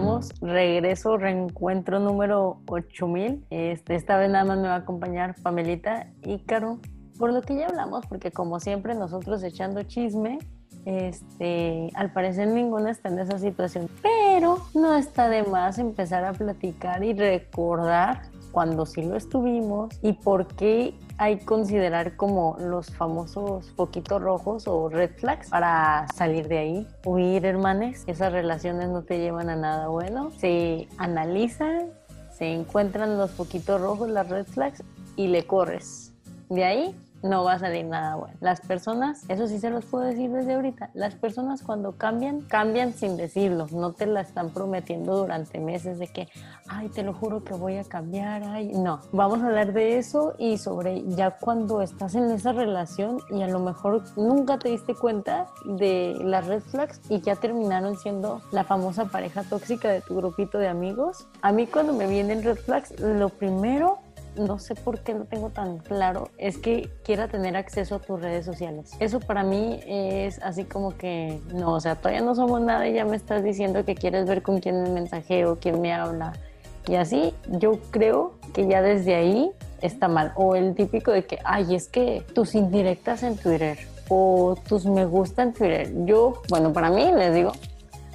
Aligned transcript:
estamos. 0.00 0.30
Regreso, 0.40 1.16
reencuentro 1.16 2.00
número 2.00 2.60
8000. 2.68 3.44
Este, 3.50 3.94
esta 3.94 4.16
vez 4.16 4.30
nada 4.30 4.44
más 4.44 4.58
me 4.58 4.68
va 4.68 4.74
a 4.74 4.78
acompañar 4.78 5.34
Pamelita 5.42 6.08
y 6.22 6.38
Caro. 6.40 6.78
Por 7.18 7.32
lo 7.32 7.42
que 7.42 7.56
ya 7.56 7.66
hablamos, 7.66 8.06
porque 8.06 8.30
como 8.30 8.60
siempre 8.60 8.94
nosotros 8.94 9.42
echando 9.42 9.82
chisme, 9.82 10.38
este, 10.86 11.90
al 11.94 12.12
parecer 12.12 12.48
ninguna 12.48 12.90
está 12.90 13.10
en 13.10 13.18
esa 13.18 13.38
situación. 13.38 13.88
Pero 14.02 14.58
no 14.74 14.96
está 14.96 15.28
de 15.28 15.42
más 15.42 15.78
empezar 15.78 16.24
a 16.24 16.32
platicar 16.32 17.04
y 17.04 17.12
recordar 17.12 18.22
cuando 18.52 18.86
sí 18.86 19.02
lo 19.02 19.16
estuvimos 19.16 19.98
y 20.02 20.12
por 20.12 20.46
qué 20.46 20.94
hay 21.18 21.38
que 21.38 21.44
considerar 21.44 22.16
como 22.16 22.56
los 22.58 22.90
famosos 22.90 23.66
poquitos 23.76 24.22
rojos 24.22 24.66
o 24.66 24.88
red 24.88 25.10
flags 25.16 25.50
para 25.50 26.06
salir 26.14 26.48
de 26.48 26.58
ahí, 26.58 26.88
huir 27.04 27.44
hermanes. 27.44 28.04
Esas 28.06 28.32
relaciones 28.32 28.88
no 28.88 29.02
te 29.02 29.18
llevan 29.18 29.50
a 29.50 29.56
nada 29.56 29.88
bueno. 29.88 30.30
Se 30.38 30.88
analizan, 30.96 31.90
se 32.32 32.52
encuentran 32.52 33.18
los 33.18 33.30
poquitos 33.32 33.80
rojos, 33.80 34.08
las 34.08 34.28
red 34.28 34.46
flags 34.46 34.82
y 35.16 35.28
le 35.28 35.46
corres. 35.46 36.12
De 36.48 36.64
ahí 36.64 36.96
no 37.22 37.44
va 37.44 37.54
a 37.54 37.58
salir 37.58 37.84
nada 37.84 38.16
bueno. 38.16 38.36
Las 38.40 38.60
personas, 38.60 39.24
eso 39.28 39.46
sí 39.46 39.58
se 39.58 39.70
los 39.70 39.84
puedo 39.84 40.04
decir 40.04 40.30
desde 40.30 40.54
ahorita, 40.54 40.90
las 40.94 41.14
personas 41.14 41.62
cuando 41.62 41.92
cambian, 41.96 42.42
cambian 42.42 42.92
sin 42.92 43.16
decirlo, 43.16 43.66
no 43.72 43.92
te 43.92 44.06
la 44.06 44.20
están 44.20 44.50
prometiendo 44.50 45.16
durante 45.16 45.58
meses 45.60 45.98
de 45.98 46.08
que, 46.08 46.28
ay, 46.68 46.88
te 46.88 47.02
lo 47.02 47.12
juro 47.12 47.44
que 47.44 47.54
voy 47.54 47.76
a 47.76 47.84
cambiar, 47.84 48.42
ay, 48.44 48.72
no, 48.72 49.00
vamos 49.12 49.42
a 49.42 49.46
hablar 49.46 49.72
de 49.72 49.98
eso 49.98 50.34
y 50.38 50.58
sobre 50.58 51.04
ya 51.08 51.32
cuando 51.32 51.82
estás 51.82 52.14
en 52.14 52.30
esa 52.30 52.52
relación 52.52 53.18
y 53.30 53.42
a 53.42 53.48
lo 53.48 53.60
mejor 53.60 54.02
nunca 54.16 54.58
te 54.58 54.68
diste 54.68 54.94
cuenta 54.94 55.48
de 55.64 56.16
las 56.20 56.46
red 56.46 56.62
flags 56.62 57.00
y 57.08 57.20
ya 57.20 57.36
terminaron 57.36 57.96
siendo 57.96 58.40
la 58.52 58.64
famosa 58.64 59.06
pareja 59.06 59.42
tóxica 59.44 59.88
de 59.88 60.00
tu 60.00 60.16
grupito 60.16 60.58
de 60.58 60.68
amigos. 60.68 61.26
A 61.42 61.52
mí 61.52 61.66
cuando 61.66 61.92
me 61.92 62.06
vienen 62.06 62.42
red 62.42 62.56
flags, 62.56 62.98
lo 63.00 63.28
primero 63.28 63.98
no 64.36 64.58
sé 64.58 64.74
por 64.74 65.00
qué 65.00 65.14
lo 65.14 65.24
tengo 65.24 65.50
tan 65.50 65.78
claro, 65.78 66.28
es 66.38 66.58
que 66.58 66.90
quiera 67.04 67.28
tener 67.28 67.56
acceso 67.56 67.96
a 67.96 67.98
tus 67.98 68.20
redes 68.20 68.44
sociales. 68.44 68.92
Eso 69.00 69.20
para 69.20 69.42
mí 69.42 69.80
es 69.86 70.40
así 70.42 70.64
como 70.64 70.96
que, 70.96 71.40
no, 71.52 71.74
o 71.74 71.80
sea, 71.80 71.96
todavía 71.96 72.22
no 72.22 72.34
somos 72.34 72.60
nada 72.60 72.88
y 72.88 72.94
ya 72.94 73.04
me 73.04 73.16
estás 73.16 73.42
diciendo 73.42 73.84
que 73.84 73.94
quieres 73.94 74.26
ver 74.26 74.42
con 74.42 74.60
quién 74.60 74.82
me 74.82 74.90
mensajeo, 74.90 75.58
quién 75.60 75.80
me 75.80 75.92
habla. 75.92 76.32
Y 76.86 76.94
así 76.94 77.34
yo 77.46 77.78
creo 77.90 78.34
que 78.54 78.66
ya 78.66 78.82
desde 78.82 79.14
ahí 79.14 79.50
está 79.80 80.08
mal. 80.08 80.32
O 80.36 80.54
el 80.54 80.74
típico 80.74 81.10
de 81.10 81.24
que, 81.24 81.38
ay, 81.44 81.74
es 81.74 81.88
que 81.88 82.24
tus 82.34 82.54
indirectas 82.54 83.22
en 83.22 83.36
Twitter 83.36 83.78
o 84.08 84.56
tus 84.68 84.86
me 84.86 85.04
gusta 85.06 85.42
en 85.42 85.52
Twitter. 85.52 85.92
Yo, 86.04 86.42
bueno, 86.48 86.72
para 86.72 86.90
mí 86.90 87.10
les 87.14 87.34
digo, 87.34 87.52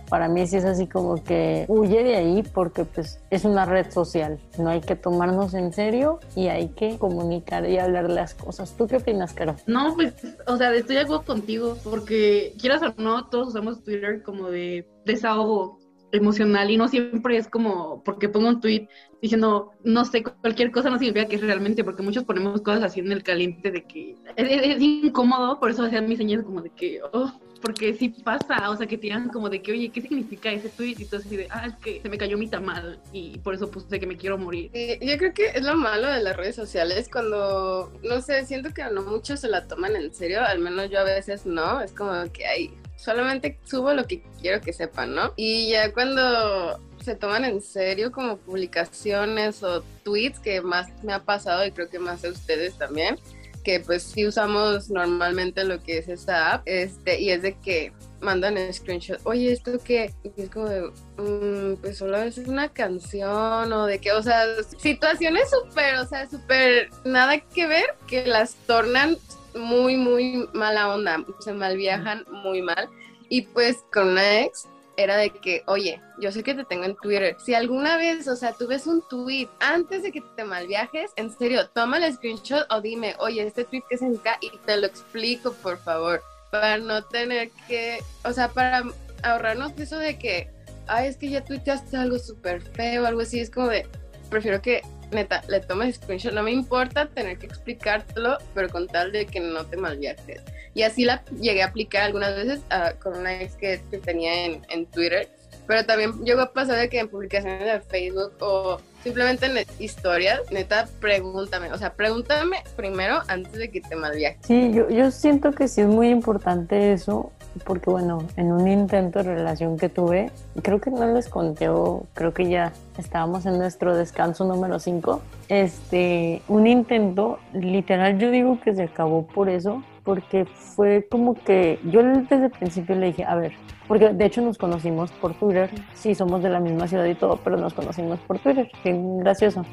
para 0.09 0.28
mí 0.28 0.45
sí 0.48 0.58
es 0.58 0.66
así 0.66 0.88
como 0.88 1.23
que 1.23 1.66
huye 1.67 2.03
de 2.03 2.16
ahí 2.16 2.44
porque 2.53 2.86
pues 2.86 3.20
es 3.30 3.45
una 3.45 3.66
red 3.66 3.92
social, 3.92 4.39
no 4.58 4.70
hay 4.70 4.81
que 4.81 4.95
tomarnos 4.95 5.53
en 5.53 5.73
serio 5.73 6.20
y 6.36 6.48
hay 6.48 6.70
que 6.70 6.98
comunicar 6.98 7.70
y 7.70 7.78
hablar 7.78 8.09
las 8.09 8.33
cosas. 8.33 8.76
¿Tú 8.78 8.88
qué 8.88 8.98
opinas, 8.98 9.33
Caro? 9.33 9.56
No, 9.67 9.94
pues, 9.95 10.14
o 10.48 10.58
sea, 10.58 10.73
estoy 10.73 10.95
de 10.95 11.02
acuerdo 11.02 11.23
contigo 11.23 11.78
porque 11.83 12.53
quieras 12.59 12.81
o 12.81 12.94
no, 13.02 13.28
todos 13.28 13.50
usamos 13.50 13.83
Twitter 13.83 14.22
como 14.23 14.50
de 14.50 14.88
desahogo 15.06 15.80
emocional 16.11 16.70
y 16.70 16.78
no 16.78 16.88
siempre 16.88 17.38
es 17.38 17.48
como 17.48 18.03
porque 18.03 18.30
pongo 18.30 18.48
un 18.48 18.61
tweet 18.61 18.88
diciendo 19.22 19.72
no 19.83 20.06
sé 20.06 20.23
cualquier 20.23 20.72
cosa 20.72 20.89
no 20.89 20.98
significa 20.98 21.28
que 21.28 21.36
es 21.36 21.42
realmente 21.42 21.83
porque 21.83 22.03
muchos 22.03 22.23
ponemos 22.23 22.61
cosas 22.61 22.83
así 22.83 23.00
en 23.00 23.11
el 23.11 23.23
caliente 23.23 23.72
de 23.72 23.83
que 23.83 24.16
es, 24.36 24.81
incómodo 24.81 25.59
por 25.59 25.72
eso 25.72 25.83
hacían 25.83 26.08
mis 26.08 26.17
señales 26.17 26.45
como 26.45 26.61
de 26.61 26.70
que 26.70 27.02
oh, 27.11 27.31
porque 27.66 27.95
sí 27.95 28.09
pasa, 28.09 28.69
o 28.69 28.77
sea, 28.77 28.85
que 28.85 28.95
te 28.95 29.08
digan 29.08 29.27
como 29.30 29.49
de 29.49 29.59
que, 29.59 29.71
oye, 29.71 29.89
¿qué 29.89 29.99
significa 29.99 30.52
ese 30.52 30.69
tweet? 30.69 30.97
Y 30.99 31.05
todo 31.05 31.19
así 31.19 31.35
de, 31.35 31.47
ah, 31.49 31.66
es 31.66 31.75
que 31.77 31.99
se 31.99 32.09
me 32.09 32.17
cayó 32.19 32.38
mi 32.38 32.47
tamal 32.47 32.99
y 33.11 33.39
por 33.39 33.55
eso 33.55 33.71
puse 33.71 33.99
que 33.99 34.05
me 34.05 34.17
quiero 34.17 34.38
morir. 34.38 34.69
yo 35.02 35.17
creo 35.17 35.33
que 35.33 35.48
es 35.48 35.64
lo 35.64 35.76
malo 35.76 36.08
de 36.08 36.21
las 36.21 36.37
redes 36.37 36.55
sociales 36.55 37.09
cuando, 37.11 37.92
no 38.03 38.21
sé, 38.21 38.45
siento 38.45 38.71
que 38.71 38.83
no 38.83 39.02
muchos 39.02 39.39
se 39.39 39.49
la 39.49 39.67
toman 39.67 39.95
en 39.95 40.14
serio, 40.14 40.45
al 40.45 40.59
menos 40.59 40.92
yo 40.92 40.99
a 40.99 41.03
veces 41.05 41.48
no, 41.48 41.81
es 41.81 41.92
como 41.92 42.31
que, 42.31 42.45
ay, 42.45 42.71
solamente 42.98 43.58
subo 43.64 43.93
lo 43.93 44.05
que 44.05 44.21
quiero 44.39 44.61
que 44.61 44.71
sepan, 44.71 45.15
¿no? 45.15 45.33
Y 45.36 45.71
ya 45.71 45.92
cuando 45.92 46.80
se 47.03 47.15
toman 47.15 47.45
en 47.45 47.61
serio 47.61 48.11
como 48.11 48.37
publicaciones 48.37 49.64
o 49.64 49.82
tweets 50.03 50.37
que 50.37 50.61
más 50.61 50.87
me 51.03 51.14
ha 51.14 51.23
pasado 51.23 51.65
y 51.65 51.71
creo 51.71 51.89
que 51.89 51.97
más 51.97 52.23
a 52.26 52.30
ustedes 52.30 52.77
también, 52.77 53.17
que 53.65 53.80
pues 53.80 54.03
sí 54.03 54.26
usamos 54.27 54.89
normalmente 54.89 55.65
lo 55.65 55.81
que 55.81 55.98
es 55.98 56.08
esta 56.08 56.53
app, 56.53 56.64
este, 56.65 57.20
y 57.20 57.31
es 57.31 57.42
de 57.42 57.59
que 57.59 57.92
mandan 58.21 58.58
el 58.58 58.73
screenshot, 58.73 59.20
oye, 59.23 59.52
¿esto 59.52 59.71
qué? 59.83 60.14
Y 60.23 60.42
es 60.42 60.49
como 60.49 60.70
de, 60.70 60.81
mm, 61.17 61.81
pues 61.81 61.98
solo 61.98 62.17
es 62.17 62.37
una 62.37 62.70
canción 62.70 63.73
o 63.73 63.86
de 63.87 63.99
que, 63.99 64.11
o 64.11 64.21
sea, 64.21 64.45
situaciones 64.77 65.49
súper, 65.49 65.95
o 65.95 66.05
sea, 66.05 66.30
súper 66.30 66.89
nada 67.03 67.39
que 67.39 67.67
ver, 67.67 67.95
que 68.08 68.26
las 68.26 68.55
tornan 68.67 69.17
muy, 69.55 69.97
muy 69.97 70.47
mala 70.53 70.93
onda, 70.93 71.26
se 71.39 71.52
malviajan 71.53 72.23
muy 72.43 72.61
mal. 72.61 72.87
Y 73.30 73.42
pues 73.42 73.83
con 73.92 74.09
una 74.09 74.42
ex 74.42 74.67
era 74.98 75.17
de 75.17 75.30
que, 75.30 75.64
oye, 75.67 76.02
yo 76.20 76.32
sé 76.32 76.44
que 76.44 76.54
te 76.54 76.64
tengo 76.66 76.86
en 76.86 76.95
Twitter. 76.95 77.36
Si 77.44 77.54
alguna 77.54 77.98
vez, 77.98 78.28
o 78.28 78.36
sea, 78.36 78.54
tú 78.54 78.67
ves 78.67 78.88
un 78.88 79.02
tweet 79.08 79.48
antes 79.60 80.04
de 80.04 80.11
que 80.11 80.22
te 80.36 80.44
malviajes, 80.44 81.11
en 81.16 81.36
serio, 81.36 81.67
toma 81.70 81.98
el 81.98 82.14
screenshot 82.14 82.66
o 82.72 82.82
dime, 82.82 83.16
oye, 83.20 83.45
este 83.45 83.66
tweet 83.66 83.83
que 83.89 83.95
acá 83.95 84.38
y 84.42 84.52
te 84.66 84.78
lo 84.78 84.88
explico, 84.88 85.54
por 85.54 85.78
favor, 85.78 86.22
para 86.52 86.78
no 86.78 87.04
tener 87.04 87.50
que, 87.67 88.00
o 88.23 88.32
sea, 88.32 88.50
para 88.50 88.83
ahorrarnos 89.23 89.73
eso 89.78 89.98
de 89.98 90.17
que, 90.17 90.50
ay, 90.88 91.08
es 91.08 91.17
que 91.17 91.30
ya 91.30 91.44
tuiteaste 91.44 91.98
algo 91.98 92.20
súper 92.20 92.62
feo, 92.62 93.06
algo 93.06 93.22
así, 93.22 93.39
es 93.39 93.50
como 93.50 93.67
de, 93.67 93.88
prefiero 94.30 94.62
que 94.62 94.82
neta, 95.12 95.42
le 95.48 95.60
tomes 95.62 95.95
screenshot, 95.95 96.33
no 96.33 96.44
me 96.44 96.52
importa 96.52 97.08
tener 97.08 97.38
que 97.38 97.45
explicártelo, 97.45 98.38
pero 98.54 98.70
con 98.70 98.88
tal 98.88 99.12
de 99.12 99.26
que 99.26 99.39
no 99.39 99.66
te 99.66 99.77
malviajes. 99.77 100.42
Y 100.75 100.83
así 100.83 101.05
la 101.05 101.23
llegué 101.39 101.63
a 101.63 101.67
aplicar 101.67 102.03
algunas 102.03 102.36
veces 102.36 102.61
ah, 102.69 102.93
con 103.02 103.17
una 103.17 103.41
ex 103.41 103.55
que, 103.55 103.80
tenía 104.03 104.45
en, 104.45 104.61
en, 104.69 104.86
Twitter, 104.86 105.30
pero 105.65 105.86
también 105.86 106.11
llegó 106.23 106.41
a 106.41 106.52
pasar 106.52 106.77
de 106.77 106.89
que 106.89 106.99
en 106.99 107.08
publicaciones 107.08 107.63
de 107.63 107.80
Facebook 107.80 108.33
o 108.41 108.77
simplemente 109.02 109.45
en 109.45 109.65
historias, 109.80 110.41
neta, 110.52 110.87
pregúntame, 110.99 111.71
o 111.71 111.77
sea, 111.77 111.93
pregúntame 111.93 112.58
primero 112.75 113.19
antes 113.27 113.53
de 113.53 113.71
que 113.71 113.80
te 113.80 113.95
malviajes. 113.95 114.45
Sí, 114.45 114.71
yo, 114.73 114.89
yo 114.89 115.11
siento 115.11 115.53
que 115.53 115.69
sí 115.69 115.81
es 115.81 115.87
muy 115.87 116.09
importante 116.09 116.91
eso, 116.91 117.31
porque 117.64 117.89
bueno, 117.89 118.27
en 118.35 118.52
un 118.52 118.67
intento 118.67 119.19
de 119.23 119.35
relación 119.35 119.77
que 119.77 119.89
tuve, 119.89 120.31
creo 120.61 120.81
que 120.81 120.91
no 120.91 121.05
les 121.14 121.30
conté 121.30 121.69
o 121.69 122.05
creo 122.14 122.33
que 122.33 122.49
ya 122.49 122.73
estábamos 122.97 123.45
en 123.45 123.58
nuestro 123.58 123.95
descanso 123.95 124.43
número 124.43 124.80
5, 124.80 125.21
este, 125.47 126.41
un 126.47 126.67
intento, 126.67 127.39
literal 127.53 128.18
yo 128.18 128.30
digo 128.30 128.59
que 128.59 128.75
se 128.75 128.83
acabó 128.83 129.25
por 129.25 129.50
eso, 129.50 129.83
porque 130.06 130.45
fue 130.45 131.07
como 131.10 131.33
que 131.33 131.80
yo 131.83 132.01
desde 132.04 132.45
el 132.45 132.51
principio 132.51 132.95
le 132.95 133.07
dije, 133.07 133.25
a 133.25 133.36
ver, 133.36 133.54
porque 133.88 134.10
de 134.10 134.25
hecho 134.25 134.42
nos 134.42 134.57
conocimos 134.57 135.12
por 135.12 135.33
Twitter, 135.33 135.69
sí, 135.94 136.16
somos 136.16 136.42
de 136.44 136.50
la 136.50 136.60
misma 136.60 136.88
ciudad 136.88 137.06
y 137.06 137.16
todo, 137.16 137.39
pero 137.44 137.57
nos 137.57 137.74
conocimos 137.74 138.19
por 138.19 138.39
Twitter, 138.39 138.71
qué 138.83 138.95
gracioso. 139.19 139.65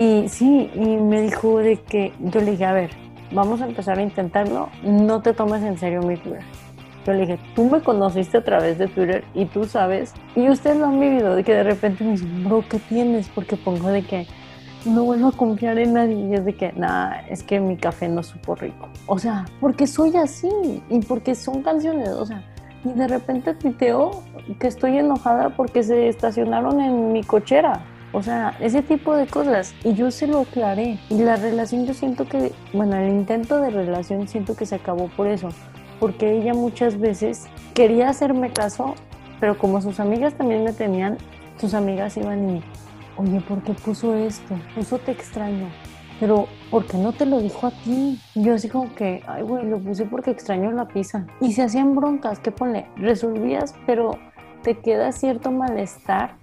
Y 0.00 0.28
sí, 0.28 0.70
y 0.74 0.96
me 0.96 1.20
dijo 1.20 1.58
de 1.58 1.76
que 1.76 2.12
yo 2.18 2.40
le 2.40 2.52
dije, 2.52 2.64
a 2.64 2.72
ver, 2.72 2.90
vamos 3.32 3.60
a 3.60 3.66
empezar 3.66 3.98
a 3.98 4.02
intentarlo, 4.02 4.70
no 4.82 5.20
te 5.20 5.34
tomes 5.34 5.62
en 5.62 5.78
serio 5.78 6.00
mi 6.00 6.16
Twitter. 6.16 6.42
Yo 7.06 7.12
le 7.12 7.20
dije, 7.20 7.38
tú 7.54 7.68
me 7.68 7.82
conociste 7.82 8.38
a 8.38 8.44
través 8.44 8.78
de 8.78 8.88
Twitter 8.88 9.24
y 9.34 9.44
tú 9.44 9.64
sabes, 9.64 10.14
y 10.34 10.48
ustedes 10.48 10.78
lo 10.78 10.86
han 10.86 10.98
vivido, 10.98 11.36
de 11.36 11.44
que 11.44 11.52
de 11.52 11.64
repente 11.64 12.02
me 12.02 12.12
dicen, 12.12 12.44
bro, 12.44 12.64
¿qué 12.66 12.78
tienes? 12.78 13.28
Porque 13.28 13.56
pongo 13.56 13.90
de 13.90 14.02
que 14.02 14.26
no 14.84 15.04
vuelvo 15.04 15.28
a 15.28 15.32
confiar 15.32 15.78
en 15.78 15.94
nadie. 15.94 16.14
Y 16.14 16.34
es 16.34 16.44
de 16.44 16.54
que, 16.54 16.72
nada, 16.72 17.20
es 17.28 17.42
que 17.42 17.60
mi 17.60 17.76
café 17.76 18.08
no 18.08 18.22
supo 18.22 18.54
rico. 18.54 18.88
O 19.06 19.18
sea, 19.18 19.44
porque 19.60 19.86
soy 19.86 20.16
así 20.16 20.82
y 20.88 21.00
porque 21.00 21.34
son 21.34 21.62
canciones, 21.62 22.08
o 22.10 22.26
sea, 22.26 22.42
y 22.84 22.92
de 22.92 23.08
repente 23.08 23.54
tuiteo 23.54 24.22
que 24.58 24.66
estoy 24.66 24.98
enojada 24.98 25.50
porque 25.50 25.82
se 25.82 26.08
estacionaron 26.08 26.80
en 26.80 27.12
mi 27.12 27.24
cochera. 27.24 27.80
O 28.12 28.22
sea, 28.22 28.56
ese 28.60 28.82
tipo 28.82 29.16
de 29.16 29.26
cosas. 29.26 29.74
Y 29.82 29.94
yo 29.94 30.10
se 30.10 30.26
lo 30.26 30.40
aclaré. 30.40 31.00
Y 31.10 31.18
la 31.18 31.36
relación 31.36 31.86
yo 31.86 31.94
siento 31.94 32.26
que, 32.26 32.52
bueno, 32.72 32.96
el 32.96 33.08
intento 33.08 33.60
de 33.60 33.70
relación 33.70 34.28
siento 34.28 34.54
que 34.54 34.66
se 34.66 34.76
acabó 34.76 35.08
por 35.08 35.26
eso. 35.26 35.48
Porque 35.98 36.36
ella 36.36 36.54
muchas 36.54 36.98
veces 37.00 37.46
quería 37.72 38.10
hacerme 38.10 38.52
caso, 38.52 38.94
pero 39.40 39.58
como 39.58 39.80
sus 39.80 39.98
amigas 39.98 40.34
también 40.34 40.62
me 40.62 40.72
tenían, 40.72 41.18
sus 41.58 41.74
amigas 41.74 42.16
iban 42.16 42.56
y 42.56 42.62
oye, 43.16 43.40
¿por 43.40 43.62
qué 43.62 43.72
puso 43.72 44.14
esto? 44.14 44.54
Puso 44.74 44.98
te 44.98 45.12
extraño. 45.12 45.68
Pero, 46.20 46.46
¿por 46.70 46.86
qué 46.86 46.96
no 46.96 47.12
te 47.12 47.26
lo 47.26 47.40
dijo 47.40 47.66
a 47.66 47.70
ti? 47.70 48.20
yo 48.34 48.54
así 48.54 48.68
como 48.68 48.94
que, 48.94 49.22
ay, 49.26 49.42
güey, 49.42 49.66
lo 49.66 49.78
puse 49.78 50.04
porque 50.04 50.30
extraño 50.30 50.70
la 50.70 50.86
pizza. 50.86 51.26
Y 51.40 51.52
se 51.52 51.62
hacían 51.62 51.94
broncas, 51.96 52.38
¿qué 52.38 52.50
pone? 52.50 52.86
Resolvías, 52.96 53.74
pero 53.86 54.18
te 54.62 54.78
queda 54.78 55.12
cierto 55.12 55.50
malestar 55.50 56.36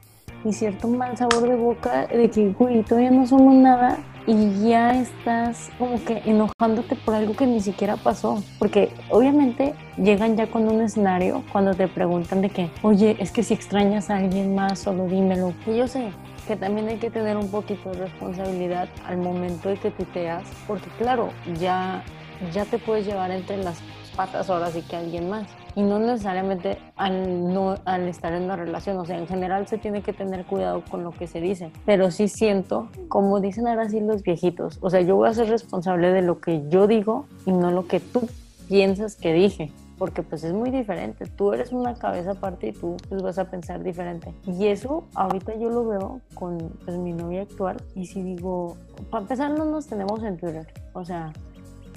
y 0.44 0.54
cierto 0.54 0.88
mal 0.88 1.18
sabor 1.18 1.48
de 1.48 1.56
boca 1.56 2.08
de 2.08 2.30
que, 2.30 2.50
güey, 2.50 2.84
todavía 2.84 3.12
no 3.12 3.26
somos 3.26 3.54
nada 3.56 3.98
y 4.28 4.70
ya 4.70 5.00
estás 5.00 5.72
como 5.80 6.04
que 6.04 6.22
enojándote 6.26 6.96
por 6.96 7.16
algo 7.16 7.36
que 7.36 7.48
ni 7.48 7.62
siquiera 7.62 7.96
pasó. 7.96 8.44
Porque 8.60 8.90
obviamente 9.10 9.74
llegan 9.98 10.36
ya 10.36 10.48
con 10.48 10.68
un 10.68 10.82
escenario 10.82 11.44
cuando 11.52 11.74
te 11.74 11.88
preguntan 11.88 12.42
de 12.42 12.50
que, 12.50 12.70
oye, 12.82 13.16
es 13.20 13.32
que 13.32 13.44
si 13.44 13.54
extrañas 13.54 14.10
a 14.10 14.18
alguien 14.18 14.54
más, 14.54 14.80
solo 14.80 15.08
dímelo. 15.08 15.54
Y 15.66 15.78
yo 15.78 15.88
sé 15.88 16.10
que 16.48 16.56
también 16.56 16.88
hay 16.88 16.98
que 16.98 17.10
tener 17.10 17.38
un 17.38 17.50
poquito 17.50 17.92
de 17.92 18.00
responsabilidad 18.00 18.90
al 19.06 19.18
momento 19.18 19.70
de 19.70 19.78
que 19.78 19.92
tuteas, 19.92 20.44
porque 20.68 20.90
claro, 20.98 21.30
ya, 21.60 22.04
ya 22.52 22.66
te 22.66 22.78
puedes 22.78 23.06
llevar 23.06 23.32
entre 23.32 23.58
las 23.58 23.80
patas 24.16 24.50
ahora 24.50 24.72
sí 24.72 24.82
que 24.82 24.96
alguien 24.96 25.30
más. 25.30 25.48
Y 25.76 25.84
no 25.84 26.00
necesariamente 26.00 26.78
al, 26.98 27.54
no, 27.54 27.76
al 27.86 28.08
estar 28.08 28.34
en 28.34 28.44
una 28.44 28.58
relación, 28.58 28.98
o 28.98 29.06
sea, 29.06 29.18
en 29.18 29.28
general 29.28 29.68
se 29.68 29.78
tiene 29.78 30.02
que 30.02 30.12
tener 30.12 30.46
cuidado 30.46 30.84
con 30.90 31.04
lo 31.04 31.12
que 31.12 31.28
se 31.28 31.40
dice, 31.40 31.72
pero 31.86 32.12
sí 32.12 32.28
siento, 32.28 32.90
como 33.08 33.40
dicen 33.40 33.68
ahora 33.68 33.88
sí 33.88 34.02
los 34.02 34.22
viejitos, 34.22 34.80
o 34.82 34.90
sea, 34.90 35.00
yo 35.02 35.16
voy 35.16 35.30
a 35.30 35.34
ser 35.34 35.48
responsable 35.48 36.12
de 36.12 36.22
lo 36.22 36.42
que 36.42 36.68
yo 36.68 36.88
digo 36.88 37.26
y 37.46 37.54
no 37.54 37.72
lo 37.72 37.88
que 37.88 38.02
tú 38.02 38.28
piensas 38.68 39.16
que 39.16 39.32
dije, 39.32 39.72
porque 40.02 40.24
pues 40.24 40.44
es 40.44 40.52
muy 40.52 40.72
diferente, 40.72 41.28
tú 41.28 41.54
eres 41.54 41.72
una 41.72 41.94
cabeza 41.94 42.32
aparte 42.32 42.70
y 42.70 42.72
tú 42.72 42.98
pues 43.08 43.22
vas 43.22 43.38
a 43.38 43.52
pensar 43.52 43.84
diferente. 43.84 44.34
Y 44.48 44.66
eso 44.66 45.04
ahorita 45.14 45.56
yo 45.58 45.70
lo 45.70 45.86
veo 45.86 46.22
con 46.34 46.58
pues, 46.84 46.98
mi 46.98 47.14
novia 47.14 47.44
actual 47.44 47.78
y 47.94 48.08
si 48.08 48.24
digo, 48.24 48.78
para 49.12 49.22
empezar 49.22 49.52
no 49.52 49.64
nos 49.66 49.86
tenemos 49.86 50.24
en 50.24 50.38
Twitter, 50.38 50.66
o 50.94 51.06
sea, 51.06 51.32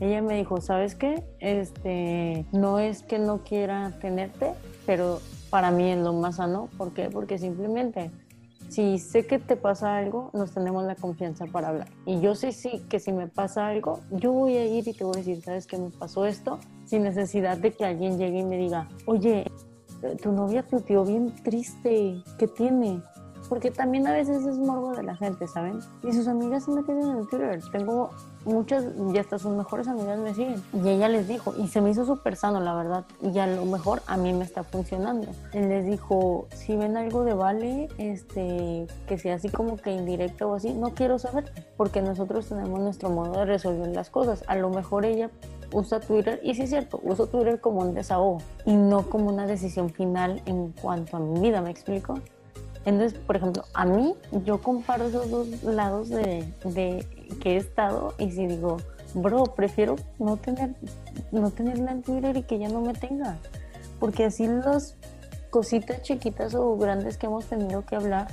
ella 0.01 0.21
me 0.21 0.37
dijo, 0.37 0.61
¿sabes 0.61 0.95
qué? 0.95 1.25
Este, 1.39 2.45
no 2.53 2.79
es 2.79 3.03
que 3.03 3.19
no 3.19 3.39
quiera 3.39 3.91
tenerte, 4.03 4.53
pero 4.85 5.21
para 5.49 5.71
mí 5.71 5.91
es 5.91 5.97
lo 5.97 6.13
más 6.13 6.37
sano. 6.37 6.69
¿Por 6.77 6.93
qué? 6.93 7.09
Porque 7.09 7.39
simplemente, 7.39 8.11
si 8.69 8.99
sé 8.99 9.27
que 9.27 9.39
te 9.39 9.57
pasa 9.57 9.97
algo, 9.97 10.29
nos 10.35 10.53
tenemos 10.53 10.85
la 10.85 10.95
confianza 10.95 11.47
para 11.47 11.69
hablar. 11.69 11.89
Y 12.05 12.21
yo 12.21 12.35
sé 12.35 12.53
sí 12.53 12.85
que 12.91 13.01
si 13.01 13.13
me 13.13 13.29
pasa 13.29 13.67
algo, 13.69 14.01
yo 14.11 14.31
voy 14.31 14.59
a 14.59 14.67
ir 14.67 14.87
y 14.87 14.93
te 14.93 15.05
voy 15.05 15.15
a 15.15 15.19
decir, 15.21 15.43
¿sabes 15.43 15.67
qué 15.67 15.79
me 15.79 15.89
pasó 15.89 16.27
esto? 16.27 16.61
Sin 16.95 17.03
necesidad 17.03 17.59
de 17.59 17.73
que 17.73 17.85
alguien 17.85 18.19
llegue 18.19 18.39
y 18.39 18.45
me 18.45 18.57
diga, 18.57 18.89
oye, 19.07 19.51
tu 20.23 20.31
novia 20.31 20.63
tío 20.63 21.05
bien 21.05 21.35
triste, 21.43 22.23
¿qué 22.39 22.47
tiene? 22.47 23.03
porque 23.49 23.71
también 23.71 24.07
a 24.07 24.13
veces 24.13 24.45
es 24.47 24.59
morbo 24.59 24.93
de 24.95 25.03
la 25.03 25.17
gente, 25.17 25.47
¿saben? 25.47 25.79
Y 26.03 26.13
sus 26.13 26.29
amigas 26.29 26.65
se 26.65 26.71
me 26.71 26.83
tienen 26.83 27.11
en 27.11 27.27
Twitter. 27.27 27.61
Tengo 27.71 28.11
muchas, 28.45 28.85
y 29.13 29.19
hasta 29.19 29.39
sus 29.39 29.55
mejores 29.55 29.89
amigas 29.89 30.19
me 30.19 30.35
siguen. 30.35 30.63
Y 30.73 30.89
ella 30.89 31.09
les 31.09 31.29
dijo, 31.29 31.55
y 31.57 31.69
se 31.69 31.81
me 31.81 31.91
hizo 31.91 32.05
súper 32.05 32.37
sano, 32.37 32.61
la 32.61 32.75
verdad. 32.75 33.05
Y 33.23 33.39
a 33.39 33.47
lo 33.47 33.65
mejor 33.65 34.03
a 34.07 34.17
mí 34.17 34.33
me 34.33 34.45
está 34.45 34.65
funcionando. 34.65 35.29
Él 35.53 35.69
les 35.69 35.85
dijo, 35.85 36.47
si 36.55 36.77
ven 36.77 36.97
algo 36.97 37.25
de 37.25 37.35
Vale, 37.35 37.89
este, 37.99 38.87
que 39.07 39.19
sea 39.19 39.35
así 39.35 39.49
como 39.49 39.77
que 39.77 39.91
indirecto 39.91 40.49
o 40.49 40.55
así, 40.55 40.73
no 40.73 40.95
quiero 40.95 41.19
saber, 41.19 41.53
porque 41.77 42.03
nosotros 42.03 42.49
tenemos 42.49 42.81
nuestro 42.81 43.11
modo 43.11 43.39
de 43.41 43.45
resolver 43.45 43.89
las 43.89 44.11
cosas. 44.11 44.43
A 44.47 44.57
lo 44.57 44.71
mejor 44.71 45.05
ella 45.05 45.31
usa 45.75 46.01
Twitter, 46.01 46.41
y 46.43 46.55
sí 46.55 46.63
es 46.63 46.71
cierto, 46.71 47.01
uso 47.03 47.27
Twitter 47.27 47.61
como 47.61 47.81
un 47.81 47.95
desahogo 47.95 48.39
y 48.65 48.75
no 48.75 49.11
como 49.11 49.29
una 49.29 49.47
decisión 49.47 49.91
final 49.91 50.41
en 50.47 50.73
cuanto 50.73 51.17
a 51.17 51.21
mi 51.21 51.41
vida, 51.41 51.61
¿me 51.61 51.71
explico? 51.71 52.21
Entonces, 52.85 53.19
por 53.19 53.37
ejemplo, 53.37 53.65
a 53.75 53.85
mí 53.85 54.15
yo 54.45 54.63
comparo 54.63 55.07
esos 55.07 55.31
dos 55.31 55.63
lados 55.63 56.11
de, 56.11 56.47
que 57.41 57.53
he 57.53 57.57
estado 57.57 58.15
y 58.19 58.31
si 58.31 58.47
digo, 58.47 58.77
bro, 59.15 59.45
prefiero 59.45 59.97
no 60.19 60.37
tener 60.37 60.75
no 61.33 61.51
tenerla 61.51 61.93
en 61.93 62.03
Twitter 62.03 62.37
y 62.37 62.43
que 62.43 62.59
ya 62.59 62.69
no 62.69 62.81
me 62.81 62.95
tenga, 62.95 63.39
porque 63.99 64.25
así 64.25 64.47
las 64.47 64.97
cositas 65.51 66.03
chiquitas 66.03 66.55
o 66.55 66.77
grandes 66.77 67.17
que 67.17 67.27
hemos 67.27 67.47
tenido 67.47 67.85
que 67.85 67.97
hablar 67.97 68.29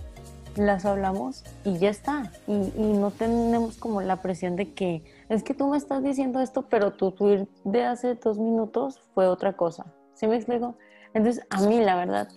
las 0.56 0.86
hablamos 0.86 1.44
y 1.64 1.78
ya 1.78 1.90
está. 1.90 2.32
Y, 2.48 2.54
y, 2.54 2.94
no 2.94 3.12
tenemos 3.12 3.78
como 3.78 4.02
la 4.02 4.18
presión 4.18 4.56
de 4.56 4.74
que 4.74 5.04
es 5.32 5.44
que 5.44 5.54
tú 5.54 5.68
me 5.70 5.78
estás 5.78 6.04
diciendo 6.04 6.42
esto, 6.42 6.66
pero 6.70 6.92
tu 6.92 7.12
tweet 7.12 7.48
de 7.64 7.84
hace 7.84 8.16
dos 8.16 8.38
minutos 8.38 9.00
fue 9.16 9.28
otra 9.28 9.54
cosa. 9.54 9.86
¿Sí 10.14 10.28
me 10.28 10.36
explico? 10.36 10.76
Entonces, 11.14 11.42
a 11.50 11.62
mí, 11.62 11.80
la 11.80 11.96
verdad, 11.96 12.28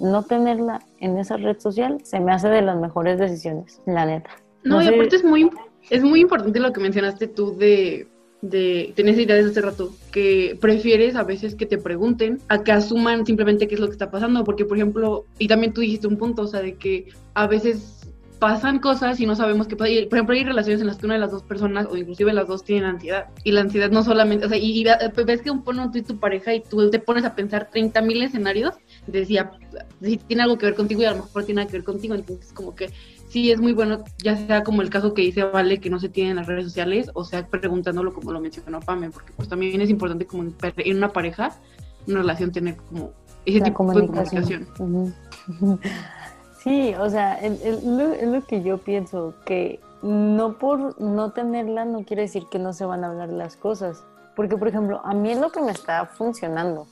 no 0.00 0.22
tenerla 0.22 0.80
en 0.98 1.18
esa 1.18 1.36
red 1.36 1.58
social 1.60 1.98
se 2.04 2.20
me 2.20 2.32
hace 2.32 2.48
de 2.48 2.62
las 2.62 2.78
mejores 2.78 3.18
decisiones, 3.18 3.82
la 3.84 4.06
neta. 4.06 4.30
No, 4.64 4.82
y 4.82 4.86
aparte 4.86 5.16
es 5.16 5.24
muy, 5.24 5.50
es 5.90 6.02
muy 6.02 6.20
importante 6.20 6.58
lo 6.58 6.72
que 6.72 6.80
mencionaste 6.80 7.28
tú 7.28 7.54
de, 7.58 8.08
de 8.40 8.94
tener 8.96 9.12
esa 9.12 9.22
idea 9.22 9.36
desde 9.36 9.50
hace 9.50 9.60
rato, 9.60 9.92
que 10.10 10.56
prefieres 10.58 11.16
a 11.16 11.24
veces 11.24 11.54
que 11.54 11.66
te 11.66 11.76
pregunten 11.76 12.38
a 12.48 12.64
que 12.64 12.72
asuman 12.72 13.26
simplemente 13.26 13.68
qué 13.68 13.74
es 13.74 13.80
lo 13.80 13.88
que 13.88 13.92
está 13.92 14.10
pasando, 14.10 14.44
porque 14.44 14.64
por 14.64 14.78
ejemplo, 14.78 15.26
y 15.38 15.48
también 15.48 15.74
tú 15.74 15.82
dijiste 15.82 16.06
un 16.06 16.16
punto, 16.16 16.42
o 16.42 16.46
sea, 16.46 16.60
de 16.60 16.76
que 16.76 17.08
a 17.34 17.46
veces 17.46 18.07
pasan 18.38 18.78
cosas 18.78 19.20
y 19.20 19.26
no 19.26 19.34
sabemos 19.34 19.66
qué 19.66 19.76
pasa. 19.76 19.90
Por 20.08 20.18
ejemplo, 20.18 20.34
hay 20.34 20.44
relaciones 20.44 20.80
en 20.80 20.86
las 20.86 20.96
que 20.96 21.06
una 21.06 21.14
de 21.14 21.20
las 21.20 21.30
dos 21.30 21.42
personas, 21.42 21.86
o 21.90 21.96
inclusive 21.96 22.32
las 22.32 22.48
dos, 22.48 22.64
tienen 22.64 22.84
ansiedad. 22.84 23.26
Y 23.44 23.52
la 23.52 23.62
ansiedad 23.62 23.90
no 23.90 24.02
solamente, 24.02 24.46
o 24.46 24.48
sea, 24.48 24.58
y, 24.58 24.84
ves 25.26 25.42
que 25.42 25.50
un 25.50 25.62
pono 25.62 25.90
tú 25.90 25.98
y 25.98 26.02
tu 26.02 26.18
pareja 26.18 26.54
y 26.54 26.60
tú 26.60 26.90
te 26.90 26.98
pones 26.98 27.24
a 27.24 27.34
pensar 27.34 27.68
30 27.70 28.00
mil 28.02 28.22
escenarios, 28.22 28.74
decía, 29.06 29.50
si 30.00 30.16
tiene 30.16 30.42
algo 30.42 30.58
que 30.58 30.66
ver 30.66 30.74
contigo 30.74 31.02
y 31.02 31.06
a 31.06 31.10
lo 31.10 31.24
mejor 31.24 31.44
tiene 31.44 31.62
algo 31.62 31.70
que 31.70 31.78
ver 31.78 31.84
contigo. 31.84 32.14
Entonces, 32.14 32.52
como 32.52 32.74
que 32.74 32.90
sí 33.28 33.50
es 33.50 33.60
muy 33.60 33.72
bueno, 33.72 34.04
ya 34.22 34.36
sea 34.36 34.62
como 34.62 34.82
el 34.82 34.90
caso 34.90 35.14
que 35.14 35.22
dice 35.22 35.44
Vale, 35.44 35.80
que 35.80 35.90
no 35.90 35.98
se 35.98 36.08
tiene 36.08 36.30
en 36.30 36.36
las 36.36 36.46
redes 36.46 36.64
sociales, 36.64 37.10
o 37.14 37.24
sea, 37.24 37.46
preguntándolo 37.46 38.12
como 38.12 38.32
lo 38.32 38.40
mencionó 38.40 38.80
Pame, 38.80 39.10
porque 39.10 39.32
pues 39.36 39.48
también 39.48 39.80
es 39.80 39.90
importante 39.90 40.26
como 40.26 40.44
en 40.44 40.96
una 40.96 41.12
pareja, 41.12 41.56
una 42.06 42.20
relación, 42.20 42.52
tener 42.52 42.76
como 42.76 43.12
ese 43.44 43.60
tipo 43.60 43.92
de 43.92 44.06
comunicación. 44.06 44.66
Sí, 46.68 46.94
o 47.00 47.08
sea, 47.08 47.34
es, 47.36 47.82
lo, 47.82 48.44
que 48.44 48.62
yo 48.62 48.76
pienso, 48.76 49.32
que 49.46 49.80
no 50.02 50.58
por 50.58 51.00
no 51.00 51.32
tenerla 51.32 51.86
no 51.86 52.04
quiere 52.04 52.22
decir 52.22 52.44
que 52.50 52.58
no 52.58 52.74
se 52.74 52.84
van 52.84 53.04
a 53.04 53.06
hablar 53.08 53.30
las 53.30 53.56
cosas. 53.56 54.04
Porque, 54.36 54.58
por 54.58 54.68
ejemplo, 54.68 55.00
a 55.02 55.14
mí 55.14 55.30
es 55.30 55.38
lo 55.38 55.50
que 55.50 55.62
me 55.62 55.72
está 55.72 56.04
funcionando. 56.04 56.86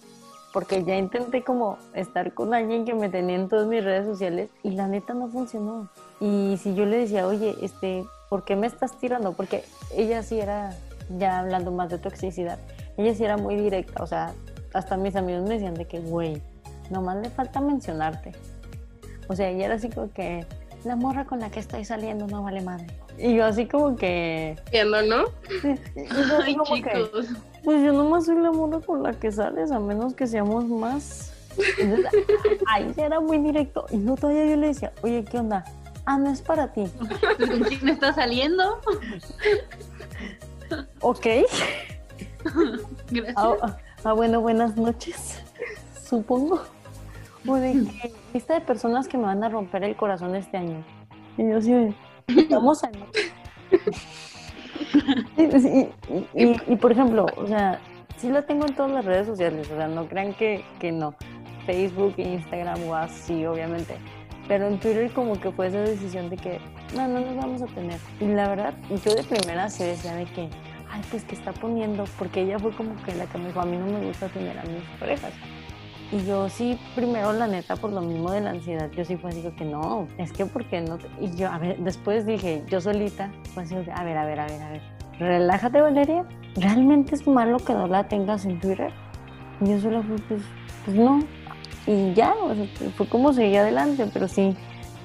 Porque 0.55 0.83
ya 0.83 0.97
intenté 0.97 1.45
como 1.45 1.77
estar 1.93 2.33
con 2.33 2.55
alguien 2.55 2.87
que 2.87 2.95
me 2.95 3.11
tenía 3.11 3.37
en 3.37 3.51
todas 3.51 3.67
mis 3.67 3.85
redes 3.85 4.07
sociales 4.07 4.49
y 4.63 4.71
la 4.71 4.89
neta 4.89 5.13
no 5.13 5.29
funcionó. 5.29 5.91
Y 6.21 6.57
si 6.63 6.75
yo 6.75 6.87
le 6.87 6.97
decía, 6.97 7.27
oye, 7.27 7.55
este, 7.61 8.07
¿por 8.31 8.45
qué 8.45 8.57
me 8.57 8.67
estás 8.67 8.97
tirando? 8.97 9.35
Porque 9.35 9.63
ella 9.95 10.23
sí 10.23 10.41
era, 10.41 10.75
ya 11.19 11.41
hablando 11.41 11.71
más 11.71 11.91
de 11.91 11.99
toxicidad, 11.99 12.59
ella 12.97 13.15
sí 13.15 13.25
era 13.25 13.37
muy 13.37 13.57
directa. 13.57 14.03
O 14.03 14.07
sea, 14.07 14.33
hasta 14.73 14.97
mis 14.97 15.17
amigos 15.17 15.43
me 15.47 15.57
decían 15.57 15.75
de 15.75 15.85
que, 15.85 16.01
güey, 16.01 16.41
nomás 16.89 17.19
le 17.19 17.29
falta 17.29 17.61
mencionarte. 17.61 18.33
O 19.29 19.37
sea, 19.37 19.49
ella 19.49 19.67
era 19.67 19.75
así 19.75 19.89
como 19.89 20.13
que 20.13 20.47
la 20.85 20.97
morra 20.97 21.25
con 21.25 21.41
la 21.41 21.51
que 21.51 21.61
estoy 21.61 21.85
saliendo 21.85 22.27
no 22.27 22.43
vale 22.43 22.61
madre. 22.61 22.87
Y 23.19 23.35
yo 23.35 23.45
así 23.45 23.67
como 23.67 23.97
que... 23.97 24.57
Viendo, 24.71 25.03
¿no? 25.03 25.25
Ay, 26.43 26.57
chicos. 26.65 27.11
pues 27.65 27.83
yo 27.83 27.93
nomás 27.93 28.27
soy 28.27 28.37
la 28.37 28.53
morra 28.53 28.81
con 28.81 29.03
la 29.03 29.13
que 29.13 29.33
sales, 29.33 29.71
a 29.73 29.81
menos 29.81 30.15
que 30.15 30.27
seamos 30.27 30.65
más. 30.67 31.33
Entonces, 31.79 32.13
ahí 32.69 32.93
ya 32.97 33.07
era 33.07 33.21
muy 33.21 33.39
directo. 33.39 33.87
Y 33.91 33.97
no 33.97 34.17
todavía 34.17 34.47
yo 34.47 34.57
le 34.57 34.69
decía, 34.69 34.93
oye, 35.03 35.25
¿qué 35.25 35.39
onda? 35.39 35.65
Ah, 36.05 36.19
no 36.19 36.31
es 36.31 36.43
para 36.43 36.73
ti. 36.73 36.85
¿Con 37.39 37.61
quién 37.65 37.89
está 37.89 38.13
saliendo? 38.13 38.81
ok. 41.01 41.27
Gracias. 43.11 43.35
Ah, 43.37 43.77
ah, 44.05 44.13
bueno, 44.13 44.41
buenas 44.41 44.77
noches. 44.77 45.41
Supongo. 46.09 46.63
O 47.47 47.57
de 47.57 47.73
que 47.73 48.13
lista 48.37 48.53
de 48.53 48.61
personas 48.61 49.09
que 49.09 49.17
me 49.17 49.25
van 49.25 49.43
a 49.43 49.49
romper 49.49 49.83
el 49.83 49.97
corazón 49.97 50.35
este 50.35 50.59
año. 50.59 50.85
Y 51.39 51.49
yo 51.49 51.63
sí, 51.63 51.95
vamos 52.51 52.85
a... 52.85 52.91
y, 56.35 56.73
y, 56.73 56.77
por 56.77 56.93
ejemplo, 56.93 57.25
o 57.37 57.47
sea, 57.47 57.81
sí 58.19 58.29
la 58.29 58.43
tengo 58.43 58.67
en 58.67 58.75
todas 58.75 58.93
las 58.93 59.07
redes 59.07 59.27
sociales, 59.27 59.71
o 59.71 59.77
sea, 59.77 59.89
no 59.89 60.07
crean 60.07 60.35
que, 60.35 60.63
que 60.79 60.93
no. 60.93 61.15
Facebook, 61.65 62.13
Instagram, 62.19 62.87
WhatsApp, 62.87 63.17
sí, 63.17 63.47
obviamente. 63.47 63.97
Pero 64.47 64.69
en 64.69 64.79
Twitter 64.79 65.11
como 65.13 65.41
que 65.41 65.51
fue 65.51 65.69
esa 65.69 65.81
decisión 65.81 66.29
de 66.29 66.37
que, 66.37 66.61
no, 66.95 67.09
no 67.09 67.21
nos 67.21 67.37
vamos 67.37 67.63
a 67.63 67.67
tener. 67.67 67.99
Y 68.21 68.27
la 68.27 68.49
verdad, 68.49 68.75
yo 69.03 69.15
de 69.15 69.23
primera 69.23 69.71
se 69.71 69.85
decía 69.85 70.15
de 70.15 70.27
que, 70.27 70.51
ay, 70.91 71.01
pues 71.11 71.25
que 71.25 71.35
está 71.35 71.55
poniendo, 71.55 72.05
porque 72.19 72.43
ella 72.43 72.59
fue 72.59 72.71
como 72.73 72.95
que 73.03 73.15
la 73.15 73.25
que 73.27 73.39
me 73.39 73.47
dijo, 73.49 73.61
a 73.61 73.65
mí 73.65 73.79
no 73.79 73.87
me 73.87 74.07
gusta 74.07 74.29
tener 74.29 74.59
a 74.59 74.63
mis 74.65 74.83
parejas. 75.01 75.33
Y 76.13 76.25
yo 76.25 76.49
sí, 76.49 76.79
primero 76.95 77.33
la 77.33 77.49
neta, 77.49 77.75
por 77.75 77.93
lo 77.93 78.01
mismo 78.01 78.31
de 78.31 78.41
la 78.41 78.51
ansiedad, 78.51 78.91
yo 78.93 79.05
sí 79.05 79.17
fue 79.17 79.31
así 79.31 79.43
que 79.57 79.65
no, 79.65 80.07
es 80.19 80.33
que 80.33 80.47
porque 80.47 80.81
no, 80.81 80.99
y 81.21 81.35
yo, 81.35 81.51
a 81.51 81.59
ver, 81.59 81.79
después 81.79 82.25
dije, 82.25 82.63
yo 82.69 82.81
solita, 82.81 83.33
pues 83.55 83.73
a 83.73 83.77
ver, 83.77 83.91
a 83.91 84.05
ver, 84.05 84.39
a 84.39 84.47
ver, 84.47 84.63
a 84.63 84.71
ver, 84.71 84.83
relájate 85.19 85.81
Valeria, 85.81 86.25
¿realmente 86.55 87.17
es 87.17 87.27
malo 87.27 87.59
que 87.59 87.73
no 87.73 87.89
la 87.89 88.07
tengas 88.07 88.45
en 88.45 88.61
Twitter? 88.61 88.93
Y 89.61 89.71
yo 89.71 89.81
solo 89.81 90.03
fui, 90.05 90.17
pues, 90.29 90.43
pues 90.85 90.97
no, 90.97 91.19
y 91.89 92.15
ya, 92.15 92.35
fue 92.97 93.09
como 93.09 93.33
seguir 93.33 93.59
adelante, 93.59 94.09
pero 94.13 94.29
sí, 94.29 94.57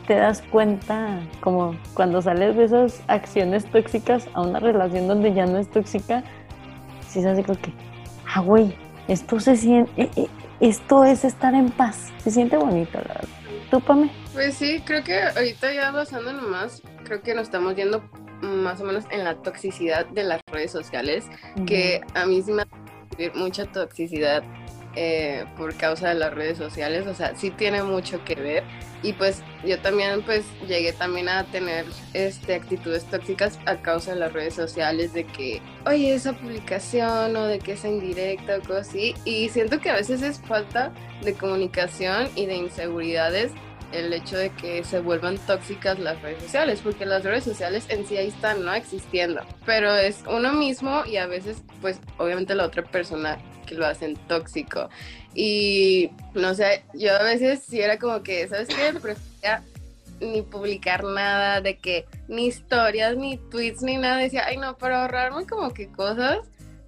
te 0.06 0.16
das 0.16 0.44
cuenta 0.52 1.20
como 1.40 1.76
cuando 1.96 2.22
sales 2.22 2.56
de 2.56 2.66
esas 2.66 3.02
acciones 3.08 3.66
tóxicas 3.66 4.28
a 4.34 4.42
una 4.42 4.60
relación 4.60 5.08
donde 5.08 5.34
ya 5.34 5.46
no 5.46 5.58
es 5.58 5.70
tóxica, 5.70 6.24
sí 7.08 7.20
es 7.20 7.26
así 7.26 7.44
como 7.44 7.60
que, 7.60 7.74
ah, 8.36 8.42
güey, 8.42 8.76
esto 9.08 9.40
se 9.40 9.56
siente, 9.56 10.02
eh, 10.02 10.10
eh, 10.16 10.28
esto 10.62 11.04
es 11.04 11.26
estar 11.26 11.54
en 11.54 11.70
paz. 11.70 12.12
Se 12.20 12.32
siente 12.32 12.58
bonito, 12.58 13.00
la 13.00 13.16
verdad. 13.16 13.30
¿Tú, 13.70 13.82
Pues 14.34 14.56
sí, 14.56 14.82
creo 14.86 15.04
que 15.04 15.22
ahorita 15.22 15.74
ya 15.74 15.92
basándonos 15.92 16.48
más, 16.48 16.82
creo 17.04 17.22
que 17.22 17.34
nos 17.34 17.44
estamos 17.44 17.76
yendo 17.76 18.04
más 18.42 18.82
o 18.82 18.86
menos 18.86 19.06
en 19.12 19.24
la 19.24 19.36
toxicidad 19.36 20.06
de 20.08 20.24
las 20.24 20.42
redes 20.52 20.72
sociales, 20.72 21.26
que 21.66 22.02
a 22.16 22.26
mí 22.26 22.42
sí 22.42 22.52
me 22.52 22.64
ha 22.64 22.68
mucha 23.36 23.66
toxicidad 23.66 24.44
eh, 24.96 25.46
por 25.58 25.76
causa 25.76 26.10
de 26.10 26.16
las 26.16 26.34
redes 26.34 26.58
sociales, 26.58 27.08
o 27.08 27.14
sea, 27.14 27.36
sí 27.36 27.50
tiene 27.52 27.84
mucho 27.84 28.24
que 28.24 28.36
ver. 28.36 28.64
Y 29.04 29.14
pues 29.14 29.42
yo 29.66 29.80
también 29.80 30.22
pues 30.22 30.46
llegué 30.68 30.94
también 30.94 31.28
a 31.28 31.44
tener 31.46 31.86
este 32.14 32.54
actitudes 32.54 33.04
tóxicas 33.06 33.58
a 33.66 33.78
causa 33.78 34.14
de 34.14 34.20
las 34.20 34.32
redes 34.32 34.54
sociales 34.54 35.14
de 35.14 35.26
que, 35.26 35.60
oye, 35.88 36.14
esa 36.14 36.34
publicación 36.34 37.36
o 37.36 37.46
de 37.48 37.58
que 37.58 37.74
es 37.74 37.84
indirecta 37.84 38.58
o 38.58 38.62
cosas 38.62 38.90
así. 38.90 39.16
Y 39.26 39.50
siento 39.50 39.80
que 39.80 39.90
a 39.90 39.96
veces 39.96 40.22
es 40.22 40.40
falta 40.40 40.92
de 41.24 41.34
comunicación 41.34 42.30
y 42.36 42.46
de 42.46 42.56
inseguridades 42.58 43.52
el 43.92 44.14
hecho 44.14 44.38
de 44.38 44.50
que 44.52 44.84
se 44.84 45.00
vuelvan 45.00 45.38
tóxicas 45.38 46.00
las 46.00 46.22
redes 46.22 46.44
sociales, 46.44 46.82
porque 46.84 47.06
las 47.06 47.24
redes 47.24 47.44
sociales 47.44 47.86
en 47.90 48.06
sí 48.06 48.18
ahí 48.18 48.28
están, 48.28 48.64
¿no? 48.64 48.74
Existiendo, 48.74 49.42
pero 49.66 49.96
es 49.96 50.24
uno 50.30 50.54
mismo 50.54 51.04
y 51.06 51.18
a 51.18 51.28
veces, 51.28 51.58
pues, 51.82 52.00
obviamente 52.18 52.56
la 52.56 52.66
otra 52.66 52.84
persona 52.84 53.38
que 53.66 53.76
lo 53.76 53.86
hacen 53.86 54.16
tóxico. 54.28 54.90
Y 55.34 56.12
no 56.34 56.54
sé, 56.54 56.84
yo 56.94 57.16
a 57.16 57.24
veces 57.24 57.62
sí 57.68 57.80
era 57.80 57.98
como 57.98 58.22
que, 58.24 58.48
¿sabes 58.48 58.68
qué? 58.68 58.94
Prefería 59.02 59.64
ni 60.20 60.42
publicar 60.42 61.04
nada, 61.04 61.62
de 61.62 61.78
que 61.78 62.06
ni 62.28 62.46
historias, 62.48 63.18
ni 63.18 63.38
tweets, 63.38 63.82
ni 63.82 63.98
nada. 63.98 64.18
Decía, 64.18 64.46
ay, 64.46 64.58
no, 64.58 64.78
para 64.78 65.02
ahorrarme 65.02 65.46
como 65.48 65.74
que 65.74 65.92
cosas. 65.92 66.40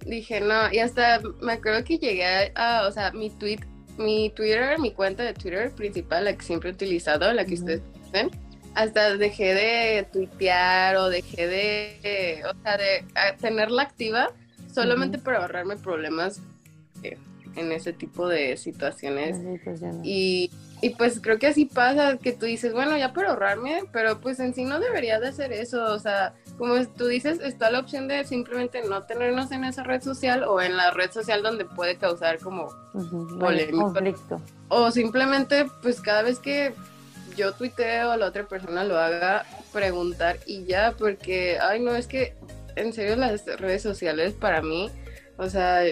Dije, 0.06 0.40
no, 0.40 0.70
y 0.72 0.78
hasta 0.78 1.20
me 1.40 1.54
acuerdo 1.54 1.82
que 1.84 1.98
llegué 1.98 2.52
a, 2.54 2.86
o 2.86 2.92
sea, 2.92 3.10
mi 3.12 3.30
tweet, 3.30 3.60
mi 3.98 4.30
Twitter, 4.30 4.78
mi 4.78 4.92
cuenta 4.92 5.22
de 5.22 5.34
Twitter 5.34 5.72
principal, 5.74 6.24
la 6.24 6.36
que 6.36 6.44
siempre 6.44 6.70
he 6.70 6.72
utilizado, 6.72 7.32
la 7.32 7.44
que 7.44 7.54
ustedes 7.54 7.82
ven, 8.12 8.30
hasta 8.74 9.16
dejé 9.16 9.54
de 9.54 10.06
tuitear 10.12 10.96
o 10.96 11.08
dejé 11.08 11.46
de, 11.46 12.42
o 12.44 12.62
sea, 12.62 12.76
de 12.76 13.04
tenerla 13.40 13.82
activa 13.82 14.30
solamente 14.72 15.18
para 15.18 15.38
ahorrarme 15.38 15.76
problemas 15.76 16.40
en 17.56 17.72
ese 17.72 17.92
tipo 17.92 18.28
de 18.28 18.56
situaciones. 18.56 19.38
Y, 20.02 20.50
y, 20.84 20.90
pues 20.90 21.18
creo 21.20 21.38
que 21.38 21.46
así 21.46 21.64
pasa, 21.64 22.18
que 22.18 22.32
tú 22.32 22.44
dices, 22.46 22.74
bueno, 22.74 22.96
ya 22.98 23.12
para 23.14 23.30
ahorrarme, 23.30 23.84
pero 23.90 24.20
pues 24.20 24.38
en 24.38 24.54
sí 24.54 24.64
no 24.64 24.80
debería 24.80 25.18
de 25.18 25.28
hacer 25.28 25.52
eso, 25.52 25.82
o 25.84 25.98
sea, 25.98 26.34
como 26.58 26.74
tú 26.86 27.06
dices, 27.06 27.40
está 27.40 27.70
la 27.70 27.80
opción 27.80 28.06
de 28.06 28.24
simplemente 28.24 28.82
no 28.82 29.02
tenernos 29.04 29.50
en 29.50 29.64
esa 29.64 29.82
red 29.82 30.02
social 30.02 30.44
o 30.44 30.60
en 30.60 30.76
la 30.76 30.90
red 30.90 31.10
social 31.10 31.42
donde 31.42 31.64
puede 31.64 31.96
causar 31.96 32.38
como 32.38 32.68
Conflicto. 32.92 34.40
O 34.68 34.90
simplemente, 34.90 35.66
pues 35.82 36.02
cada 36.02 36.22
vez 36.22 36.38
que 36.38 36.74
yo 37.34 37.52
tuiteo 37.52 38.12
o 38.12 38.16
la 38.16 38.26
otra 38.26 38.46
persona 38.46 38.84
lo 38.84 38.98
haga, 38.98 39.46
preguntar 39.72 40.38
y 40.44 40.64
ya, 40.64 40.94
porque, 40.98 41.58
ay, 41.60 41.80
no, 41.80 41.96
es 41.96 42.06
que 42.06 42.34
en 42.76 42.92
serio 42.92 43.16
las 43.16 43.46
redes 43.46 43.82
sociales 43.82 44.34
para 44.34 44.60
mí, 44.60 44.90
o 45.38 45.48
sea, 45.48 45.82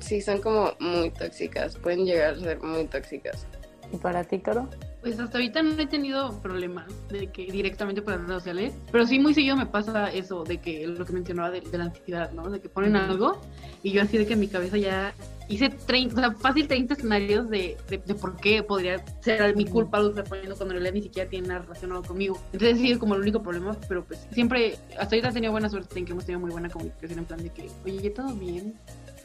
sí 0.00 0.20
son 0.20 0.40
como 0.40 0.74
muy 0.78 1.10
tóxicas, 1.10 1.76
pueden 1.76 2.04
llegar 2.04 2.34
a 2.34 2.40
ser 2.40 2.60
muy 2.60 2.84
tóxicas. 2.86 3.46
¿Y 3.92 3.96
para 3.98 4.24
ti, 4.24 4.40
Caro? 4.40 4.68
Pues 5.00 5.20
hasta 5.20 5.38
ahorita 5.38 5.62
no 5.62 5.80
he 5.80 5.86
tenido 5.86 6.40
problemas 6.40 6.86
de 7.08 7.28
que 7.28 7.46
directamente 7.46 8.02
por 8.02 8.14
las 8.14 8.22
redes 8.22 8.42
sociales, 8.42 8.74
pero 8.90 9.06
sí 9.06 9.20
muy 9.20 9.34
seguido 9.34 9.56
me 9.56 9.66
pasa 9.66 10.12
eso 10.12 10.42
de 10.42 10.58
que 10.58 10.84
lo 10.86 11.04
que 11.04 11.12
mencionaba 11.12 11.50
de, 11.50 11.62
la 11.72 11.84
ansiedad, 11.84 12.32
¿no? 12.32 12.50
De 12.50 12.60
que 12.60 12.68
ponen 12.68 12.96
algo 12.96 13.40
y 13.84 13.92
yo 13.92 14.02
así 14.02 14.18
de 14.18 14.26
que 14.26 14.32
en 14.32 14.40
mi 14.40 14.48
cabeza 14.48 14.76
ya 14.76 15.14
hice 15.48 15.68
30, 15.68 16.14
o 16.14 16.18
sea, 16.18 16.32
fácil 16.32 16.66
30 16.66 16.94
escenarios 16.94 17.48
de, 17.48 17.76
de, 17.88 18.14
por 18.16 18.36
qué 18.36 18.64
podría 18.64 19.04
ser 19.20 19.54
mi 19.54 19.64
culpa 19.64 20.00
lo 20.00 20.12
que 20.12 20.20
está 20.20 20.28
poniendo 20.28 20.56
cuando 20.56 20.74
en 20.74 20.80
realidad 20.80 20.94
ni 20.94 21.02
siquiera 21.02 21.30
tiene 21.30 21.48
nada 21.48 21.60
relacionado 21.60 22.02
conmigo. 22.02 22.36
Entonces 22.52 22.78
sí 22.78 22.90
es 22.90 22.98
como 22.98 23.14
el 23.14 23.20
único 23.20 23.42
problema, 23.42 23.76
pero 23.88 24.04
pues 24.04 24.26
siempre, 24.32 24.76
hasta 24.98 25.14
ahorita 25.14 25.28
he 25.28 25.32
tenido 25.32 25.52
buena 25.52 25.68
suerte 25.68 25.98
en 26.00 26.04
que 26.04 26.12
hemos 26.12 26.24
tenido 26.24 26.40
muy 26.40 26.50
buena 26.50 26.68
comunicación 26.68 27.20
en 27.20 27.24
plan 27.26 27.42
de 27.42 27.50
que, 27.50 27.70
oye, 27.84 28.10
todo 28.10 28.34
bien, 28.34 28.74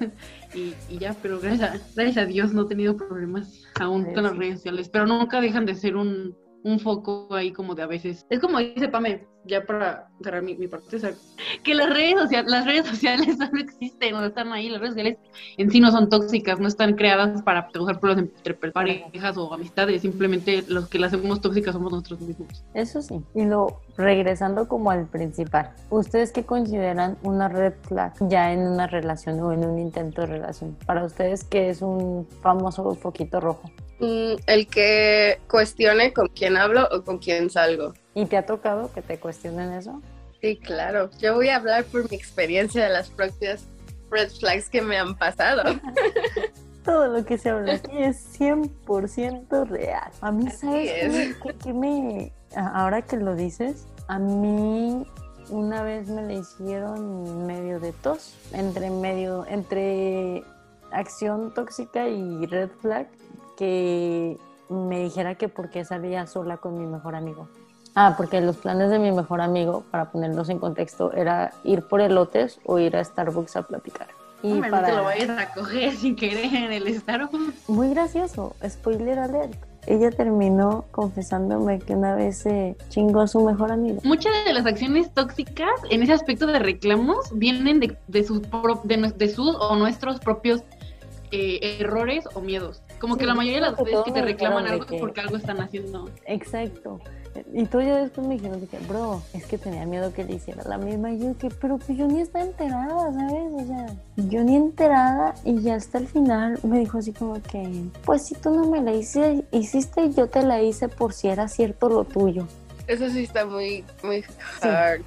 y, 0.53 0.97
ya, 0.97 1.15
pero 1.21 1.39
gracias 1.39 1.69
a, 1.69 1.93
gracias 1.95 2.17
a 2.17 2.25
Dios 2.25 2.53
no 2.53 2.63
he 2.63 2.67
tenido 2.67 2.97
problemas 2.97 3.63
aún 3.79 4.13
con 4.13 4.23
las 4.23 4.37
redes 4.37 4.55
sociales, 4.55 4.89
pero 4.89 5.05
nunca 5.05 5.41
dejan 5.41 5.65
de 5.65 5.75
ser 5.75 5.95
un, 5.95 6.35
un 6.63 6.79
foco 6.79 7.27
ahí 7.31 7.51
como 7.51 7.75
de 7.75 7.83
a 7.83 7.87
veces. 7.87 8.25
Es 8.29 8.39
como 8.39 8.59
dice 8.59 8.87
Pame, 8.87 9.25
ya 9.45 9.65
para 9.65 10.07
cerrar 10.23 10.43
mi, 10.43 10.55
parte, 10.67 10.97
que 11.63 11.75
las 11.75 11.89
redes, 11.89 12.19
sociales, 12.19 12.51
las 12.51 12.65
redes 12.65 12.85
sociales 12.85 13.37
no 13.53 13.59
existen, 13.59 14.11
no 14.11 14.25
están 14.25 14.51
ahí, 14.51 14.69
las 14.69 14.81
redes 14.81 14.93
sociales 14.93 15.17
en 15.57 15.71
sí 15.71 15.79
no 15.79 15.91
son 15.91 16.09
tóxicas, 16.09 16.59
no 16.59 16.67
están 16.67 16.95
creadas 16.95 17.41
para 17.41 17.67
causar 17.69 17.99
problemas 17.99 18.31
entre 18.35 18.53
parejas 18.53 19.37
o 19.37 19.53
amistades, 19.53 20.01
simplemente 20.01 20.63
los 20.67 20.87
que 20.89 20.99
las 20.99 21.13
hacemos 21.13 21.41
tóxicas 21.41 21.73
somos 21.73 21.91
nosotros 21.91 22.21
mismos. 22.21 22.63
Eso 22.73 23.01
sí, 23.01 23.21
y 23.33 23.45
lo 23.45 23.81
regresando 23.97 24.67
como 24.67 24.91
al 24.91 25.07
principal, 25.07 25.71
¿ustedes 25.89 26.31
qué 26.31 26.43
consideran 26.43 27.17
una 27.23 27.49
red 27.49 27.73
flag 27.87 28.13
ya 28.29 28.53
en 28.53 28.59
una 28.61 28.87
relación 28.87 29.39
o 29.39 29.51
en 29.51 29.65
un 29.65 29.79
intento 29.79 30.21
de 30.21 30.27
relación? 30.27 30.77
Para 30.85 31.03
ustedes, 31.03 31.43
¿qué 31.43 31.69
es 31.69 31.81
un 31.81 32.27
famoso 32.41 32.93
foquito 32.95 33.39
rojo? 33.39 33.71
Mm, 34.01 34.33
el 34.47 34.67
que 34.67 35.39
cuestione 35.47 36.11
con 36.11 36.27
quién 36.29 36.57
hablo 36.57 36.87
o 36.91 37.03
con 37.03 37.19
quién 37.19 37.51
salgo. 37.51 37.93
¿Y 38.15 38.25
te 38.25 38.35
ha 38.35 38.47
tocado 38.47 38.91
que 38.91 39.03
te 39.03 39.19
cuestionen 39.19 39.71
eso? 39.73 40.01
Sí, 40.41 40.57
claro. 40.57 41.11
Yo 41.19 41.35
voy 41.35 41.49
a 41.49 41.57
hablar 41.57 41.85
por 41.85 42.09
mi 42.09 42.17
experiencia 42.17 42.83
de 42.83 42.89
las 42.89 43.11
propias 43.11 43.63
red 44.09 44.31
flags 44.31 44.69
que 44.69 44.81
me 44.81 44.97
han 44.97 45.15
pasado. 45.15 45.79
Todo 46.83 47.07
lo 47.09 47.23
que 47.23 47.37
se 47.37 47.51
habla 47.51 47.75
aquí 47.75 47.95
es 47.95 48.39
100% 48.39 49.67
real. 49.67 50.11
A 50.21 50.31
mí, 50.31 50.49
¿sabes 50.49 51.35
qué, 51.63 51.71
me... 51.71 52.33
Ahora 52.55 53.03
que 53.03 53.17
lo 53.17 53.35
dices, 53.35 53.85
a 54.07 54.17
mí 54.17 55.05
una 55.49 55.83
vez 55.83 56.07
me 56.07 56.23
le 56.23 56.35
hicieron 56.39 57.45
medio 57.45 57.79
de 57.79 57.91
tos, 57.91 58.33
entre 58.51 58.89
medio, 58.89 59.45
entre 59.47 60.43
acción 60.91 61.53
tóxica 61.53 62.07
y 62.07 62.47
red 62.47 62.69
flag 62.81 63.07
que 63.61 64.39
me 64.69 65.03
dijera 65.03 65.35
que 65.35 65.47
por 65.47 65.69
qué 65.69 65.85
salía 65.85 66.25
sola 66.25 66.57
con 66.57 66.79
mi 66.79 66.87
mejor 66.87 67.13
amigo. 67.13 67.47
Ah, 67.93 68.15
porque 68.17 68.41
los 68.41 68.57
planes 68.57 68.89
de 68.89 68.97
mi 68.97 69.11
mejor 69.11 69.39
amigo, 69.39 69.83
para 69.91 70.11
ponerlos 70.11 70.49
en 70.49 70.57
contexto, 70.57 71.13
era 71.13 71.53
ir 71.63 71.83
por 71.83 72.01
elotes 72.01 72.59
o 72.65 72.79
ir 72.79 72.95
a 72.95 73.03
Starbucks 73.03 73.57
a 73.57 73.67
platicar. 73.67 74.07
Y 74.41 74.59
para... 74.61 74.87
te 74.87 74.95
lo 74.95 75.03
vayas 75.03 75.29
a 75.29 75.53
coger 75.53 75.95
sin 75.95 76.15
querer 76.15 76.45
en 76.55 76.71
el 76.71 76.99
Starbucks. 77.01 77.69
Muy 77.69 77.91
gracioso, 77.91 78.55
spoiler 78.67 79.19
alert. 79.19 79.53
Ella 79.85 80.09
terminó 80.09 80.85
confesándome 80.89 81.77
que 81.77 81.93
una 81.93 82.15
vez 82.15 82.39
se 82.39 82.75
chingó 82.89 83.21
a 83.21 83.27
su 83.27 83.41
mejor 83.41 83.71
amigo. 83.71 84.01
Muchas 84.03 84.33
de 84.43 84.53
las 84.53 84.65
acciones 84.65 85.13
tóxicas 85.13 85.69
en 85.91 86.01
ese 86.01 86.13
aspecto 86.13 86.47
de 86.47 86.57
reclamos 86.57 87.29
vienen 87.35 87.79
de, 87.79 87.95
de, 88.07 88.23
sus, 88.23 88.41
de, 88.41 89.13
de 89.15 89.29
sus 89.29 89.55
o 89.55 89.75
nuestros 89.75 90.19
propios 90.19 90.63
eh, 91.31 91.77
errores 91.79 92.25
o 92.33 92.41
miedos. 92.41 92.81
Como 93.01 93.17
que 93.17 93.25
la 93.25 93.33
mayoría 93.33 93.61
de 93.61 93.71
las 93.71 93.83
veces 93.83 94.03
que 94.05 94.11
te 94.11 94.21
reclaman 94.21 94.67
algo 94.67 94.85
es 94.85 94.99
porque 94.99 95.21
algo 95.21 95.35
están 95.35 95.59
haciendo. 95.59 96.07
Exacto. 96.27 97.01
Y 97.51 97.65
tú 97.65 97.81
ya 97.81 97.97
después 97.97 98.27
me 98.27 98.35
dijeron, 98.35 98.61
dije, 98.61 98.77
bro, 98.87 99.23
es 99.33 99.47
que 99.47 99.57
tenía 99.57 99.87
miedo 99.87 100.13
que 100.13 100.23
le 100.23 100.33
hiciera 100.33 100.63
la 100.65 100.77
misma. 100.77 101.11
Y 101.11 101.19
yo, 101.19 101.35
que, 101.35 101.49
pero 101.49 101.79
pues 101.79 101.97
yo 101.97 102.05
ni 102.05 102.21
estaba 102.21 102.45
enterada, 102.45 103.11
¿sabes? 103.11 103.53
O 103.53 103.65
sea, 103.65 103.87
yo 104.17 104.43
ni 104.43 104.55
enterada. 104.55 105.33
Y 105.43 105.61
ya 105.61 105.75
hasta 105.75 105.97
el 105.97 106.07
final 106.07 106.59
me 106.61 106.77
dijo 106.77 106.99
así 106.99 107.11
como 107.11 107.41
que, 107.41 107.85
pues 108.05 108.27
si 108.27 108.35
tú 108.35 108.51
no 108.51 108.69
me 108.69 108.81
la 108.81 108.93
hice, 108.93 109.45
hiciste, 109.51 110.11
yo 110.11 110.27
te 110.27 110.43
la 110.43 110.61
hice 110.61 110.87
por 110.87 111.13
si 111.13 111.27
era 111.29 111.47
cierto 111.47 111.89
lo 111.89 112.03
tuyo. 112.03 112.45
Eso 112.85 113.09
sí 113.09 113.23
está 113.23 113.47
muy, 113.47 113.83
muy 114.03 114.23
hard. 114.61 115.01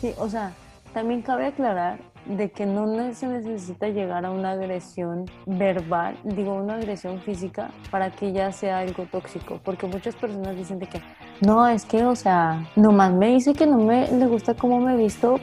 sí 0.00 0.14
o 0.16 0.28
sea, 0.28 0.52
también 0.94 1.22
cabe 1.22 1.46
aclarar 1.46 2.11
de 2.26 2.50
que 2.50 2.66
no 2.66 3.12
se 3.14 3.26
necesita 3.26 3.88
llegar 3.88 4.24
a 4.24 4.30
una 4.30 4.52
agresión 4.52 5.26
verbal, 5.46 6.16
digo 6.24 6.54
una 6.54 6.74
agresión 6.74 7.20
física, 7.20 7.70
para 7.90 8.10
que 8.10 8.32
ya 8.32 8.52
sea 8.52 8.78
algo 8.78 9.04
tóxico, 9.10 9.60
porque 9.64 9.86
muchas 9.86 10.14
personas 10.14 10.56
dicen 10.56 10.78
de 10.78 10.86
que 10.86 11.00
no, 11.44 11.66
es 11.66 11.84
que, 11.84 12.04
o 12.04 12.14
sea, 12.14 12.68
nomás 12.76 13.12
me 13.12 13.28
dice 13.28 13.52
que 13.52 13.66
no 13.66 13.78
me 13.78 14.06
le 14.12 14.26
gusta 14.26 14.54
cómo 14.54 14.78
me 14.78 14.96
visto, 14.96 15.40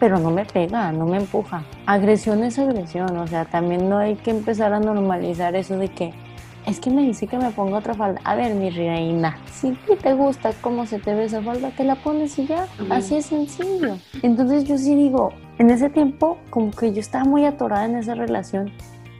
pero 0.00 0.18
no 0.18 0.30
me 0.30 0.44
pega, 0.44 0.90
no 0.90 1.06
me 1.06 1.18
empuja. 1.18 1.62
Agresión 1.86 2.42
es 2.42 2.58
agresión, 2.58 3.16
o 3.16 3.26
sea, 3.28 3.44
también 3.44 3.88
no 3.88 3.98
hay 3.98 4.16
que 4.16 4.32
empezar 4.32 4.72
a 4.72 4.80
normalizar 4.80 5.54
eso 5.54 5.78
de 5.78 5.88
que 5.88 6.12
es 6.66 6.80
que 6.80 6.90
me 6.90 7.02
dice 7.02 7.26
que 7.28 7.38
me 7.38 7.50
ponga 7.50 7.78
otra 7.78 7.94
falda. 7.94 8.20
A 8.24 8.34
ver, 8.34 8.54
mi 8.54 8.70
reina, 8.70 9.38
si 9.52 9.72
te 10.02 10.14
gusta 10.14 10.50
cómo 10.60 10.84
se 10.84 10.98
te 10.98 11.14
ve 11.14 11.24
esa 11.24 11.40
falda, 11.40 11.70
te 11.70 11.84
la 11.84 11.94
pones 11.94 12.38
y 12.38 12.46
ya. 12.46 12.66
Así 12.90 13.16
es 13.16 13.26
sencillo. 13.26 13.96
Entonces 14.22 14.64
yo 14.64 14.76
sí 14.76 14.94
digo, 14.96 15.32
en 15.58 15.70
ese 15.70 15.88
tiempo 15.90 16.38
como 16.50 16.72
que 16.72 16.92
yo 16.92 17.00
estaba 17.00 17.24
muy 17.24 17.44
atorada 17.44 17.84
en 17.84 17.96
esa 17.96 18.14
relación 18.14 18.72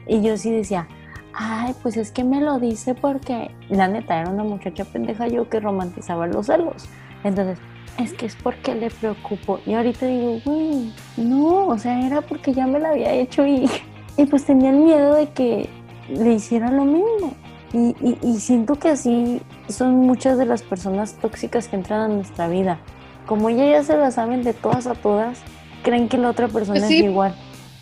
y 0.05 0.21
yo 0.21 0.37
sí 0.37 0.51
decía, 0.51 0.87
ay, 1.33 1.73
pues 1.81 1.95
es 1.95 2.11
que 2.11 2.25
me 2.25 2.41
lo 2.41 2.59
dice 2.59 2.95
porque 2.95 3.51
la 3.69 3.87
neta 3.87 4.19
era 4.19 4.29
una 4.29 4.43
muchacha 4.43 4.83
pendeja 4.83 5.27
yo 5.27 5.49
que 5.49 5.61
romantizaba 5.61 6.27
los 6.27 6.47
celos. 6.47 6.89
Entonces, 7.23 7.59
es 7.97 8.13
que 8.13 8.25
es 8.25 8.35
porque 8.35 8.75
le 8.75 8.89
preocupo. 8.89 9.59
Y 9.65 9.73
ahorita 9.73 10.05
digo, 10.05 10.39
güey, 10.43 10.93
no, 11.15 11.67
o 11.67 11.77
sea, 11.77 12.05
era 12.05 12.21
porque 12.21 12.53
ya 12.53 12.67
me 12.67 12.79
la 12.79 12.89
había 12.89 13.13
hecho 13.13 13.47
y, 13.47 13.69
y 14.17 14.25
pues 14.25 14.45
tenía 14.45 14.69
el 14.69 14.77
miedo 14.77 15.15
de 15.15 15.29
que 15.29 15.69
le 16.09 16.33
hiciera 16.33 16.71
lo 16.71 16.85
mismo. 16.85 17.33
Y, 17.73 17.95
y, 18.23 18.39
siento 18.39 18.75
que 18.75 18.87
así 18.89 19.41
son 19.67 19.95
muchas 19.97 20.37
de 20.37 20.45
las 20.45 20.63
personas 20.63 21.15
tóxicas 21.15 21.67
que 21.67 21.75
entran 21.75 21.99
a 21.99 22.07
nuestra 22.07 22.47
vida. 22.47 22.79
como 23.25 23.49
ella 23.49 23.65
ya 23.65 23.83
se 23.83 23.97
la 23.97 24.09
saben 24.09 24.41
de 24.43 24.53
todas 24.53 24.87
a 24.87 24.93
todas, 24.95 25.41
creen 25.83 26.07
que 26.07 26.17
la 26.17 26.29
otra 26.29 26.47
persona 26.47 26.79
Pues 26.79 26.87
sí. 26.87 26.99
es 26.99 27.03
igual. 27.03 27.35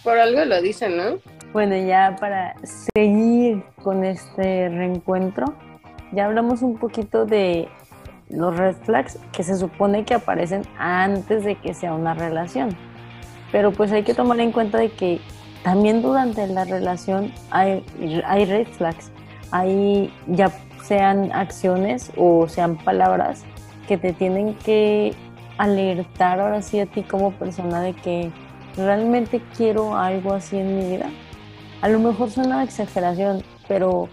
Por 0.03 0.17
algo 0.17 0.43
lo 0.43 0.59
dicen, 0.59 0.97
¿no? 0.97 1.19
Bueno, 1.53 1.75
ya 1.77 2.15
para 2.19 2.55
seguir 2.95 3.63
con 3.83 4.03
este 4.03 4.69
reencuentro, 4.69 5.45
ya 6.11 6.25
hablamos 6.25 6.63
un 6.63 6.77
poquito 6.77 7.25
de 7.27 7.67
los 8.29 8.57
red 8.57 8.75
flags 8.85 9.19
que 9.31 9.43
se 9.43 9.55
supone 9.55 10.03
que 10.03 10.15
aparecen 10.15 10.63
antes 10.79 11.43
de 11.43 11.55
que 11.55 11.75
sea 11.75 11.93
una 11.93 12.15
relación. 12.15 12.75
Pero 13.51 13.71
pues 13.71 13.91
hay 13.91 14.01
que 14.01 14.15
tomar 14.15 14.39
en 14.39 14.51
cuenta 14.51 14.79
de 14.79 14.89
que 14.89 15.21
también 15.65 16.03
durante 16.03 16.45
la 16.45 16.63
relación 16.63 17.31
hay, 17.49 17.83
hay 18.23 18.45
red 18.45 18.67
flags. 18.67 19.11
Hay 19.49 20.13
ya 20.27 20.51
sean 20.83 21.31
acciones 21.31 22.11
o 22.15 22.47
sean 22.47 22.77
palabras 22.77 23.43
que 23.87 23.97
te 23.97 24.13
tienen 24.13 24.53
que 24.53 25.15
alertar 25.57 26.39
ahora 26.39 26.61
sí 26.61 26.79
a 26.79 26.85
ti 26.85 27.01
como 27.01 27.31
persona 27.31 27.81
de 27.81 27.93
que 27.93 28.31
realmente 28.77 29.41
quiero 29.57 29.95
algo 29.95 30.33
así 30.33 30.55
en 30.55 30.77
mi 30.77 30.85
vida. 30.97 31.09
A 31.81 31.89
lo 31.89 31.97
mejor 31.97 32.29
suena 32.29 32.63
exageración, 32.63 33.41
pero 33.67 34.07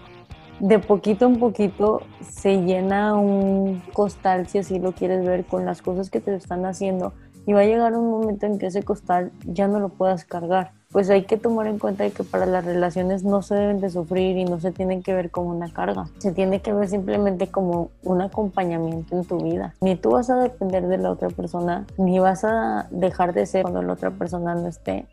de 0.59 0.79
poquito 0.79 1.27
en 1.27 1.37
poquito 1.37 2.01
se 2.19 2.63
llena 2.63 3.13
un 3.13 3.79
costal, 3.93 4.47
si 4.47 4.57
así 4.57 4.79
lo 4.79 4.93
quieres 4.93 5.23
ver, 5.23 5.45
con 5.45 5.65
las 5.65 5.83
cosas 5.83 6.09
que 6.09 6.19
te 6.19 6.33
están 6.33 6.65
haciendo. 6.65 7.13
Y 7.45 7.53
va 7.53 7.61
a 7.61 7.65
llegar 7.65 7.93
un 7.93 8.09
momento 8.09 8.45
en 8.45 8.57
que 8.57 8.67
ese 8.67 8.83
costal 8.83 9.31
ya 9.45 9.67
no 9.67 9.79
lo 9.79 9.89
puedas 9.89 10.25
cargar. 10.25 10.71
Pues 10.91 11.09
hay 11.09 11.23
que 11.23 11.37
tomar 11.37 11.67
en 11.67 11.79
cuenta 11.79 12.07
que 12.09 12.23
para 12.23 12.45
las 12.45 12.63
relaciones 12.63 13.23
no 13.23 13.41
se 13.41 13.55
deben 13.55 13.81
de 13.81 13.89
sufrir 13.89 14.37
y 14.37 14.45
no 14.45 14.59
se 14.59 14.71
tienen 14.71 15.01
que 15.01 15.13
ver 15.13 15.31
como 15.31 15.49
una 15.49 15.71
carga. 15.73 16.05
Se 16.19 16.31
tiene 16.31 16.61
que 16.61 16.71
ver 16.71 16.87
simplemente 16.87 17.47
como 17.47 17.89
un 18.03 18.21
acompañamiento 18.21 19.15
en 19.17 19.25
tu 19.25 19.39
vida. 19.39 19.73
Ni 19.81 19.95
tú 19.95 20.11
vas 20.11 20.29
a 20.29 20.37
depender 20.37 20.87
de 20.87 20.99
la 20.99 21.11
otra 21.11 21.29
persona, 21.29 21.85
ni 21.97 22.19
vas 22.19 22.43
a 22.43 22.87
dejar 22.91 23.33
de 23.33 23.45
ser 23.45 23.63
cuando 23.63 23.81
la 23.81 23.93
otra 23.93 24.11
persona 24.11 24.53
no 24.53 24.67
esté 24.67 25.07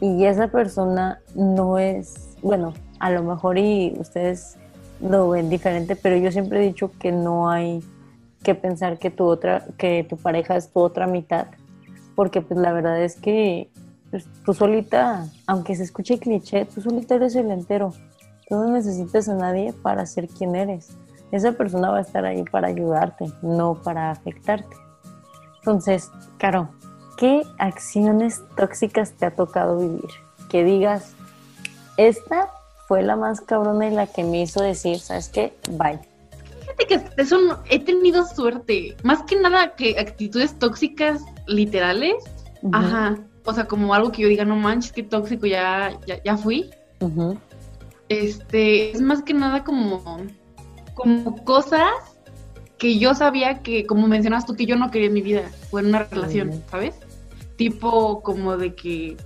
y 0.00 0.24
esa 0.26 0.48
persona 0.48 1.20
no 1.34 1.78
es, 1.78 2.36
bueno, 2.42 2.74
a 2.98 3.10
lo 3.10 3.22
mejor 3.22 3.58
y 3.58 3.94
ustedes 3.98 4.56
lo 5.00 5.30
ven 5.30 5.48
diferente, 5.48 5.96
pero 5.96 6.16
yo 6.16 6.30
siempre 6.32 6.60
he 6.60 6.66
dicho 6.66 6.90
que 6.98 7.12
no 7.12 7.50
hay 7.50 7.82
que 8.42 8.54
pensar 8.54 8.98
que 8.98 9.10
tu 9.10 9.24
otra, 9.24 9.64
que 9.76 10.06
tu 10.08 10.16
pareja 10.16 10.56
es 10.56 10.70
tu 10.70 10.80
otra 10.80 11.06
mitad, 11.06 11.46
porque 12.16 12.40
pues 12.40 12.58
la 12.58 12.72
verdad 12.72 13.00
es 13.00 13.14
que 13.14 13.70
pues, 14.10 14.26
tú 14.44 14.54
solita, 14.54 15.28
aunque 15.46 15.76
se 15.76 15.84
escuche 15.84 16.18
cliché, 16.18 16.64
tú 16.64 16.80
solita 16.80 17.14
eres 17.14 17.36
el 17.36 17.50
entero. 17.52 17.92
Tú 18.48 18.56
no 18.56 18.70
necesitas 18.70 19.28
a 19.28 19.34
nadie 19.34 19.72
para 19.72 20.06
ser 20.06 20.26
quien 20.28 20.56
eres. 20.56 20.88
Esa 21.30 21.52
persona 21.52 21.90
va 21.90 21.98
a 21.98 22.00
estar 22.00 22.24
ahí 22.24 22.42
para 22.44 22.68
ayudarte, 22.68 23.30
no 23.42 23.74
para 23.82 24.10
afectarte. 24.10 24.74
Entonces, 25.58 26.10
Caro, 26.38 26.70
¿qué 27.18 27.42
acciones 27.58 28.42
tóxicas 28.56 29.12
te 29.12 29.26
ha 29.26 29.34
tocado 29.34 29.78
vivir? 29.78 30.10
Que 30.48 30.64
digas, 30.64 31.14
esta 31.96 32.50
fue 32.86 33.02
la 33.02 33.16
más 33.16 33.40
cabrona 33.40 33.88
y 33.88 33.90
la 33.90 34.06
que 34.06 34.22
me 34.22 34.42
hizo 34.42 34.62
decir, 34.62 35.00
¿sabes 35.00 35.28
qué? 35.28 35.56
Bye. 35.72 36.15
Fíjate 36.78 36.86
que 37.14 37.22
eso 37.22 37.38
no- 37.40 37.58
he 37.70 37.78
tenido 37.78 38.24
suerte. 38.26 38.96
Más 39.02 39.22
que 39.22 39.36
nada 39.40 39.74
que 39.76 39.98
actitudes 39.98 40.58
tóxicas 40.58 41.22
literales. 41.46 42.14
Ajá. 42.72 43.16
O 43.44 43.52
sea, 43.54 43.66
como 43.66 43.94
algo 43.94 44.10
que 44.12 44.22
yo 44.22 44.28
diga, 44.28 44.44
no 44.44 44.56
manches, 44.56 44.92
qué 44.92 45.02
tóxico, 45.02 45.46
ya, 45.46 45.98
ya, 46.06 46.22
ya 46.22 46.36
fui. 46.36 46.70
Este, 48.08 48.90
es 48.92 49.00
más 49.00 49.22
que 49.22 49.34
nada 49.34 49.64
como, 49.64 50.02
como 50.94 51.44
cosas 51.44 51.88
que 52.78 52.98
yo 52.98 53.14
sabía 53.14 53.62
que, 53.62 53.86
como 53.86 54.06
mencionas 54.06 54.46
tú, 54.46 54.54
que 54.54 54.66
yo 54.66 54.76
no 54.76 54.90
quería 54.90 55.08
en 55.08 55.14
mi 55.14 55.22
vida 55.22 55.42
o 55.70 55.78
en 55.78 55.86
una 55.86 56.04
relación. 56.04 56.62
¿sabes? 56.70 56.94
Tipo 57.56 58.22
como 58.22 58.56
de 58.56 58.74
que 58.74 59.16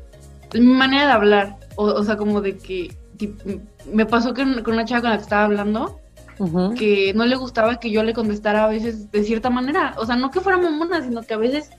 mi 0.55 0.61
manera 0.61 1.07
de 1.07 1.13
hablar, 1.13 1.57
o, 1.77 1.85
o 1.85 2.05
sea, 2.05 2.17
como 2.17 2.41
de 2.41 2.57
que 2.57 2.95
me 3.93 4.07
pasó 4.07 4.35
con, 4.35 4.63
con 4.63 4.75
una 4.75 4.85
chava 4.85 5.03
con 5.03 5.11
la 5.11 5.17
que 5.17 5.23
estaba 5.23 5.45
hablando 5.45 6.01
que 6.77 7.13
no 7.15 7.27
le 7.27 7.37
gustaba 7.37 7.79
que 7.79 7.91
yo 7.91 8.03
le 8.03 8.15
contestara 8.15 8.65
a 8.65 8.69
veces 8.69 9.11
de 9.11 9.25
cierta 9.25 9.51
manera, 9.51 9.95
o 9.99 10.07
sea, 10.07 10.17
no 10.17 10.31
que 10.31 10.41
fuera 10.41 10.59
mamona, 10.59 11.03
sino 11.03 11.23
que 11.23 11.35
a 11.35 11.39
veces 11.39 11.71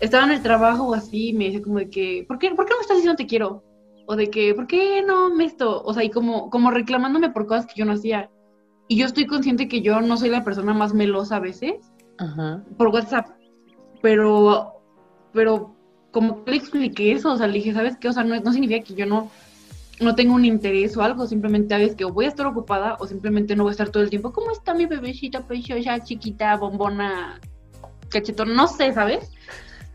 estaba 0.00 0.24
en 0.24 0.32
el 0.32 0.42
trabajo 0.42 0.88
o 0.88 0.94
así 0.94 1.28
y 1.28 1.32
me 1.32 1.44
decía 1.44 1.62
como 1.62 1.78
de 1.78 1.90
que, 1.90 2.24
¿por 2.26 2.38
qué, 2.38 2.50
¿por 2.50 2.64
qué 2.64 2.70
no 2.70 2.78
me 2.78 2.82
estás 2.82 2.96
diciendo 2.96 3.16
te 3.16 3.26
quiero? 3.26 3.62
O 4.06 4.16
de 4.16 4.28
que, 4.30 4.54
¿por 4.54 4.66
qué 4.66 5.02
no 5.06 5.32
me 5.32 5.44
esto? 5.44 5.82
O 5.84 5.94
sea, 5.94 6.02
y 6.02 6.10
como, 6.10 6.50
como 6.50 6.70
reclamándome 6.70 7.30
por 7.30 7.46
cosas 7.46 7.66
que 7.66 7.74
yo 7.76 7.84
no 7.84 7.92
hacía. 7.92 8.30
Y 8.88 8.96
yo 8.96 9.06
estoy 9.06 9.26
consciente 9.26 9.68
que 9.68 9.82
yo 9.82 10.00
no 10.00 10.16
soy 10.16 10.30
la 10.30 10.42
persona 10.42 10.74
más 10.74 10.92
melosa 10.92 11.36
a 11.36 11.40
veces 11.40 11.74
Ajá. 12.18 12.64
por 12.76 12.88
WhatsApp, 12.88 13.28
pero, 14.02 14.82
pero 15.32 15.76
como 16.10 16.42
le 16.46 16.56
expliqué 16.56 17.12
eso, 17.12 17.32
o 17.32 17.36
sea, 17.36 17.46
le 17.46 17.54
dije, 17.54 17.72
¿sabes 17.72 17.96
qué? 17.98 18.08
O 18.08 18.12
sea, 18.12 18.24
no, 18.24 18.40
no 18.40 18.52
significa 18.52 18.84
que 18.84 18.94
yo 18.94 19.06
no, 19.06 19.30
no 20.00 20.14
tengo 20.14 20.34
un 20.34 20.44
interés 20.44 20.96
o 20.96 21.02
algo, 21.02 21.26
simplemente 21.26 21.74
sabes 21.74 21.94
que 21.94 22.04
o 22.04 22.12
voy 22.12 22.24
a 22.24 22.28
estar 22.28 22.46
ocupada 22.46 22.96
o 23.00 23.06
simplemente 23.06 23.54
no 23.54 23.64
voy 23.64 23.70
a 23.70 23.72
estar 23.72 23.90
todo 23.90 24.02
el 24.02 24.10
tiempo. 24.10 24.32
¿Cómo 24.32 24.50
está 24.50 24.74
mi 24.74 24.86
bebecita 24.86 25.46
preciosa, 25.46 26.02
chiquita, 26.02 26.56
bombona, 26.56 27.38
cachetón? 28.08 28.54
No 28.54 28.66
sé, 28.66 28.92
¿sabes? 28.92 29.30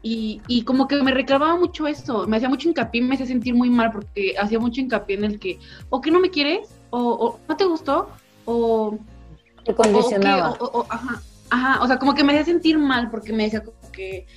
Y, 0.04 0.42
y 0.48 0.62
como 0.62 0.88
que 0.88 1.02
me 1.02 1.12
reclamaba 1.12 1.58
mucho 1.58 1.88
eso, 1.88 2.28
me 2.28 2.38
hacía 2.38 2.48
mucho 2.50 2.70
hincapié, 2.70 3.02
me 3.02 3.16
hacía 3.16 3.26
sentir 3.26 3.56
muy 3.56 3.72
mal 3.72 3.92
porque 3.92 4.36
hacía 4.40 4.60
mucho 4.60 4.80
hincapié 4.80 5.18
en 5.18 5.24
el 5.24 5.40
que 5.40 5.58
o 5.90 6.00
que 6.00 6.12
no 6.12 6.20
me 6.20 6.30
quieres, 6.30 6.70
o, 6.92 7.00
o 7.00 7.40
no 7.50 7.58
te 7.58 7.66
gustó, 7.66 8.10
o, 8.46 9.00
Te 9.64 9.72
o 9.72 9.76
condicionaba. 9.76 10.54
que- 10.56 10.64
o- 10.64 10.68
o- 10.82 10.86
ajá, 10.88 11.22
ajá, 11.50 11.84
o 11.84 11.88
sea, 11.88 11.98
como 11.98 12.14
que 12.14 12.24
me 12.24 12.34
hacía 12.34 12.46
sentir 12.46 12.78
mal 12.78 13.10
porque 13.10 13.34
me 13.34 13.46
decía 13.46 13.64
como 13.64 13.92
que, 13.92 14.28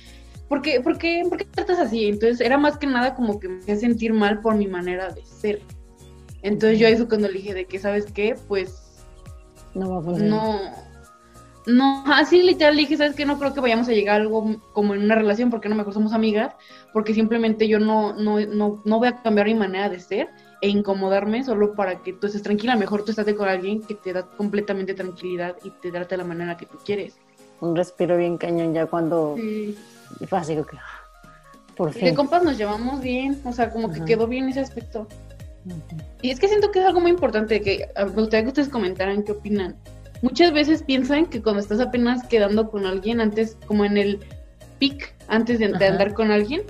¿por 0.49 0.61
qué, 0.61 0.81
por 0.81 0.97
qué, 0.97 1.23
por 1.29 1.37
qué 1.37 1.45
tratas 1.45 1.79
así? 1.79 2.07
Entonces 2.07 2.41
era 2.41 2.57
más 2.57 2.77
que 2.77 2.87
nada 2.87 3.15
como 3.15 3.39
que 3.39 3.47
me 3.47 3.59
hacía 3.59 3.77
sentir 3.77 4.11
mal 4.11 4.41
por 4.41 4.55
mi 4.55 4.67
manera 4.67 5.11
de 5.13 5.23
ser. 5.23 5.61
Entonces 6.41 6.79
yo 6.79 6.87
ahí 6.87 6.97
fue 6.97 7.07
cuando 7.07 7.27
le 7.27 7.35
dije 7.35 7.53
de 7.53 7.65
que, 7.65 7.79
¿sabes 7.79 8.07
qué? 8.11 8.35
Pues 8.47 9.05
No 9.75 9.89
va 9.89 10.15
a 10.15 10.19
no, 10.19 10.59
no, 11.67 12.03
así 12.07 12.41
literal 12.41 12.75
le 12.75 12.81
dije, 12.81 12.97
¿sabes 12.97 13.15
qué? 13.15 13.25
No 13.25 13.37
creo 13.37 13.53
que 13.53 13.59
vayamos 13.59 13.87
a 13.87 13.91
llegar 13.91 14.15
a 14.15 14.23
algo 14.23 14.59
como 14.73 14.95
en 14.95 15.03
una 15.03 15.15
relación 15.15 15.49
porque 15.51 15.69
no 15.69 15.75
mejor 15.75 15.93
somos 15.93 16.13
amigas, 16.13 16.55
porque 16.93 17.13
simplemente 17.13 17.67
yo 17.67 17.79
no, 17.79 18.13
no, 18.13 18.39
no, 18.39 18.81
no 18.83 18.99
voy 18.99 19.07
a 19.07 19.21
cambiar 19.21 19.47
mi 19.47 19.53
manera 19.53 19.87
de 19.87 19.99
ser 19.99 20.29
e 20.61 20.69
incomodarme 20.69 21.43
solo 21.43 21.75
para 21.75 22.01
que 22.01 22.13
tú 22.13 22.27
estés 22.27 22.41
tranquila. 22.41 22.75
Mejor 22.75 23.05
tú 23.05 23.11
estate 23.11 23.35
con 23.35 23.47
alguien 23.47 23.83
que 23.83 23.93
te 23.93 24.13
da 24.13 24.23
completamente 24.23 24.93
tranquilidad 24.95 25.57
y 25.63 25.69
te 25.69 25.91
trate 25.91 26.15
de 26.15 26.17
la 26.17 26.27
manera 26.27 26.57
que 26.57 26.65
tú 26.65 26.77
quieres. 26.83 27.19
Un 27.61 27.75
respiro 27.75 28.17
bien 28.17 28.37
cañón 28.37 28.73
ya 28.73 28.85
cuando 28.85 29.35
Sí. 29.37 29.77
fue 30.27 30.37
así 30.39 30.55
que 30.55 30.63
por 31.75 31.93
De 31.93 31.99
fin. 31.99 32.15
compas 32.15 32.43
nos 32.43 32.57
llevamos 32.57 33.01
bien, 33.01 33.39
o 33.45 33.53
sea, 33.53 33.69
como 33.69 33.91
que 33.91 34.03
quedó 34.03 34.27
bien 34.27 34.49
ese 34.49 34.59
aspecto. 34.59 35.07
Y 36.21 36.29
es 36.31 36.39
que 36.39 36.47
siento 36.47 36.71
que 36.71 36.79
es 36.79 36.85
algo 36.85 36.99
muy 36.99 37.11
importante 37.11 37.61
que 37.61 37.87
a- 37.95 38.05
me 38.05 38.11
gustaría 38.11 38.43
que 38.43 38.47
ustedes 38.49 38.69
comentaran 38.69 39.23
qué 39.23 39.31
opinan. 39.33 39.75
Muchas 40.21 40.51
veces 40.51 40.83
piensan 40.83 41.27
que 41.27 41.41
cuando 41.41 41.61
estás 41.61 41.79
apenas 41.79 42.27
quedando 42.27 42.69
con 42.69 42.85
alguien, 42.85 43.21
antes, 43.21 43.55
como 43.65 43.85
en 43.85 43.97
el 43.97 44.19
pic, 44.79 45.13
antes 45.29 45.59
de, 45.59 45.67
de 45.69 45.75
Ajá. 45.75 45.87
andar 45.87 46.13
con 46.13 46.31
alguien, 46.31 46.63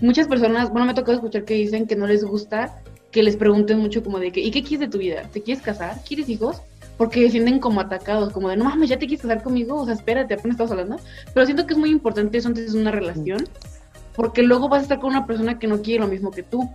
muchas 0.00 0.28
personas, 0.28 0.70
bueno, 0.70 0.86
me 0.86 0.92
ha 0.92 0.94
tocado 0.94 1.14
escuchar 1.14 1.44
que 1.44 1.54
dicen 1.54 1.86
que 1.86 1.96
no 1.96 2.06
les 2.06 2.24
gusta 2.24 2.80
que 3.10 3.24
les 3.24 3.36
pregunten 3.36 3.78
mucho 3.80 4.04
como 4.04 4.20
de 4.20 4.30
que, 4.30 4.40
¿y 4.40 4.52
qué 4.52 4.62
quieres 4.62 4.80
de 4.80 4.88
tu 4.88 4.98
vida? 4.98 5.22
¿Te 5.32 5.42
quieres 5.42 5.62
casar? 5.64 5.96
¿Quieres 6.06 6.28
hijos? 6.28 6.62
Porque 7.00 7.22
se 7.22 7.30
sienten 7.30 7.60
como 7.60 7.80
atacados, 7.80 8.30
como 8.30 8.50
de, 8.50 8.58
no 8.58 8.64
mames, 8.64 8.90
¿ya 8.90 8.98
te 8.98 9.06
quieres 9.06 9.22
casar 9.22 9.42
conmigo? 9.42 9.80
O 9.80 9.86
sea, 9.86 9.94
espérate, 9.94 10.34
apenas 10.34 10.56
estamos 10.56 10.72
hablando. 10.72 10.96
Pero 11.32 11.46
siento 11.46 11.66
que 11.66 11.72
es 11.72 11.78
muy 11.78 11.88
importante 11.88 12.36
eso 12.36 12.48
antes 12.48 12.74
de 12.74 12.78
una 12.78 12.90
relación, 12.90 13.48
porque 14.14 14.42
luego 14.42 14.68
vas 14.68 14.80
a 14.80 14.82
estar 14.82 15.00
con 15.00 15.08
una 15.08 15.24
persona 15.24 15.58
que 15.58 15.66
no 15.66 15.80
quiere 15.80 16.00
lo 16.04 16.08
mismo 16.08 16.30
que 16.30 16.42
tú. 16.42 16.68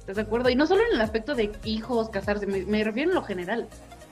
¿Estás 0.00 0.16
de 0.16 0.20
acuerdo? 0.20 0.50
Y 0.50 0.54
no 0.54 0.66
solo 0.66 0.82
en 0.90 0.96
el 0.96 1.00
aspecto 1.00 1.34
de 1.34 1.50
hijos, 1.64 2.10
casarse, 2.10 2.46
me, 2.46 2.66
me 2.66 2.84
refiero 2.84 3.08
en 3.08 3.14
lo 3.14 3.22
general. 3.22 3.66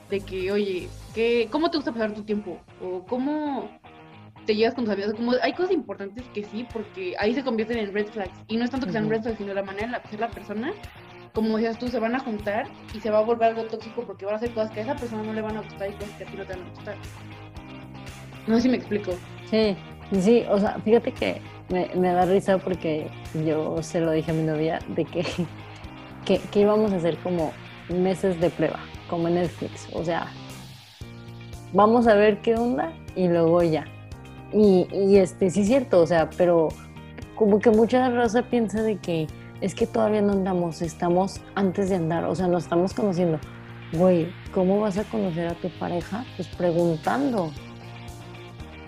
De 0.09 0.21
que, 0.21 0.51
oye, 0.51 0.89
¿qué, 1.13 1.47
¿cómo 1.51 1.69
te 1.69 1.77
gusta 1.77 1.91
pasar 1.91 2.15
tu 2.15 2.23
tiempo? 2.23 2.57
O 2.81 3.05
cómo 3.05 3.69
te 4.47 4.55
llevas 4.55 4.73
con 4.73 4.85
tus 4.85 4.93
amigos. 4.95 5.13
Como, 5.13 5.33
hay 5.39 5.53
cosas 5.53 5.73
importantes 5.73 6.25
que 6.33 6.45
sí, 6.45 6.65
porque 6.73 7.13
ahí 7.19 7.35
se 7.35 7.43
convierten 7.43 7.77
en 7.77 7.93
red 7.93 8.07
flags. 8.07 8.33
Y 8.47 8.57
no 8.57 8.65
es 8.65 8.71
tanto 8.71 8.87
que 8.87 8.91
sean 8.91 9.03
Ujú. 9.03 9.13
red 9.13 9.21
flags, 9.21 9.37
sino 9.37 9.53
la 9.53 9.61
manera 9.61 9.85
en 9.85 9.91
la 9.91 10.01
que 10.01 10.09
ser 10.09 10.19
la 10.19 10.29
persona. 10.31 10.73
Como 11.33 11.57
decías 11.57 11.79
tú, 11.79 11.87
se 11.87 11.99
van 11.99 12.15
a 12.15 12.19
juntar 12.19 12.67
y 12.93 12.99
se 12.99 13.09
va 13.09 13.19
a 13.19 13.21
volver 13.21 13.49
algo 13.49 13.63
tóxico 13.63 14.03
porque 14.03 14.25
van 14.25 14.35
a 14.35 14.37
hacer 14.37 14.51
cosas 14.51 14.71
que 14.71 14.81
a 14.81 14.83
esa 14.83 14.95
persona 14.95 15.23
no 15.23 15.33
le 15.33 15.41
van 15.41 15.57
a 15.57 15.61
gustar 15.61 15.89
y 15.89 15.93
cosas 15.93 16.11
que 16.17 16.23
a 16.23 16.27
ti 16.27 16.37
no 16.37 16.45
te 16.45 16.53
van 16.53 16.63
a 16.63 16.69
gustar. 16.69 16.95
No 18.45 18.55
sé 18.55 18.61
si 18.61 18.69
me 18.69 18.77
explico. 18.77 19.13
Sí, 19.49 19.75
sí, 20.19 20.45
o 20.49 20.59
sea, 20.59 20.77
fíjate 20.83 21.11
que 21.11 21.41
me, 21.69 21.87
da 22.13 22.25
risa 22.25 22.59
porque 22.59 23.07
yo 23.45 23.81
se 23.81 23.99
lo 23.99 24.11
dije 24.11 24.29
a 24.29 24.33
mi 24.35 24.43
novia 24.43 24.79
de 24.89 25.05
que, 25.05 25.25
que, 26.25 26.39
que 26.39 26.59
íbamos 26.59 26.93
a 26.93 26.97
hacer 26.97 27.17
como 27.17 27.51
meses 27.89 28.39
de 28.39 28.51
prueba, 28.51 28.79
como 29.09 29.27
en 29.27 29.35
Netflix. 29.35 29.87
O 29.93 30.03
sea, 30.03 30.27
vamos 31.73 32.07
a 32.07 32.13
ver 32.13 32.41
qué 32.41 32.55
onda 32.55 32.93
y 33.15 33.27
luego 33.27 33.63
ya. 33.63 33.85
Y, 34.51 34.87
y 34.91 35.17
este, 35.17 35.49
sí 35.49 35.61
es 35.61 35.67
cierto, 35.67 36.01
o 36.01 36.05
sea, 36.05 36.29
pero 36.37 36.69
como 37.35 37.59
que 37.59 37.71
mucha 37.71 38.07
raza 38.09 38.43
piensa 38.43 38.83
de 38.83 38.97
que 38.97 39.27
es 39.63 39.73
que 39.73 39.87
todavía 39.87 40.21
no 40.21 40.33
andamos, 40.33 40.81
estamos 40.81 41.39
antes 41.55 41.89
de 41.89 41.95
andar, 41.95 42.25
o 42.25 42.35
sea, 42.35 42.47
nos 42.47 42.63
estamos 42.63 42.93
conociendo. 42.93 43.39
Güey, 43.93 44.27
¿cómo 44.53 44.81
vas 44.81 44.97
a 44.97 45.05
conocer 45.05 45.47
a 45.47 45.53
tu 45.53 45.69
pareja? 45.79 46.25
Pues 46.35 46.49
preguntando. 46.49 47.49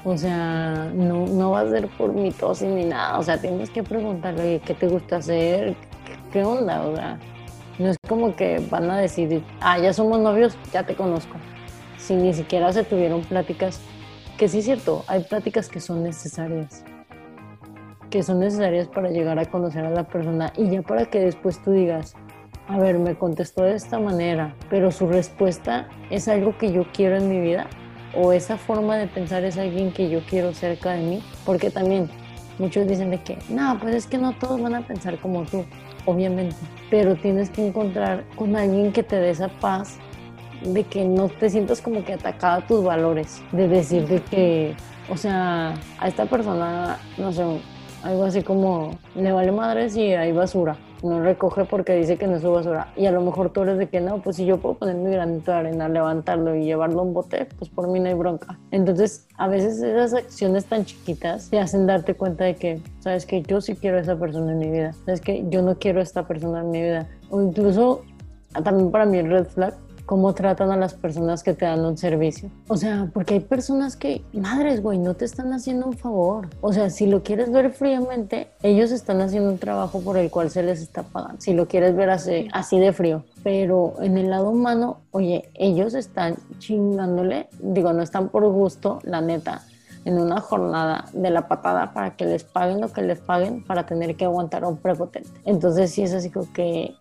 O 0.03 0.17
sea, 0.17 0.91
no, 0.93 1.27
no 1.27 1.51
va 1.51 1.61
a 1.61 1.69
ser 1.69 1.87
por 1.87 2.13
mitosis 2.13 2.67
ni 2.67 2.83
nada. 2.83 3.17
O 3.17 3.23
sea, 3.23 3.39
tienes 3.39 3.69
que 3.69 3.83
preguntarle 3.83 4.61
qué 4.65 4.73
te 4.73 4.89
gusta 4.89 5.17
hacer, 5.17 5.77
qué, 6.33 6.43
onda. 6.43 6.81
O 6.85 6.93
sea, 6.93 7.19
no 7.79 7.87
es 7.87 7.97
como 8.05 8.35
que 8.35 8.61
van 8.69 8.91
a 8.91 8.97
decir, 8.97 9.41
ah, 9.61 9.79
ya 9.79 9.93
somos 9.93 10.19
novios, 10.19 10.57
ya 10.73 10.83
te 10.83 10.93
conozco. 10.93 11.37
Si 11.97 12.15
ni 12.15 12.33
siquiera 12.33 12.73
se 12.73 12.83
tuvieron 12.83 13.21
pláticas, 13.21 13.79
que 14.37 14.49
sí 14.49 14.59
es 14.59 14.65
cierto, 14.65 15.05
hay 15.07 15.23
pláticas 15.23 15.69
que 15.69 15.79
son 15.79 16.03
necesarias. 16.03 16.83
Que 18.09 18.23
son 18.23 18.39
necesarias 18.39 18.87
para 18.87 19.09
llegar 19.09 19.39
a 19.39 19.45
conocer 19.45 19.85
a 19.85 19.89
la 19.89 20.03
persona 20.03 20.53
y 20.55 20.69
ya 20.69 20.81
para 20.81 21.05
que 21.05 21.19
después 21.19 21.61
tú 21.61 21.71
digas, 21.71 22.15
a 22.67 22.79
ver, 22.79 22.97
me 22.97 23.15
contestó 23.15 23.63
de 23.63 23.75
esta 23.75 23.99
manera, 23.99 24.55
pero 24.69 24.91
su 24.91 25.07
respuesta 25.07 25.87
es 26.09 26.27
algo 26.27 26.57
que 26.57 26.71
yo 26.71 26.85
quiero 26.93 27.17
en 27.17 27.29
mi 27.29 27.39
vida 27.39 27.67
o 28.15 28.31
esa 28.31 28.57
forma 28.57 28.97
de 28.97 29.07
pensar 29.07 29.43
es 29.43 29.57
alguien 29.57 29.91
que 29.91 30.09
yo 30.09 30.21
quiero 30.27 30.53
cerca 30.53 30.93
de 30.93 31.03
mí, 31.03 31.23
porque 31.45 31.69
también 31.69 32.09
muchos 32.57 32.87
dicen 32.87 33.11
de 33.11 33.21
que, 33.21 33.37
no, 33.49 33.77
pues 33.79 33.95
es 33.95 34.07
que 34.07 34.17
no 34.17 34.33
todos 34.33 34.61
van 34.61 34.75
a 34.75 34.81
pensar 34.81 35.19
como 35.19 35.43
tú, 35.43 35.65
obviamente, 36.05 36.55
pero 36.89 37.15
tienes 37.15 37.49
que 37.49 37.67
encontrar 37.67 38.23
con 38.35 38.55
alguien 38.55 38.91
que 38.93 39.03
te 39.03 39.17
dé 39.17 39.31
esa 39.31 39.49
paz 39.49 39.97
de 40.63 40.83
que 40.83 41.05
no 41.05 41.27
te 41.27 41.49
sientas 41.49 41.81
como 41.81 42.03
que 42.03 42.13
atacada 42.13 42.65
tus 42.65 42.83
valores, 42.83 43.41
de 43.51 43.67
decir 43.67 44.07
de 44.07 44.21
que, 44.21 44.75
o 45.09 45.17
sea, 45.17 45.73
a 45.99 46.07
esta 46.07 46.25
persona, 46.25 46.97
no 47.17 47.31
sé, 47.31 47.43
algo 48.05 48.23
así 48.23 48.43
como, 48.43 48.91
le 49.15 49.31
vale 49.31 49.51
madre 49.51 49.89
si 49.89 50.13
hay 50.13 50.31
basura, 50.31 50.77
no 51.01 51.23
recoge 51.23 51.65
porque 51.65 51.95
dice 51.95 52.17
que 52.17 52.27
no 52.27 52.35
es 52.35 52.43
su 52.43 52.51
basura. 52.51 52.93
Y 52.95 53.07
a 53.07 53.11
lo 53.11 53.21
mejor 53.21 53.49
tú 53.49 53.63
eres 53.63 53.79
de 53.79 53.87
que 53.87 53.99
no, 53.99 54.21
pues 54.21 54.35
si 54.35 54.45
yo 54.45 54.59
puedo 54.59 54.75
poner 54.75 54.95
mi 54.95 55.09
granito 55.09 55.51
de 55.51 55.57
arena, 55.57 55.89
levantarlo 55.89 56.55
y 56.55 56.65
llevarlo 56.65 56.99
a 56.99 57.03
un 57.03 57.15
bote, 57.15 57.47
pues 57.57 57.71
por 57.71 57.87
mí 57.87 57.99
no 57.99 58.07
hay 58.07 58.13
bronca. 58.13 58.59
Entonces, 58.69 59.27
a 59.37 59.47
veces 59.47 59.81
esas 59.81 60.13
acciones 60.13 60.65
tan 60.65 60.85
chiquitas 60.85 61.49
te 61.49 61.59
hacen 61.59 61.87
darte 61.87 62.13
cuenta 62.13 62.43
de 62.43 62.55
que, 62.55 62.79
sabes 62.99 63.25
que 63.25 63.41
yo 63.41 63.59
sí 63.59 63.75
quiero 63.75 63.97
a 63.97 64.01
esa 64.01 64.15
persona 64.17 64.51
en 64.51 64.59
mi 64.59 64.69
vida, 64.69 64.93
sabes 65.05 65.19
que 65.19 65.43
yo 65.49 65.63
no 65.63 65.79
quiero 65.79 65.99
a 65.99 66.03
esta 66.03 66.27
persona 66.27 66.61
en 66.61 66.69
mi 66.69 66.81
vida. 66.83 67.07
O 67.31 67.41
incluso, 67.41 68.03
también 68.63 68.91
para 68.91 69.05
mí 69.05 69.17
el 69.17 69.31
red 69.31 69.45
flag 69.45 69.73
cómo 70.05 70.33
tratan 70.33 70.71
a 70.71 70.77
las 70.77 70.93
personas 70.93 71.43
que 71.43 71.53
te 71.53 71.65
dan 71.65 71.83
un 71.83 71.97
servicio. 71.97 72.49
O 72.67 72.77
sea, 72.77 73.09
porque 73.13 73.35
hay 73.35 73.39
personas 73.39 73.95
que, 73.95 74.23
madres, 74.33 74.81
güey, 74.81 74.97
no 74.97 75.15
te 75.15 75.25
están 75.25 75.53
haciendo 75.53 75.87
un 75.87 75.93
favor. 75.93 76.49
O 76.61 76.73
sea, 76.73 76.89
si 76.89 77.07
lo 77.07 77.23
quieres 77.23 77.51
ver 77.51 77.71
fríamente, 77.71 78.49
ellos 78.61 78.91
están 78.91 79.21
haciendo 79.21 79.49
un 79.49 79.57
trabajo 79.57 80.01
por 80.01 80.17
el 80.17 80.29
cual 80.29 80.49
se 80.49 80.63
les 80.63 80.81
está 80.81 81.03
pagando. 81.03 81.41
Si 81.41 81.53
lo 81.53 81.67
quieres 81.67 81.95
ver 81.95 82.09
así, 82.09 82.47
así 82.53 82.79
de 82.79 82.93
frío. 82.93 83.23
Pero 83.43 83.93
en 84.01 84.17
el 84.17 84.29
lado 84.29 84.49
humano, 84.49 85.01
oye, 85.11 85.49
ellos 85.53 85.93
están 85.93 86.35
chingándole, 86.59 87.49
digo, 87.59 87.93
no 87.93 88.03
están 88.03 88.29
por 88.29 88.47
gusto, 88.47 88.99
la 89.03 89.21
neta 89.21 89.63
en 90.05 90.19
una 90.19 90.39
jornada 90.39 91.05
de 91.13 91.31
la 91.31 91.47
patada 91.47 91.91
para 91.91 92.15
que 92.15 92.25
les 92.25 92.43
paguen 92.43 92.79
lo 92.79 92.93
que 92.93 93.01
les 93.01 93.19
paguen 93.19 93.63
para 93.63 93.87
tener 93.87 94.15
que 94.15 94.25
aguantar 94.25 94.63
a 94.63 94.67
un 94.67 94.77
prepotente. 94.77 95.31
Entonces 95.45 95.91
sí 95.91 96.03
es 96.03 96.13
así 96.13 96.29
como 96.29 96.51
que 96.53 96.95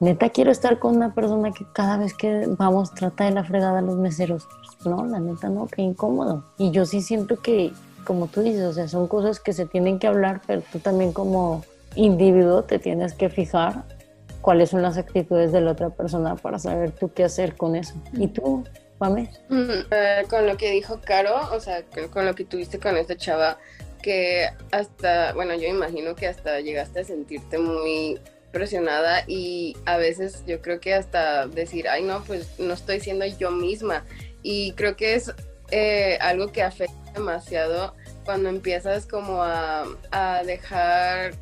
neta 0.00 0.30
quiero 0.30 0.50
estar 0.50 0.78
con 0.78 0.96
una 0.96 1.14
persona 1.14 1.52
que 1.52 1.66
cada 1.72 1.98
vez 1.98 2.14
que 2.14 2.44
vamos 2.46 2.94
trata 2.94 3.24
de 3.24 3.32
la 3.32 3.44
fregada 3.44 3.78
a 3.78 3.82
los 3.82 3.96
meseros. 3.96 4.48
No, 4.84 5.04
la 5.06 5.18
neta 5.18 5.48
no, 5.48 5.66
qué 5.66 5.82
incómodo. 5.82 6.44
Y 6.56 6.70
yo 6.70 6.86
sí 6.86 7.00
siento 7.00 7.40
que, 7.40 7.72
como 8.04 8.28
tú 8.28 8.42
dices, 8.42 8.62
o 8.62 8.72
sea, 8.72 8.88
son 8.88 9.08
cosas 9.08 9.40
que 9.40 9.52
se 9.52 9.66
tienen 9.66 9.98
que 9.98 10.06
hablar, 10.06 10.40
pero 10.46 10.62
tú 10.72 10.78
también 10.78 11.12
como 11.12 11.64
individuo 11.94 12.62
te 12.62 12.78
tienes 12.78 13.14
que 13.14 13.28
fijar 13.28 13.84
cuáles 14.40 14.70
son 14.70 14.82
las 14.82 14.96
actitudes 14.96 15.52
de 15.52 15.60
la 15.60 15.72
otra 15.72 15.90
persona 15.90 16.36
para 16.36 16.58
saber 16.58 16.92
tú 16.92 17.12
qué 17.12 17.24
hacer 17.24 17.56
con 17.56 17.74
eso. 17.74 17.94
¿Y 18.12 18.28
tú, 18.28 18.64
Pame? 18.98 19.30
Mm, 19.48 19.70
eh, 19.90 20.24
con 20.30 20.46
lo 20.46 20.56
que 20.56 20.70
dijo 20.70 21.00
Caro, 21.04 21.34
o 21.52 21.60
sea, 21.60 21.82
con 22.10 22.24
lo 22.24 22.34
que 22.34 22.44
tuviste 22.44 22.78
con 22.78 22.96
esta 22.96 23.16
chava, 23.16 23.58
que 24.00 24.48
hasta, 24.70 25.32
bueno, 25.32 25.54
yo 25.54 25.66
imagino 25.66 26.14
que 26.14 26.28
hasta 26.28 26.60
llegaste 26.60 27.00
a 27.00 27.04
sentirte 27.04 27.58
muy 27.58 28.20
presionada 28.52 29.24
y 29.26 29.76
a 29.84 29.96
veces 29.96 30.42
yo 30.46 30.60
creo 30.62 30.80
que 30.80 30.94
hasta 30.94 31.46
decir, 31.46 31.88
ay 31.88 32.02
no, 32.02 32.22
pues 32.24 32.58
no 32.58 32.74
estoy 32.74 33.00
siendo 33.00 33.26
yo 33.26 33.50
misma. 33.50 34.04
Y 34.42 34.72
creo 34.72 34.96
que 34.96 35.14
es 35.14 35.32
eh, 35.70 36.18
algo 36.20 36.52
que 36.52 36.62
afecta 36.62 37.12
demasiado 37.12 37.94
cuando 38.24 38.48
empiezas 38.48 39.06
como 39.06 39.42
a, 39.42 39.84
a, 40.10 40.42
dejar 40.44 41.34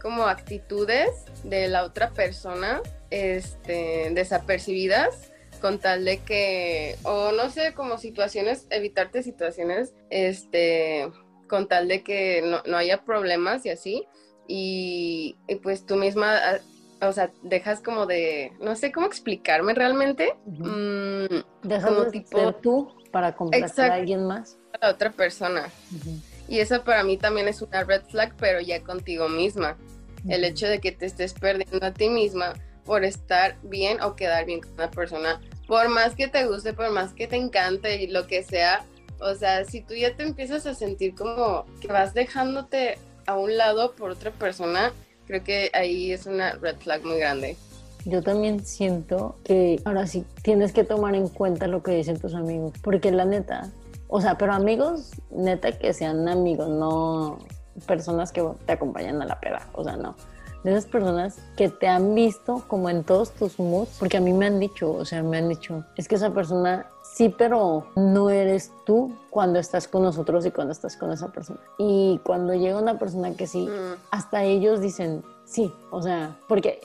como 0.00 0.26
actitudes 0.26 1.10
de 1.44 1.68
la 1.68 1.84
otra 1.84 2.10
persona 2.10 2.82
este, 3.10 4.10
desapercibidas 4.12 5.32
con 5.60 5.78
tal 5.78 6.04
de 6.04 6.18
que, 6.18 6.96
o 7.04 7.32
no 7.32 7.48
sé, 7.48 7.72
como 7.72 7.96
situaciones, 7.96 8.66
evitarte 8.68 9.22
situaciones, 9.22 9.94
este, 10.10 11.10
con 11.48 11.68
tal 11.68 11.88
de 11.88 12.02
que 12.02 12.42
no, 12.42 12.62
no 12.66 12.76
haya 12.76 13.04
problemas 13.04 13.64
y 13.64 13.70
así 13.70 14.06
y, 14.46 15.36
pues 15.62 15.86
tú 15.86 15.96
misma, 15.96 16.36
ah, 16.36 17.08
o 17.08 17.12
sea, 17.12 17.30
dejas 17.42 17.80
como 17.80 18.06
de, 18.06 18.52
no 18.60 18.76
sé 18.76 18.92
cómo 18.92 19.06
explicarme 19.06 19.74
realmente. 19.74 20.34
Mm, 20.46 21.42
dejas 21.62 22.04
de 22.04 22.10
tipo, 22.10 22.38
ser 22.38 22.54
tú 22.54 22.94
para 23.10 23.34
complacer 23.34 23.90
a 23.90 23.94
alguien 23.94 24.26
más. 24.26 24.58
A 24.80 24.90
otra 24.90 25.10
persona. 25.10 25.68
Y 26.48 26.58
eso 26.58 26.82
para 26.84 27.04
mí 27.04 27.16
también 27.16 27.48
es 27.48 27.62
una 27.62 27.84
red 27.84 28.02
flag, 28.10 28.34
pero 28.38 28.60
ya 28.60 28.82
contigo 28.82 29.28
misma. 29.28 29.76
El 30.28 30.44
hecho 30.44 30.66
de 30.66 30.80
que 30.80 30.92
te 30.92 31.06
estés 31.06 31.34
perdiendo 31.34 31.84
a 31.84 31.92
ti 31.92 32.08
misma 32.08 32.54
por 32.84 33.04
estar 33.04 33.56
bien 33.62 34.00
o 34.02 34.14
quedar 34.14 34.44
bien 34.44 34.60
con 34.60 34.72
una 34.72 34.90
persona, 34.90 35.40
por 35.66 35.88
más 35.88 36.14
que 36.14 36.28
te 36.28 36.46
guste, 36.46 36.72
por 36.72 36.90
más 36.90 37.12
que 37.12 37.26
te 37.26 37.36
encante 37.36 38.02
y 38.02 38.08
lo 38.08 38.26
que 38.26 38.42
sea, 38.42 38.84
o 39.20 39.34
sea, 39.34 39.64
si 39.64 39.80
tú 39.80 39.94
ya 39.94 40.14
te 40.14 40.22
empiezas 40.22 40.66
a 40.66 40.74
sentir 40.74 41.14
como 41.14 41.64
que 41.80 41.88
vas 41.88 42.14
dejándote 42.14 42.98
a 43.26 43.38
un 43.38 43.56
lado 43.56 43.92
por 43.92 44.10
otra 44.10 44.30
persona, 44.30 44.92
creo 45.26 45.42
que 45.42 45.70
ahí 45.72 46.12
es 46.12 46.26
una 46.26 46.52
red 46.52 46.76
flag 46.76 47.04
muy 47.04 47.18
grande. 47.18 47.56
Yo 48.04 48.22
también 48.22 48.64
siento 48.64 49.36
que 49.44 49.80
ahora 49.84 50.06
sí 50.06 50.26
tienes 50.42 50.72
que 50.72 50.84
tomar 50.84 51.14
en 51.14 51.28
cuenta 51.28 51.66
lo 51.66 51.82
que 51.82 51.92
dicen 51.92 52.20
tus 52.20 52.34
amigos, 52.34 52.72
porque 52.82 53.10
la 53.10 53.24
neta, 53.24 53.70
o 54.08 54.20
sea, 54.20 54.36
pero 54.36 54.52
amigos, 54.52 55.12
neta 55.30 55.72
que 55.72 55.92
sean 55.94 56.28
amigos, 56.28 56.68
no 56.68 57.38
personas 57.86 58.30
que 58.30 58.46
te 58.66 58.72
acompañan 58.72 59.22
a 59.22 59.24
la 59.24 59.40
peda, 59.40 59.68
o 59.72 59.82
sea, 59.84 59.96
no. 59.96 60.14
De 60.64 60.70
esas 60.70 60.86
personas 60.86 61.38
que 61.56 61.68
te 61.68 61.88
han 61.88 62.14
visto 62.14 62.64
como 62.68 62.90
en 62.90 63.04
todos 63.04 63.32
tus 63.32 63.58
moods, 63.58 63.96
porque 63.98 64.18
a 64.18 64.20
mí 64.20 64.32
me 64.32 64.46
han 64.46 64.60
dicho, 64.60 64.92
o 64.92 65.04
sea, 65.04 65.22
me 65.22 65.38
han 65.38 65.48
dicho, 65.48 65.84
es 65.96 66.06
que 66.06 66.14
esa 66.14 66.32
persona 66.32 66.86
sí, 67.14 67.34
pero 67.36 67.86
no 67.94 68.28
eres 68.28 68.72
tú 68.84 69.14
cuando 69.30 69.60
estás 69.60 69.86
con 69.86 70.02
nosotros 70.02 70.44
y 70.44 70.50
cuando 70.50 70.72
estás 70.72 70.96
con 70.96 71.12
esa 71.12 71.28
persona. 71.28 71.60
Y 71.78 72.20
cuando 72.24 72.54
llega 72.54 72.78
una 72.78 72.98
persona 72.98 73.34
que 73.34 73.46
sí, 73.46 73.66
mm. 73.66 73.96
hasta 74.10 74.42
ellos 74.42 74.80
dicen 74.80 75.22
sí, 75.44 75.72
o 75.90 76.02
sea, 76.02 76.36
porque 76.48 76.80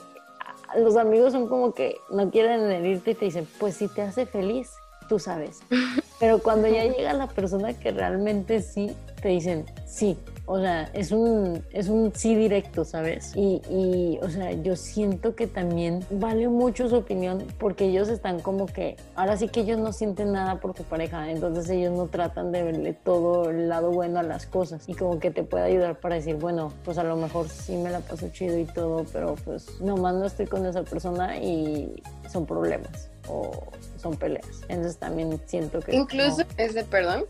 los 0.76 0.96
amigos 0.96 1.32
son 1.32 1.48
como 1.48 1.74
que 1.74 1.96
no 2.10 2.30
quieren 2.30 2.70
herirte 2.70 3.10
y 3.12 3.14
te 3.14 3.24
dicen, 3.24 3.48
pues 3.58 3.76
si 3.76 3.88
te 3.88 4.02
hace 4.02 4.24
feliz, 4.24 4.70
tú 5.08 5.18
sabes. 5.18 5.60
Pero 6.20 6.38
cuando 6.38 6.68
ya 6.68 6.84
llega 6.84 7.12
la 7.14 7.26
persona 7.26 7.74
que 7.74 7.90
realmente 7.90 8.62
sí, 8.62 8.94
te 9.20 9.28
dicen 9.28 9.66
sí, 9.86 10.16
o 10.52 10.58
sea, 10.58 10.90
es 10.94 11.12
un, 11.12 11.64
es 11.70 11.88
un 11.88 12.12
sí 12.12 12.34
directo, 12.34 12.84
¿sabes? 12.84 13.36
Y, 13.36 13.62
y, 13.70 14.18
o 14.20 14.28
sea, 14.28 14.50
yo 14.50 14.74
siento 14.74 15.36
que 15.36 15.46
también 15.46 16.04
vale 16.10 16.48
mucho 16.48 16.88
su 16.88 16.96
opinión 16.96 17.46
porque 17.56 17.84
ellos 17.84 18.08
están 18.08 18.40
como 18.40 18.66
que, 18.66 18.96
ahora 19.14 19.36
sí 19.36 19.46
que 19.46 19.60
ellos 19.60 19.78
no 19.78 19.92
sienten 19.92 20.32
nada 20.32 20.58
por 20.58 20.74
tu 20.74 20.82
pareja, 20.82 21.30
entonces 21.30 21.70
ellos 21.70 21.96
no 21.96 22.08
tratan 22.08 22.50
de 22.50 22.64
verle 22.64 22.94
todo 22.94 23.48
el 23.48 23.68
lado 23.68 23.92
bueno 23.92 24.18
a 24.18 24.24
las 24.24 24.46
cosas 24.46 24.88
y 24.88 24.94
como 24.94 25.20
que 25.20 25.30
te 25.30 25.44
puede 25.44 25.62
ayudar 25.62 26.00
para 26.00 26.16
decir, 26.16 26.34
bueno, 26.34 26.72
pues 26.84 26.98
a 26.98 27.04
lo 27.04 27.14
mejor 27.14 27.48
sí 27.48 27.76
me 27.76 27.90
la 27.90 28.00
paso 28.00 28.28
chido 28.30 28.58
y 28.58 28.64
todo, 28.64 29.06
pero 29.12 29.36
pues 29.44 29.80
nomás 29.80 30.16
no 30.16 30.26
estoy 30.26 30.46
con 30.46 30.66
esa 30.66 30.82
persona 30.82 31.38
y 31.38 32.02
son 32.28 32.44
problemas 32.44 33.08
o 33.28 33.52
son 33.98 34.16
peleas. 34.16 34.62
Entonces 34.68 34.96
también 34.96 35.40
siento 35.46 35.78
que... 35.78 35.94
Incluso, 35.94 36.42
es 36.56 36.74
de 36.74 36.82
perdón, 36.82 37.26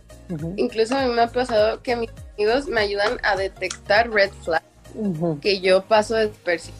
incluso 0.56 0.96
a 0.96 1.06
mí 1.06 1.12
me 1.12 1.20
ha 1.20 1.28
pasado 1.28 1.82
que 1.82 1.96
mis 1.96 2.10
amigos 2.40 2.68
me 2.68 2.80
ayudan 2.80 3.18
a 3.22 3.36
detectar 3.36 4.10
red 4.10 4.30
flags. 4.42 4.64
que 5.42 5.60
yo 5.60 5.84
paso 5.84 6.14
de, 6.14 6.32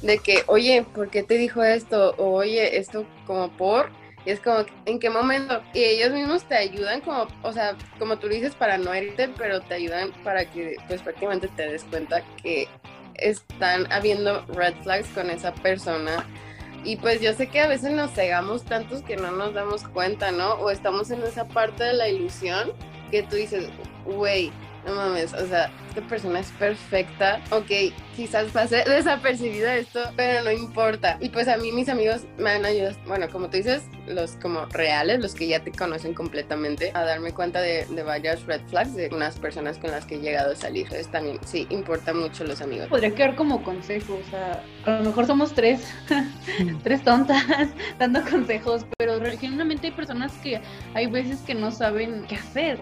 de 0.02 0.18
que, 0.18 0.42
oye, 0.46 0.84
¿por 0.94 1.10
qué 1.10 1.22
te 1.22 1.34
dijo 1.34 1.62
esto? 1.62 2.14
O 2.16 2.32
oye, 2.32 2.78
esto 2.78 3.04
como 3.26 3.50
por, 3.50 3.90
y 4.24 4.30
es 4.30 4.40
como, 4.40 4.64
¿en 4.86 4.98
qué 4.98 5.10
momento? 5.10 5.62
Y 5.74 5.84
ellos 5.84 6.12
mismos 6.12 6.44
te 6.44 6.54
ayudan 6.54 7.02
como, 7.02 7.26
o 7.42 7.52
sea, 7.52 7.76
como 7.98 8.18
tú 8.18 8.28
dices, 8.28 8.54
para 8.54 8.78
no 8.78 8.92
herirte, 8.94 9.28
pero 9.36 9.60
te 9.60 9.74
ayudan 9.74 10.12
para 10.24 10.44
que 10.46 10.76
pues 10.88 11.02
prácticamente 11.02 11.48
te 11.48 11.70
des 11.70 11.84
cuenta 11.84 12.22
que 12.42 12.66
están 13.14 13.90
habiendo 13.92 14.44
red 14.46 14.74
flags 14.82 15.08
con 15.08 15.28
esa 15.28 15.52
persona 15.52 16.24
y 16.84 16.96
pues 16.96 17.20
yo 17.20 17.34
sé 17.34 17.48
que 17.48 17.60
a 17.60 17.68
veces 17.68 17.92
nos 17.92 18.12
cegamos 18.12 18.64
tantos 18.64 19.02
que 19.02 19.16
no 19.16 19.30
nos 19.30 19.52
damos 19.52 19.82
cuenta, 19.84 20.32
¿no? 20.32 20.54
O 20.54 20.70
estamos 20.70 21.10
en 21.10 21.22
esa 21.22 21.46
parte 21.46 21.84
de 21.84 21.92
la 21.92 22.08
ilusión 22.08 22.72
que 23.10 23.22
tú 23.22 23.36
dices, 23.36 23.68
güey, 24.06 24.50
no 24.86 24.94
mames, 24.94 25.32
o 25.34 25.46
sea, 25.46 25.70
esta 25.88 26.00
persona 26.02 26.40
es 26.40 26.50
perfecta. 26.52 27.40
Ok, 27.50 27.92
quizás 28.16 28.50
pase 28.52 28.84
desapercibida 28.88 29.76
esto, 29.76 30.00
pero 30.16 30.44
no 30.44 30.50
importa. 30.50 31.18
Y 31.20 31.28
pues 31.28 31.48
a 31.48 31.56
mí 31.56 31.72
mis 31.72 31.88
amigos 31.88 32.22
me 32.38 32.50
han 32.50 32.64
ayudado, 32.64 32.96
bueno, 33.06 33.28
como 33.30 33.48
tú 33.48 33.56
dices, 33.56 33.84
los 34.06 34.32
como 34.36 34.66
reales, 34.66 35.20
los 35.20 35.34
que 35.34 35.48
ya 35.48 35.60
te 35.60 35.72
conocen 35.72 36.14
completamente, 36.14 36.90
a 36.94 37.04
darme 37.04 37.32
cuenta 37.32 37.60
de, 37.60 37.86
de 37.86 38.02
varias 38.02 38.44
red 38.46 38.60
flags 38.68 38.94
de 38.94 39.08
unas 39.12 39.38
personas 39.38 39.78
con 39.78 39.90
las 39.90 40.06
que 40.06 40.16
he 40.16 40.18
llegado 40.18 40.52
a 40.52 40.56
salir. 40.56 40.84
Entonces 40.84 41.10
también, 41.10 41.38
sí, 41.44 41.66
importa 41.70 42.12
mucho 42.14 42.44
los 42.44 42.60
amigos. 42.60 42.88
Podría 42.88 43.14
quedar 43.14 43.36
como 43.36 43.62
consejo, 43.62 44.14
o 44.14 44.30
sea, 44.30 44.62
a 44.86 44.90
lo 44.98 45.04
mejor 45.04 45.26
somos 45.26 45.52
tres, 45.52 45.92
tres 46.82 47.02
tontas 47.02 47.44
dando 47.98 48.22
consejos, 48.22 48.86
pero 48.98 49.20
genuinamente 49.38 49.88
hay 49.88 49.92
personas 49.92 50.32
que 50.42 50.60
hay 50.94 51.06
veces 51.06 51.40
que 51.40 51.54
no 51.54 51.70
saben 51.70 52.24
qué 52.28 52.36
hacer. 52.36 52.78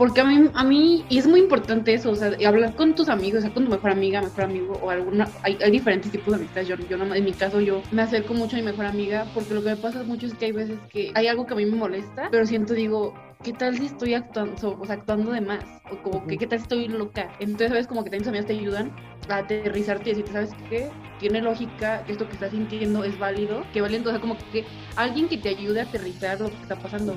Porque 0.00 0.22
a 0.22 0.24
mí, 0.24 0.48
a 0.54 0.64
mí, 0.64 1.04
y 1.10 1.18
es 1.18 1.26
muy 1.26 1.40
importante 1.40 1.92
eso, 1.92 2.10
o 2.10 2.14
sea, 2.14 2.34
hablar 2.46 2.74
con 2.74 2.94
tus 2.94 3.10
amigos, 3.10 3.40
o 3.40 3.42
sea, 3.42 3.52
con 3.52 3.66
tu 3.66 3.70
mejor 3.70 3.90
amiga, 3.90 4.22
mejor 4.22 4.44
amigo, 4.44 4.80
o 4.82 4.88
alguna, 4.88 5.28
hay, 5.42 5.58
hay 5.62 5.70
diferentes 5.70 6.10
tipos 6.10 6.28
de 6.28 6.36
amistades. 6.36 6.68
Yo, 6.68 6.76
yo 6.88 6.96
no, 6.96 7.14
en 7.14 7.22
mi 7.22 7.34
caso, 7.34 7.60
yo 7.60 7.82
me 7.92 8.00
acerco 8.00 8.32
mucho 8.32 8.56
a 8.56 8.60
mi 8.60 8.64
mejor 8.64 8.86
amiga, 8.86 9.26
porque 9.34 9.52
lo 9.52 9.62
que 9.62 9.68
me 9.68 9.76
pasa 9.76 10.02
mucho 10.04 10.26
es 10.26 10.32
que 10.32 10.46
hay 10.46 10.52
veces 10.52 10.78
que 10.90 11.12
hay 11.14 11.26
algo 11.26 11.44
que 11.44 11.52
a 11.52 11.56
mí 11.58 11.66
me 11.66 11.76
molesta, 11.76 12.28
pero 12.30 12.46
siento, 12.46 12.72
digo, 12.72 13.12
¿qué 13.42 13.52
tal 13.52 13.76
si 13.76 13.84
estoy 13.84 14.14
actuando, 14.14 14.78
o 14.80 14.86
sea, 14.86 14.94
actuando 14.94 15.32
de 15.32 15.42
más? 15.42 15.66
O 15.92 16.02
como 16.02 16.26
que, 16.26 16.38
¿qué 16.38 16.46
tal 16.46 16.60
si 16.60 16.62
estoy 16.62 16.88
loca? 16.88 17.30
Entonces, 17.38 17.68
¿sabes? 17.68 17.86
Como 17.86 18.02
que 18.02 18.08
también 18.08 18.22
tus 18.22 18.28
amigas 18.28 18.46
te 18.46 18.54
ayudan 18.54 18.92
a 19.28 19.36
aterrizarte 19.36 20.08
y 20.08 20.12
decirte, 20.14 20.32
¿sabes 20.32 20.54
qué? 20.70 20.88
Tiene 21.20 21.40
lógica, 21.42 22.02
que 22.04 22.12
esto 22.12 22.26
que 22.26 22.32
estás 22.32 22.50
sintiendo 22.50 23.04
es 23.04 23.18
válido, 23.18 23.64
que 23.72 23.80
vale, 23.80 23.98
entonces 23.98 24.20
como 24.20 24.36
que 24.52 24.64
alguien 24.96 25.28
que 25.28 25.38
te 25.38 25.50
ayude 25.50 25.80
a 25.80 25.84
aterrizar 25.84 26.40
lo 26.40 26.48
que 26.48 26.62
está 26.62 26.76
pasando. 26.76 27.14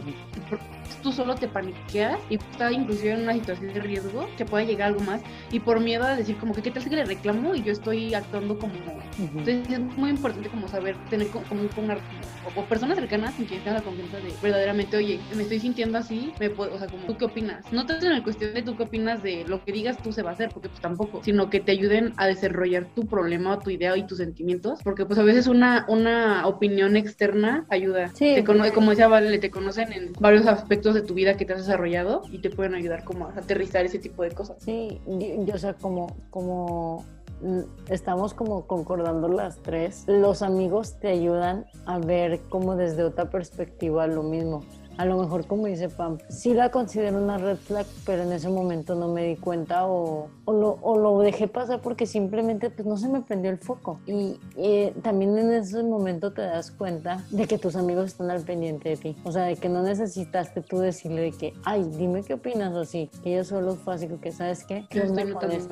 Porque 0.50 0.66
tú 1.02 1.12
solo 1.12 1.36
te 1.36 1.48
paniqueas 1.48 2.20
y 2.30 2.36
estás 2.36 2.72
inclusive 2.72 3.12
en 3.12 3.22
una 3.22 3.34
situación 3.34 3.74
de 3.74 3.80
riesgo 3.82 4.28
que 4.38 4.46
pueda 4.46 4.64
llegar 4.64 4.88
algo 4.88 5.02
más 5.02 5.22
y 5.52 5.60
por 5.60 5.80
miedo 5.80 6.06
a 6.06 6.16
decir 6.16 6.38
como 6.38 6.54
que 6.54 6.62
qué 6.62 6.72
tal 6.72 6.84
si 6.84 6.90
le 6.90 7.06
reclamo 7.06 7.56
y 7.56 7.64
yo 7.64 7.72
estoy 7.72 8.14
actuando 8.14 8.58
como 8.58 8.74
entonces 9.18 9.70
es 9.70 9.80
muy 9.80 10.10
importante 10.10 10.50
como 10.50 10.68
saber 10.68 10.96
tener 11.10 11.30
como, 11.30 11.46
como, 11.46 11.94
o, 11.94 12.60
o, 12.60 12.66
personas 12.66 12.98
cercanas 12.98 13.38
en 13.38 13.46
quien 13.46 13.62
tenga 13.62 13.78
la 13.78 13.84
confianza 13.84 14.20
de 14.20 14.34
verdaderamente 14.42 14.98
oye 14.98 15.20
me 15.36 15.44
estoy 15.44 15.60
sintiendo 15.60 15.98
así 15.98 16.34
me 16.40 16.50
puedo, 16.50 16.74
o 16.74 16.80
sea 16.80 16.88
como 16.88 17.06
tú 17.06 17.18
qué 17.18 17.26
opinas 17.26 17.72
no 17.72 17.86
tanto 17.86 18.06
en 18.06 18.14
la 18.14 18.24
cuestión 18.24 18.54
de 18.54 18.62
tú 18.62 18.76
qué 18.76 18.84
opinas 18.84 19.22
de 19.22 19.46
lo 19.46 19.64
que 19.64 19.72
digas 19.72 19.98
tú 19.98 20.12
se 20.12 20.24
va 20.24 20.32
a 20.32 20.34
hacer 20.34 20.50
porque 20.52 20.70
pues 20.70 20.82
tampoco 20.82 21.22
sino 21.24 21.50
que 21.50 21.60
te 21.60 21.74
ayuden 21.74 22.14
a 22.18 22.28
desarrollar 22.28 22.88
tu 22.96 23.06
problema 23.06 23.56
o 23.56 23.60
tu 23.60 23.70
idea 23.70 23.93
y 23.96 24.04
tus 24.08 24.18
sentimientos 24.18 24.80
porque 24.84 25.06
pues 25.06 25.20
a 25.20 25.24
veces 25.24 25.48
una 25.48 25.86
una 25.88 26.48
opinión 26.48 26.96
externa 26.96 27.66
ayuda. 27.70 28.10
Sí, 28.14 28.34
te 28.36 28.44
cono- 28.44 28.64
como 28.74 28.92
decía 28.92 29.08
Vale 29.08 29.38
te 29.40 29.52
conocen 29.52 29.92
en 29.94 30.14
varios 30.20 30.48
aspectos 30.48 30.94
de 30.96 31.02
tu 31.02 31.14
vida 31.14 31.36
que 31.38 31.46
te 31.46 31.54
has 31.54 31.60
desarrollado 31.60 32.24
y 32.32 32.40
te 32.40 32.50
pueden 32.50 32.74
ayudar 32.76 33.04
como 33.04 33.28
a 33.28 33.32
aterrizar 33.32 33.86
ese 33.86 34.00
tipo 34.00 34.24
de 34.24 34.32
cosas. 34.32 34.58
Sí, 34.60 35.00
yo, 35.08 35.46
yo, 35.46 35.56
o 35.56 35.58
sea, 35.58 35.74
como, 35.74 36.16
como 36.30 37.06
mm, 37.42 37.60
estamos 37.90 38.34
como 38.34 38.66
concordando 38.68 39.28
las 39.28 39.58
tres, 39.62 40.06
los 40.08 40.42
amigos 40.42 41.00
te 41.00 41.10
ayudan 41.10 41.66
a 41.86 42.00
ver 42.00 42.40
como 42.50 42.76
desde 42.76 43.04
otra 43.04 43.30
perspectiva 43.30 44.08
lo 44.08 44.24
mismo. 44.24 44.62
A 44.98 45.06
lo 45.06 45.18
mejor, 45.18 45.48
como 45.48 45.68
dice 45.68 45.90
Pam, 45.90 46.18
sí 46.30 46.54
la 46.54 46.70
considero 46.70 47.18
una 47.22 47.38
red 47.38 47.58
flag, 47.58 47.86
pero 48.06 48.24
en 48.24 48.32
ese 48.32 48.50
momento 48.50 48.96
no 48.96 49.08
me 49.08 49.26
di 49.26 49.36
cuenta 49.36 49.88
o, 49.88 50.30
o, 50.46 50.54
lo, 50.54 50.78
o 50.82 50.98
lo 50.98 51.20
dejé 51.20 51.48
pasar 51.48 51.82
porque 51.82 52.06
simplemente 52.06 52.70
pues, 52.70 52.88
no 52.88 52.98
se 52.98 53.10
me 53.10 53.22
prendió 53.22 53.50
el 53.50 53.58
foco. 53.58 54.00
Y 54.06 54.40
eh, 54.56 54.94
también 55.02 55.38
en 55.38 55.52
ese 55.52 55.82
momento 55.84 56.34
te 56.34 56.42
das 56.42 56.72
cuenta 56.72 57.24
de 57.32 57.48
que 57.48 57.58
tus 57.58 57.76
amigos 57.76 58.06
están 58.06 58.30
al 58.30 58.42
pendiente 58.42 58.90
de 58.90 58.98
ti. 58.98 59.18
O 59.24 59.32
sea, 59.32 59.44
de 59.44 59.56
que 59.56 59.70
no 59.70 59.82
necesitaste 59.82 60.62
tú 60.62 60.80
decirle 60.80 61.22
de 61.22 61.32
que, 61.32 61.54
ay, 61.64 61.84
dime 61.98 62.24
qué 62.24 62.36
opinas 62.36 62.74
o 62.74 62.82
así. 62.82 63.10
Que 63.24 63.34
ellos 63.34 63.48
solo 63.48 63.76
fue 63.76 63.96
así 63.96 64.08
que, 64.08 64.32
¿sabes 64.32 64.64
qué? 64.64 64.86
¿Qué 64.90 65.00
Yo 65.00 65.06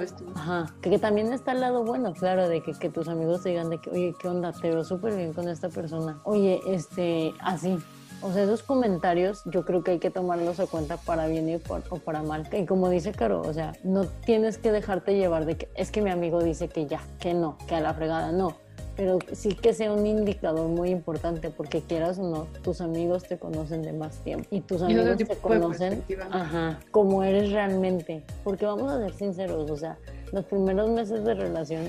esto. 0.01 0.25
Ajá, 0.35 0.73
que, 0.81 0.89
que 0.89 0.99
también 0.99 1.31
está 1.31 1.51
el 1.51 1.61
lado 1.61 1.83
bueno, 1.83 2.13
claro, 2.13 2.47
de 2.47 2.61
que, 2.61 2.73
que 2.73 2.89
tus 2.89 3.07
amigos 3.07 3.43
te 3.43 3.49
digan 3.49 3.69
de 3.69 3.79
que, 3.79 3.89
oye, 3.89 4.15
¿qué 4.19 4.27
onda? 4.27 4.51
Te 4.51 4.69
veo 4.69 4.83
súper 4.83 5.15
bien 5.15 5.33
con 5.33 5.47
esta 5.47 5.69
persona. 5.69 6.19
Oye, 6.23 6.59
este, 6.67 7.33
así. 7.39 7.77
O 8.21 8.31
sea, 8.31 8.43
esos 8.43 8.61
comentarios 8.63 9.41
yo 9.45 9.65
creo 9.65 9.83
que 9.83 9.91
hay 9.91 9.99
que 9.99 10.09
tomarlos 10.11 10.59
a 10.59 10.67
cuenta 10.67 10.97
para 10.97 11.27
bien 11.27 11.49
y 11.49 11.57
por- 11.57 11.83
o 11.89 11.97
para 11.97 12.21
mal. 12.21 12.47
Y 12.51 12.65
como 12.65 12.89
dice 12.89 13.11
Caro, 13.11 13.41
o 13.41 13.53
sea, 13.53 13.73
no 13.83 14.05
tienes 14.05 14.57
que 14.57 14.71
dejarte 14.71 15.15
llevar 15.15 15.45
de 15.45 15.57
que 15.57 15.69
es 15.75 15.91
que 15.91 16.01
mi 16.01 16.09
amigo 16.11 16.43
dice 16.43 16.67
que 16.67 16.85
ya, 16.85 17.01
que 17.19 17.33
no, 17.33 17.57
que 17.67 17.75
a 17.75 17.81
la 17.81 17.93
fregada 17.93 18.31
no. 18.31 18.55
Pero 18.97 19.17
sí 19.31 19.55
que 19.55 19.73
sea 19.73 19.91
un 19.91 20.05
indicador 20.05 20.67
muy 20.67 20.89
importante 20.89 21.49
porque 21.49 21.81
quieras 21.81 22.19
o 22.19 22.23
no, 22.29 22.47
tus 22.61 22.81
amigos 22.81 23.23
te 23.23 23.39
conocen 23.39 23.81
de 23.81 23.93
más 23.93 24.17
tiempo 24.17 24.45
y 24.51 24.59
tus 24.61 24.81
Y 24.81 24.85
amigos 24.85 25.17
te 25.17 25.35
conocen 25.37 26.03
ajá, 26.29 26.79
como 26.91 27.23
eres 27.23 27.51
realmente. 27.51 28.21
Porque 28.43 28.65
vamos 28.65 28.91
a 28.91 28.99
ser 28.99 29.13
sinceros, 29.13 29.71
o 29.71 29.77
sea, 29.77 29.97
los 30.33 30.45
primeros 30.45 30.89
meses 30.91 31.23
de 31.23 31.33
relación 31.33 31.87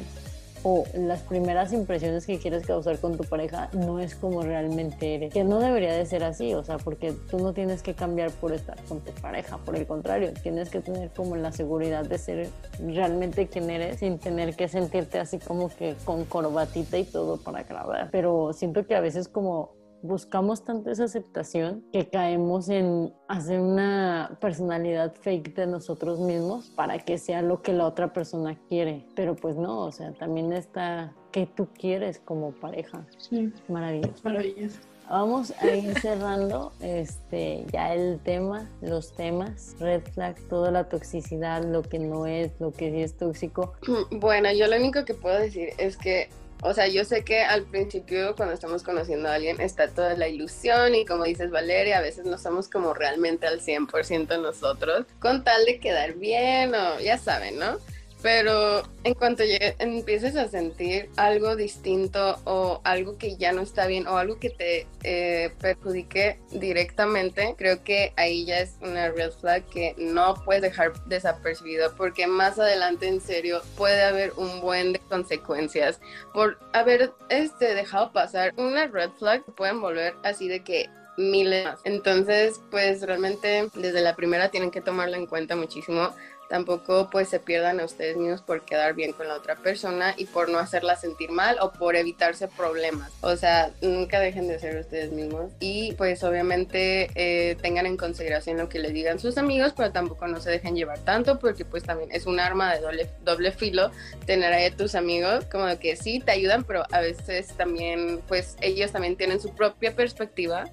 o 0.63 0.85
las 0.95 1.23
primeras 1.23 1.73
impresiones 1.73 2.27
que 2.27 2.39
quieres 2.39 2.67
causar 2.67 2.99
con 2.99 3.17
tu 3.17 3.25
pareja 3.25 3.69
no 3.73 3.99
es 3.99 4.15
como 4.15 4.43
realmente 4.43 5.15
eres. 5.15 5.33
Que 5.33 5.45
no 5.45 5.61
debería 5.61 5.93
de 5.93 6.07
ser 6.07 6.25
así, 6.25 6.55
o 6.55 6.65
sea, 6.65 6.79
porque 6.79 7.13
tú 7.31 7.39
no 7.39 7.53
tienes 7.53 7.83
que 7.83 7.95
cambiar 7.95 8.31
por 8.31 8.53
estar 8.53 8.81
con 8.85 9.01
tu 9.01 9.13
pareja, 9.13 9.59
por 9.59 9.77
el 9.77 9.87
contrario, 9.87 10.33
tienes 10.43 10.71
que 10.71 10.81
tener 10.81 11.11
como 11.11 11.37
la 11.37 11.53
seguridad 11.53 12.05
de 12.05 12.19
ser 12.19 12.49
realmente 12.81 13.49
quien 13.49 13.71
eres 13.71 13.99
sin 13.99 14.19
tener 14.19 14.55
que 14.55 14.69
sentirte 14.69 15.19
así 15.19 15.39
como 15.39 15.69
que 15.69 15.97
con 16.05 16.25
corbatita 16.25 16.99
y 16.99 17.05
todo 17.05 17.39
para 17.39 17.63
grabar. 17.65 18.09
Pero 18.11 18.53
siento 18.53 18.87
que 18.87 18.95
a 18.95 19.01
veces 19.01 19.29
como 19.29 19.82
buscamos 20.03 20.65
tanto 20.65 20.91
esa 20.91 21.05
aceptación 21.05 21.85
que 21.93 22.09
caemos 22.09 22.69
en 22.69 23.15
hacer 23.29 23.61
una 23.61 24.37
personalidad 24.41 25.15
fake 25.15 25.55
de 25.55 25.67
nosotros 25.67 26.21
mismos 26.21 26.71
para 26.77 26.99
que 26.99 27.19
sea 27.19 27.43
lo 27.43 27.63
que 27.63 27.73
la 27.73 27.87
otra 27.87 28.13
persona 28.13 28.59
quiere. 28.69 29.07
Pero 29.15 29.37
pues 29.37 29.57
no, 29.57 29.81
o 29.81 29.93
sea, 29.93 30.13
también 30.13 30.53
está 30.53 31.15
que 31.31 31.47
tú 31.47 31.69
quieres 31.73 32.21
como 32.21 32.53
pareja. 32.53 33.07
sí 33.19 33.53
Maravilloso. 33.69 34.21
maravilloso 34.25 34.93
Vamos 35.13 35.53
a 35.61 35.67
ir 35.75 35.99
cerrando 36.01 36.73
este 36.81 37.67
ya 37.71 37.93
el 37.93 38.19
tema, 38.21 38.71
los 38.81 39.13
temas, 39.15 39.77
red 39.79 40.03
flag, 40.15 40.37
toda 40.49 40.71
la 40.71 40.89
toxicidad, 40.89 41.65
lo 41.65 41.83
que 41.83 41.99
no 41.99 42.27
es, 42.27 42.53
lo 42.61 42.73
que 42.73 42.91
sí 42.91 43.03
es 43.03 43.17
tóxico. 43.17 43.75
Bueno, 44.11 44.51
yo 44.53 44.67
lo 44.69 44.77
único 44.77 45.05
que 45.05 45.13
puedo 45.13 45.39
decir 45.39 45.71
es 45.77 45.97
que, 45.97 46.31
o 46.63 46.73
sea, 46.75 46.87
yo 46.87 47.05
sé 47.05 47.25
que 47.25 47.43
al 47.43 47.65
principio 47.65 48.37
cuando 48.37 48.55
estamos 48.55 48.85
conociendo 48.85 49.29
a 49.29 49.35
alguien 49.35 49.61
está 49.61 49.89
toda 49.89 50.15
la 50.17 50.29
ilusión 50.29 50.95
y 50.95 51.05
como 51.05 51.25
dices 51.25 51.51
Valeria, 51.51 51.99
a 51.99 52.03
veces 52.03 52.25
no 52.25 52.39
somos 52.39 52.69
como 52.69 52.95
realmente 52.95 53.49
al 53.49 53.61
100% 53.61 54.41
nosotros, 54.41 55.07
con 55.19 55.43
tal 55.43 55.65
de 55.65 55.81
quedar 55.81 56.15
bien 56.15 56.73
o 56.75 57.01
ya 57.01 57.19
saben, 57.19 57.59
¿no? 57.59 57.79
Pero 58.23 58.85
en 59.03 59.15
cuanto 59.15 59.43
empieces 59.81 60.37
a 60.37 60.49
sentir 60.49 61.11
algo 61.17 61.57
distinto 61.57 62.39
o 62.45 62.81
algo 62.85 63.19
que 63.19 63.37
ya 63.37 63.53
no 63.53 63.63
está 63.63 63.87
bien 63.87 64.07
o 64.07 64.17
algo 64.17 64.39
que 64.39 64.51
te 64.51 64.87
eh, 65.03 65.53
perjudique 65.61 66.39
directamente, 66.53 67.57
creo 67.59 67.83
que 67.83 68.13
ahí 68.17 68.45
ya 68.45 68.61
es 68.61 68.77
una 68.81 69.11
red 69.11 69.33
flag 69.33 69.65
que 69.71 69.95
no 69.99 70.35
puedes 70.45 70.63
dejar 70.63 70.93
desapercibido 71.07 71.95
porque 71.97 72.29
más 72.29 72.59
adelante 72.61 73.09
en 73.09 73.21
serio 73.21 73.61
puede 73.77 74.03
haber 74.03 74.33
un 74.37 74.61
buen 74.61 74.93
de 74.93 75.01
consecuencias 75.01 76.01
por 76.33 76.59
haber 76.73 77.13
este, 77.29 77.75
dejado 77.75 78.13
pasar 78.13 78.53
una 78.57 78.87
red 78.87 79.11
flag 79.19 79.43
pueden 79.57 79.81
volver 79.81 80.15
así 80.23 80.47
de 80.47 80.63
que 80.63 80.89
miles. 81.17 81.69
Entonces, 81.85 82.61
pues 82.71 83.03
realmente 83.03 83.69
desde 83.75 84.01
la 84.01 84.17
primera 84.17 84.51
tienen 84.51 84.71
que 84.71 84.81
tomarla 84.81 85.17
en 85.17 85.27
cuenta 85.27 85.57
muchísimo 85.57 86.11
tampoco 86.53 87.09
pues 87.11 87.31
se 87.31 87.41
pierdan 87.41 87.81
a 87.81 87.87
ustedes 87.87 88.19
mismos 88.19 88.43
por 88.43 88.67
quedar 88.67 88.93
bien 88.93 89.15
con 89.15 89.27
la 89.27 89.37
otra 89.37 89.57
persona 89.57 90.15
y 90.19 90.27
por 90.27 90.51
no 90.51 90.59
hacerla 90.59 90.97
sentir 90.97 91.31
mal 91.31 91.57
o 91.63 91.73
por 91.73 91.97
evitarse 91.97 92.47
problemas. 92.47 93.11
O 93.23 93.35
sea, 93.37 93.71
nunca 93.81 94.21
dejen 94.21 94.49
de 94.49 94.59
ser 94.59 94.77
ustedes 94.77 95.13
mismos 95.13 95.51
y 95.61 95.93
pues 95.93 96.23
obviamente 96.23 97.09
eh, 97.15 97.57
tengan 97.63 97.87
en 97.87 97.97
consideración 97.97 98.59
lo 98.59 98.69
que 98.69 98.81
les 98.81 98.93
digan 98.93 99.19
sus 99.19 99.39
amigos, 99.39 99.73
pero 99.75 99.93
tampoco 99.93 100.27
no 100.27 100.43
se 100.43 100.51
dejen 100.51 100.77
llevar 100.77 100.99
tanto 100.99 101.39
porque 101.39 101.65
pues 101.65 101.85
también 101.85 102.13
es 102.13 102.27
un 102.27 102.39
arma 102.39 102.75
de 102.75 102.83
doble, 102.83 103.09
doble 103.25 103.53
filo 103.53 103.91
tener 104.27 104.53
ahí 104.53 104.67
a 104.67 104.77
tus 104.77 104.95
amigos 104.95 105.47
como 105.51 105.79
que 105.79 105.97
sí 105.97 106.21
te 106.21 106.33
ayudan, 106.33 106.65
pero 106.65 106.85
a 106.93 107.01
veces 107.01 107.49
también 107.57 108.21
pues 108.29 108.59
ellos 108.61 108.93
también 108.93 109.17
tienen 109.17 109.41
su 109.41 109.55
propia 109.55 109.97
perspectiva 109.97 110.65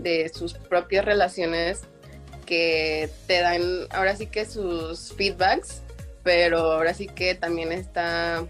de 0.00 0.28
sus 0.30 0.54
propias 0.54 1.04
relaciones 1.04 1.82
que 2.42 3.08
te 3.26 3.40
dan 3.40 3.62
ahora 3.90 4.16
sí 4.16 4.26
que 4.26 4.44
sus 4.44 5.12
feedbacks, 5.14 5.82
pero 6.22 6.58
ahora 6.72 6.94
sí 6.94 7.06
que 7.06 7.34
también 7.34 7.72
está 7.72 8.44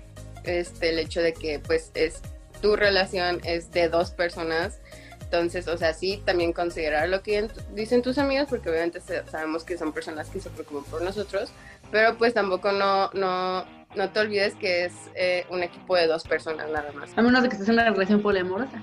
este 0.45 0.91
el 0.91 0.99
hecho 0.99 1.21
de 1.23 1.33
que 1.35 1.59
pues 1.61 1.91
es 1.95 2.21
tu 2.61 2.77
relación 2.77 3.41
es 3.45 3.71
de 3.73 3.89
dos 3.89 4.11
personas. 4.11 4.79
Entonces, 5.23 5.67
o 5.67 5.79
sea, 5.79 5.95
sí, 5.95 6.23
también 6.27 6.53
considerar 6.53 7.09
lo 7.09 7.23
que 7.23 7.49
dicen 7.75 8.03
tus 8.03 8.19
amigos, 8.19 8.49
porque 8.51 8.69
obviamente 8.69 9.01
sabemos 9.31 9.65
que 9.65 9.79
son 9.79 9.93
personas 9.93 10.29
que 10.29 10.41
se 10.41 10.51
preocupan 10.51 10.85
por 10.91 11.01
nosotros, 11.01 11.51
pero 11.91 12.19
pues 12.19 12.35
tampoco 12.35 12.71
no, 12.73 13.09
no, 13.15 13.65
no 13.95 14.11
te 14.11 14.21
olvides 14.21 14.55
que 14.57 14.85
es 14.85 14.93
eh, 15.15 15.47
un 15.49 15.63
equipo 15.63 15.97
de 15.97 16.07
dos 16.07 16.25
personas 16.25 16.69
nada 16.71 16.93
más. 16.93 17.17
a 17.17 17.23
menos 17.23 17.43
de 17.43 17.49
que 17.49 17.55
estés 17.55 17.69
en 17.69 17.75
una 17.77 17.89
relación 17.91 18.21
poliamorosa 18.21 18.79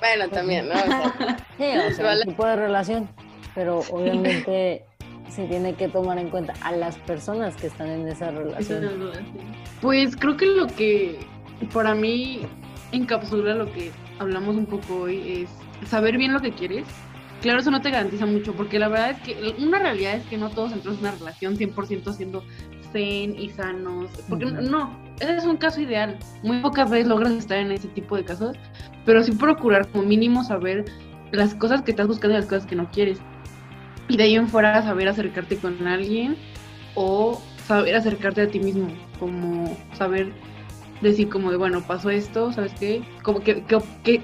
Bueno, 0.00 0.28
también, 0.28 0.68
¿no? 0.68 0.74
O 0.74 0.86
sea, 0.86 1.46
Sí, 1.56 1.64
o 1.78 1.94
sea, 1.94 2.04
Vale. 2.04 2.22
un 2.26 2.28
tipo 2.28 2.46
de 2.46 2.56
relación, 2.56 3.08
pero 3.54 3.80
obviamente 3.90 4.84
se 5.28 5.46
tiene 5.46 5.74
que 5.74 5.88
tomar 5.88 6.18
en 6.18 6.28
cuenta 6.28 6.54
a 6.62 6.72
las 6.72 6.96
personas 6.98 7.56
que 7.56 7.68
están 7.68 7.88
en 7.88 8.08
esa 8.08 8.30
relación. 8.30 9.12
Pues 9.80 10.16
creo 10.16 10.36
que 10.36 10.46
lo 10.46 10.66
que 10.66 11.18
para 11.72 11.94
mí 11.94 12.40
encapsula 12.92 13.54
lo 13.54 13.70
que 13.72 13.90
hablamos 14.18 14.56
un 14.56 14.66
poco 14.66 15.02
hoy 15.02 15.46
es 15.82 15.88
saber 15.88 16.18
bien 16.18 16.32
lo 16.32 16.40
que 16.40 16.52
quieres. 16.52 16.86
Claro, 17.40 17.60
eso 17.60 17.70
no 17.70 17.80
te 17.80 17.90
garantiza 17.90 18.26
mucho, 18.26 18.52
porque 18.52 18.78
la 18.78 18.88
verdad 18.88 19.10
es 19.12 19.20
que 19.20 19.54
una 19.58 19.78
realidad 19.78 20.16
es 20.16 20.26
que 20.26 20.36
no 20.36 20.50
todos 20.50 20.72
entramos 20.72 21.00
en 21.00 21.06
una 21.06 21.16
relación 21.16 21.56
100% 21.56 22.12
siendo 22.12 22.44
zen 22.92 23.38
y 23.38 23.48
sanos, 23.50 24.10
porque 24.28 24.44
no, 24.44 24.94
ese 25.20 25.36
es 25.36 25.44
un 25.44 25.56
caso 25.56 25.80
ideal. 25.80 26.18
Muy 26.42 26.60
pocas 26.60 26.90
veces 26.90 27.06
logras 27.06 27.32
estar 27.32 27.56
en 27.56 27.72
ese 27.72 27.88
tipo 27.88 28.16
de 28.16 28.24
casos, 28.24 28.56
pero 29.06 29.22
sí 29.22 29.32
procurar 29.32 29.88
como 29.88 30.04
mínimo 30.04 30.44
saber 30.44 30.84
las 31.32 31.54
cosas 31.54 31.80
que 31.80 31.92
estás 31.92 32.08
buscando 32.08 32.36
y 32.36 32.40
las 32.40 32.48
cosas 32.48 32.66
que 32.66 32.76
no 32.76 32.90
quieres. 32.90 33.20
Y 34.10 34.16
de 34.16 34.24
ahí 34.24 34.34
en 34.34 34.48
fuera 34.48 34.82
saber 34.82 35.06
acercarte 35.06 35.56
con 35.56 35.86
alguien 35.86 36.36
o 36.96 37.40
saber 37.68 37.94
acercarte 37.94 38.42
a 38.42 38.48
ti 38.48 38.58
mismo, 38.58 38.88
como 39.20 39.78
saber 39.92 40.32
decir 41.00 41.28
como 41.28 41.52
de, 41.52 41.56
bueno, 41.56 41.80
pasó 41.86 42.10
esto, 42.10 42.52
¿sabes 42.52 42.72
qué? 42.74 43.02
Como 43.22 43.40
que, 43.40 43.62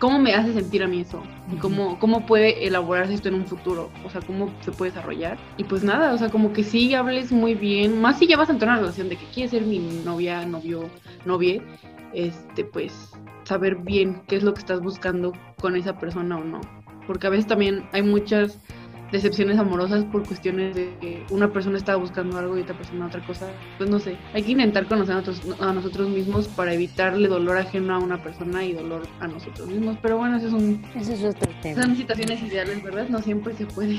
¿Cómo 0.00 0.18
me 0.18 0.34
hace 0.34 0.52
sentir 0.52 0.82
a 0.82 0.88
mí 0.88 1.02
eso? 1.02 1.22
¿Cómo, 1.60 2.00
¿Cómo 2.00 2.26
puede 2.26 2.66
elaborarse 2.66 3.14
esto 3.14 3.28
en 3.28 3.36
un 3.36 3.46
futuro? 3.46 3.88
O 4.04 4.10
sea, 4.10 4.20
¿cómo 4.22 4.52
se 4.60 4.72
puede 4.72 4.90
desarrollar? 4.90 5.38
Y 5.56 5.62
pues 5.62 5.84
nada, 5.84 6.12
o 6.12 6.18
sea, 6.18 6.30
como 6.30 6.52
que 6.52 6.64
sí 6.64 6.92
hables 6.92 7.30
muy 7.30 7.54
bien, 7.54 8.00
más 8.00 8.18
si 8.18 8.26
ya 8.26 8.36
vas 8.36 8.48
a 8.48 8.52
entrar 8.54 8.70
en 8.70 8.72
una 8.74 8.80
relación 8.80 9.08
de 9.08 9.16
que 9.16 9.26
quieres 9.26 9.52
ser 9.52 9.62
mi 9.62 9.78
novia, 9.78 10.44
novio, 10.44 10.90
novie, 11.24 11.62
este, 12.12 12.64
pues 12.64 13.12
saber 13.44 13.76
bien 13.76 14.20
qué 14.26 14.34
es 14.34 14.42
lo 14.42 14.52
que 14.52 14.60
estás 14.60 14.80
buscando 14.80 15.32
con 15.60 15.76
esa 15.76 15.96
persona 15.96 16.38
o 16.38 16.42
no. 16.42 16.60
Porque 17.06 17.28
a 17.28 17.30
veces 17.30 17.46
también 17.46 17.88
hay 17.92 18.02
muchas 18.02 18.58
decepciones 19.12 19.58
amorosas 19.58 20.04
por 20.04 20.26
cuestiones 20.26 20.74
de 20.74 20.94
que 21.00 21.24
una 21.30 21.52
persona 21.52 21.78
estaba 21.78 21.98
buscando 21.98 22.38
algo 22.38 22.56
y 22.56 22.62
otra 22.62 22.76
persona 22.76 23.06
otra 23.06 23.24
cosa. 23.24 23.46
Pues 23.78 23.88
no 23.88 23.98
sé, 23.98 24.16
hay 24.34 24.42
que 24.42 24.52
intentar 24.52 24.86
conocer 24.86 25.16
a 25.16 25.20
nosotros, 25.20 25.60
a 25.60 25.72
nosotros 25.72 26.08
mismos 26.08 26.48
para 26.48 26.72
evitarle 26.74 27.28
dolor 27.28 27.58
ajeno 27.58 27.94
a 27.94 27.98
una 27.98 28.22
persona 28.22 28.64
y 28.64 28.72
dolor 28.72 29.02
a 29.20 29.26
nosotros 29.26 29.68
mismos. 29.68 29.96
Pero 30.02 30.18
bueno, 30.18 30.36
eso 30.36 30.48
es 30.48 30.52
un... 30.52 30.82
Eso 30.94 31.12
es 31.12 31.24
otro 31.24 31.50
tema. 31.62 31.82
Son 31.82 31.96
situaciones 31.96 32.42
ideales, 32.42 32.82
¿verdad? 32.82 33.08
No 33.08 33.20
siempre 33.20 33.54
se 33.54 33.66
puede. 33.66 33.98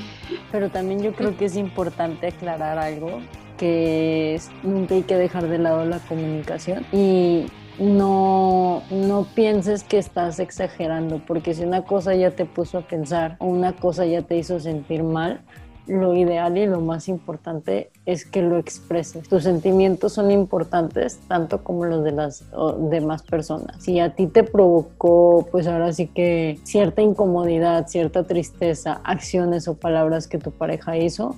Pero 0.52 0.70
también 0.70 1.02
yo 1.02 1.12
creo 1.12 1.36
que 1.36 1.46
es 1.46 1.56
importante 1.56 2.28
aclarar 2.28 2.78
algo 2.78 3.20
que 3.56 4.40
nunca 4.62 4.94
hay 4.94 5.02
que 5.02 5.16
dejar 5.16 5.48
de 5.48 5.58
lado 5.58 5.84
la 5.84 5.98
comunicación 5.98 6.86
y 6.92 7.46
no, 7.78 8.82
no 8.90 9.26
pienses 9.34 9.84
que 9.84 9.98
estás 9.98 10.40
exagerando, 10.40 11.20
porque 11.26 11.54
si 11.54 11.64
una 11.64 11.84
cosa 11.84 12.14
ya 12.14 12.30
te 12.32 12.44
puso 12.44 12.78
a 12.78 12.82
pensar 12.82 13.36
o 13.38 13.46
una 13.46 13.74
cosa 13.74 14.04
ya 14.06 14.22
te 14.22 14.36
hizo 14.36 14.60
sentir 14.60 15.02
mal, 15.02 15.40
lo 15.88 16.14
ideal 16.14 16.58
y 16.58 16.66
lo 16.66 16.80
más 16.80 17.08
importante 17.08 17.90
es 18.04 18.26
que 18.26 18.42
lo 18.42 18.58
expreses. 18.58 19.26
Tus 19.28 19.44
sentimientos 19.44 20.12
son 20.12 20.30
importantes 20.30 21.18
tanto 21.28 21.64
como 21.64 21.86
los 21.86 22.04
de 22.04 22.12
las 22.12 22.44
demás 22.90 23.22
personas. 23.22 23.82
Si 23.82 23.98
a 23.98 24.14
ti 24.14 24.26
te 24.26 24.44
provocó, 24.44 25.48
pues 25.50 25.66
ahora 25.66 25.92
sí 25.92 26.06
que 26.06 26.58
cierta 26.64 27.00
incomodidad, 27.00 27.86
cierta 27.88 28.24
tristeza, 28.24 29.00
acciones 29.02 29.66
o 29.66 29.74
palabras 29.74 30.28
que 30.28 30.38
tu 30.38 30.50
pareja 30.50 30.98
hizo, 30.98 31.36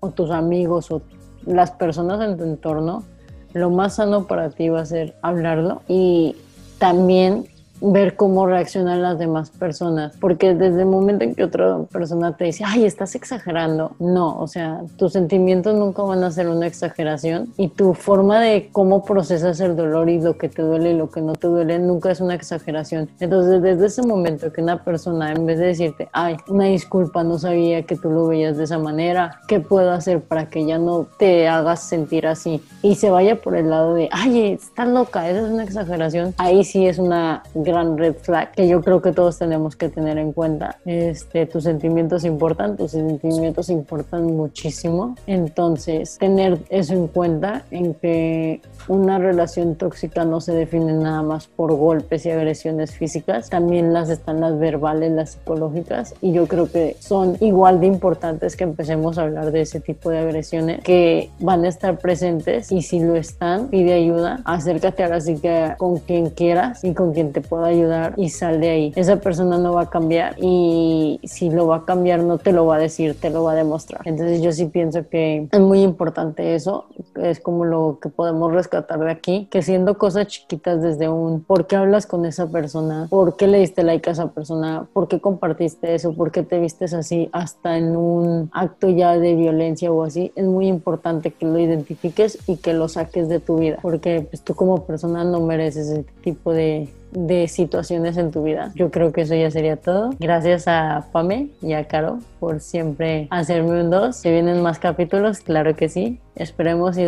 o 0.00 0.10
tus 0.10 0.30
amigos 0.30 0.90
o 0.90 1.02
las 1.44 1.70
personas 1.70 2.26
en 2.26 2.38
tu 2.38 2.44
entorno, 2.44 3.04
lo 3.52 3.70
más 3.70 3.96
sano 3.96 4.26
para 4.26 4.50
ti 4.50 4.68
va 4.68 4.80
a 4.80 4.86
ser 4.86 5.14
hablarlo 5.22 5.82
y 5.88 6.36
también 6.78 7.46
ver 7.80 8.16
cómo 8.16 8.46
reaccionan 8.46 9.02
las 9.02 9.18
demás 9.18 9.50
personas, 9.50 10.16
porque 10.20 10.54
desde 10.54 10.80
el 10.80 10.86
momento 10.86 11.24
en 11.24 11.34
que 11.34 11.44
otra 11.44 11.78
persona 11.90 12.36
te 12.36 12.44
dice, 12.44 12.64
ay, 12.66 12.84
estás 12.84 13.14
exagerando, 13.14 13.92
no, 13.98 14.38
o 14.38 14.46
sea, 14.46 14.80
tus 14.96 15.12
sentimientos 15.12 15.74
nunca 15.74 16.02
van 16.02 16.22
a 16.24 16.30
ser 16.30 16.48
una 16.48 16.66
exageración 16.66 17.52
y 17.56 17.68
tu 17.68 17.94
forma 17.94 18.40
de 18.40 18.68
cómo 18.72 19.04
procesas 19.04 19.60
el 19.60 19.76
dolor 19.76 20.08
y 20.08 20.20
lo 20.20 20.36
que 20.36 20.48
te 20.48 20.62
duele 20.62 20.92
y 20.92 20.96
lo 20.96 21.10
que 21.10 21.20
no 21.20 21.32
te 21.32 21.46
duele 21.46 21.78
nunca 21.78 22.10
es 22.10 22.20
una 22.20 22.34
exageración. 22.34 23.08
Entonces, 23.20 23.62
desde 23.62 23.86
ese 23.86 24.02
momento 24.02 24.52
que 24.52 24.62
una 24.62 24.84
persona, 24.84 25.32
en 25.32 25.46
vez 25.46 25.58
de 25.58 25.66
decirte, 25.66 26.08
ay, 26.12 26.36
una 26.48 26.66
disculpa, 26.66 27.24
no 27.24 27.38
sabía 27.38 27.82
que 27.82 27.96
tú 27.96 28.10
lo 28.10 28.26
veías 28.26 28.56
de 28.56 28.64
esa 28.64 28.78
manera, 28.78 29.40
¿qué 29.48 29.60
puedo 29.60 29.90
hacer 29.92 30.20
para 30.20 30.48
que 30.48 30.66
ya 30.66 30.78
no 30.78 31.06
te 31.18 31.48
hagas 31.48 31.82
sentir 31.82 32.26
así? 32.26 32.62
Y 32.82 32.96
se 32.96 33.10
vaya 33.10 33.40
por 33.40 33.56
el 33.56 33.70
lado 33.70 33.94
de, 33.94 34.08
ay, 34.12 34.52
estás 34.52 34.88
loca, 34.88 35.28
esa 35.28 35.46
es 35.46 35.52
una 35.52 35.64
exageración, 35.64 36.34
ahí 36.38 36.64
sí 36.64 36.86
es 36.86 36.98
una 36.98 37.42
gran 37.54 37.69
red 37.96 38.14
flag 38.14 38.52
que 38.52 38.68
yo 38.68 38.82
creo 38.82 39.00
que 39.00 39.12
todos 39.12 39.38
tenemos 39.38 39.76
que 39.76 39.88
tener 39.88 40.18
en 40.18 40.32
cuenta. 40.32 40.78
Este, 40.84 41.46
tus 41.46 41.64
sentimientos 41.64 42.24
importan, 42.24 42.76
tus 42.76 42.92
sentimientos 42.92 43.68
importan 43.70 44.26
muchísimo. 44.26 45.16
Entonces, 45.26 46.18
tener 46.18 46.58
eso 46.68 46.94
en 46.94 47.06
cuenta, 47.08 47.64
en 47.70 47.94
que 47.94 48.60
una 48.88 49.18
relación 49.18 49.76
tóxica 49.76 50.24
no 50.24 50.40
se 50.40 50.52
define 50.52 50.92
nada 50.92 51.22
más 51.22 51.46
por 51.48 51.74
golpes 51.74 52.26
y 52.26 52.30
agresiones 52.30 52.92
físicas, 52.92 53.50
también 53.50 53.92
las 53.92 54.10
están 54.10 54.40
las 54.40 54.58
verbales, 54.58 55.12
las 55.12 55.30
psicológicas, 55.30 56.14
y 56.20 56.32
yo 56.32 56.46
creo 56.46 56.70
que 56.70 56.96
son 57.00 57.36
igual 57.40 57.80
de 57.80 57.86
importantes 57.86 58.56
que 58.56 58.64
empecemos 58.64 59.18
a 59.18 59.22
hablar 59.22 59.52
de 59.52 59.62
ese 59.62 59.80
tipo 59.80 60.10
de 60.10 60.18
agresiones 60.18 60.80
que 60.82 61.30
van 61.40 61.64
a 61.64 61.68
estar 61.68 61.98
presentes 61.98 62.72
y 62.72 62.82
si 62.82 63.00
lo 63.00 63.16
están, 63.16 63.68
pide 63.68 63.94
ayuda, 63.94 64.40
acércate 64.44 65.02
ahora 65.02 65.20
sí 65.20 65.36
que 65.36 65.74
con 65.78 65.98
quien 65.98 66.30
quieras 66.30 66.84
y 66.84 66.94
con 66.94 67.12
quien 67.12 67.32
te 67.32 67.40
pueda 67.40 67.59
ayudar 67.68 68.14
y 68.16 68.30
sal 68.30 68.60
de 68.60 68.70
ahí. 68.70 68.92
Esa 68.96 69.16
persona 69.16 69.58
no 69.58 69.74
va 69.74 69.82
a 69.82 69.90
cambiar 69.90 70.36
y 70.40 71.20
si 71.24 71.50
lo 71.50 71.66
va 71.66 71.76
a 71.76 71.84
cambiar 71.84 72.20
no 72.22 72.38
te 72.38 72.52
lo 72.52 72.66
va 72.66 72.76
a 72.76 72.78
decir, 72.78 73.16
te 73.18 73.30
lo 73.30 73.44
va 73.44 73.52
a 73.52 73.54
demostrar. 73.54 74.02
Entonces 74.04 74.42
yo 74.42 74.52
sí 74.52 74.66
pienso 74.66 75.08
que 75.08 75.48
es 75.50 75.60
muy 75.60 75.82
importante 75.82 76.54
eso, 76.54 76.86
es 77.16 77.40
como 77.40 77.64
lo 77.64 77.98
que 78.00 78.08
podemos 78.08 78.52
rescatar 78.52 78.98
de 79.00 79.10
aquí, 79.10 79.48
que 79.50 79.62
siendo 79.62 79.98
cosas 79.98 80.26
chiquitas 80.26 80.82
desde 80.82 81.08
un 81.08 81.42
¿por 81.42 81.66
qué 81.66 81.76
hablas 81.76 82.06
con 82.06 82.24
esa 82.24 82.46
persona? 82.48 83.06
¿Por 83.10 83.36
qué 83.36 83.46
le 83.46 83.58
diste 83.58 83.82
like 83.82 84.08
a 84.08 84.12
esa 84.12 84.28
persona? 84.28 84.86
¿Por 84.92 85.08
qué 85.08 85.20
compartiste 85.20 85.94
eso? 85.94 86.14
¿Por 86.14 86.30
qué 86.30 86.42
te 86.42 86.58
vistes 86.58 86.94
así? 86.94 87.28
Hasta 87.32 87.76
en 87.76 87.96
un 87.96 88.50
acto 88.52 88.88
ya 88.88 89.18
de 89.18 89.34
violencia 89.34 89.92
o 89.92 90.02
así, 90.02 90.32
es 90.34 90.44
muy 90.44 90.66
importante 90.68 91.30
que 91.30 91.46
lo 91.46 91.58
identifiques 91.58 92.38
y 92.46 92.56
que 92.56 92.72
lo 92.72 92.88
saques 92.88 93.28
de 93.28 93.40
tu 93.40 93.58
vida, 93.58 93.78
porque 93.82 94.26
pues, 94.28 94.42
tú 94.42 94.54
como 94.54 94.84
persona 94.84 95.24
no 95.24 95.40
mereces 95.40 95.88
ese 95.88 96.04
tipo 96.22 96.52
de, 96.52 96.88
de 97.12 97.48
situaciones 97.48 98.16
en 98.16 98.30
tu 98.30 98.42
vida. 98.42 98.72
Yo 98.74 98.90
creo 98.90 99.12
que 99.12 99.22
eso 99.22 99.34
ya 99.34 99.50
sería 99.50 99.76
todo. 99.76 100.10
Gracias 100.18 100.68
a 100.68 101.06
Pame 101.12 101.48
y 101.62 101.72
a 101.72 101.86
Caro 101.86 102.20
por 102.38 102.60
siempre 102.60 103.26
hacerme 103.30 103.82
un 103.82 103.90
dos. 103.90 104.16
Se 104.16 104.30
vienen 104.30 104.62
más 104.62 104.78
capítulos, 104.78 105.40
claro 105.40 105.74
que 105.76 105.88
sí. 105.88 106.20
Esperemos 106.36 106.96
y, 106.98 107.04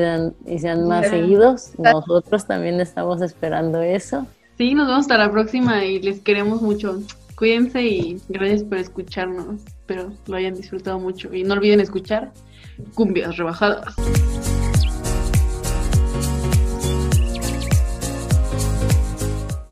y 0.47 0.59
sean 0.59 0.87
más 0.87 1.09
seguidos. 1.09 1.73
Nosotros 1.79 2.47
también 2.47 2.81
estamos 2.81 3.23
esperando 3.23 3.81
eso. 3.81 4.27
Sí, 4.59 4.75
nos 4.75 4.87
vemos 4.87 5.03
hasta 5.03 5.19
la 5.19 5.31
próxima 5.31 5.85
y 5.85 6.01
les 6.01 6.21
queremos 6.21 6.63
mucho. 6.63 7.01
Cuídense 7.37 7.83
y 7.83 8.21
gracias 8.29 8.63
por 8.63 8.79
escucharnos. 8.79 9.65
Espero 9.67 10.13
lo 10.27 10.37
hayan 10.37 10.55
disfrutado 10.55 10.99
mucho. 10.99 11.33
Y 11.35 11.45
no 11.45 11.55
olviden 11.55 11.81
escuchar 11.81 12.33
Cumbias 12.95 13.37
Rebajadas. 13.37 13.95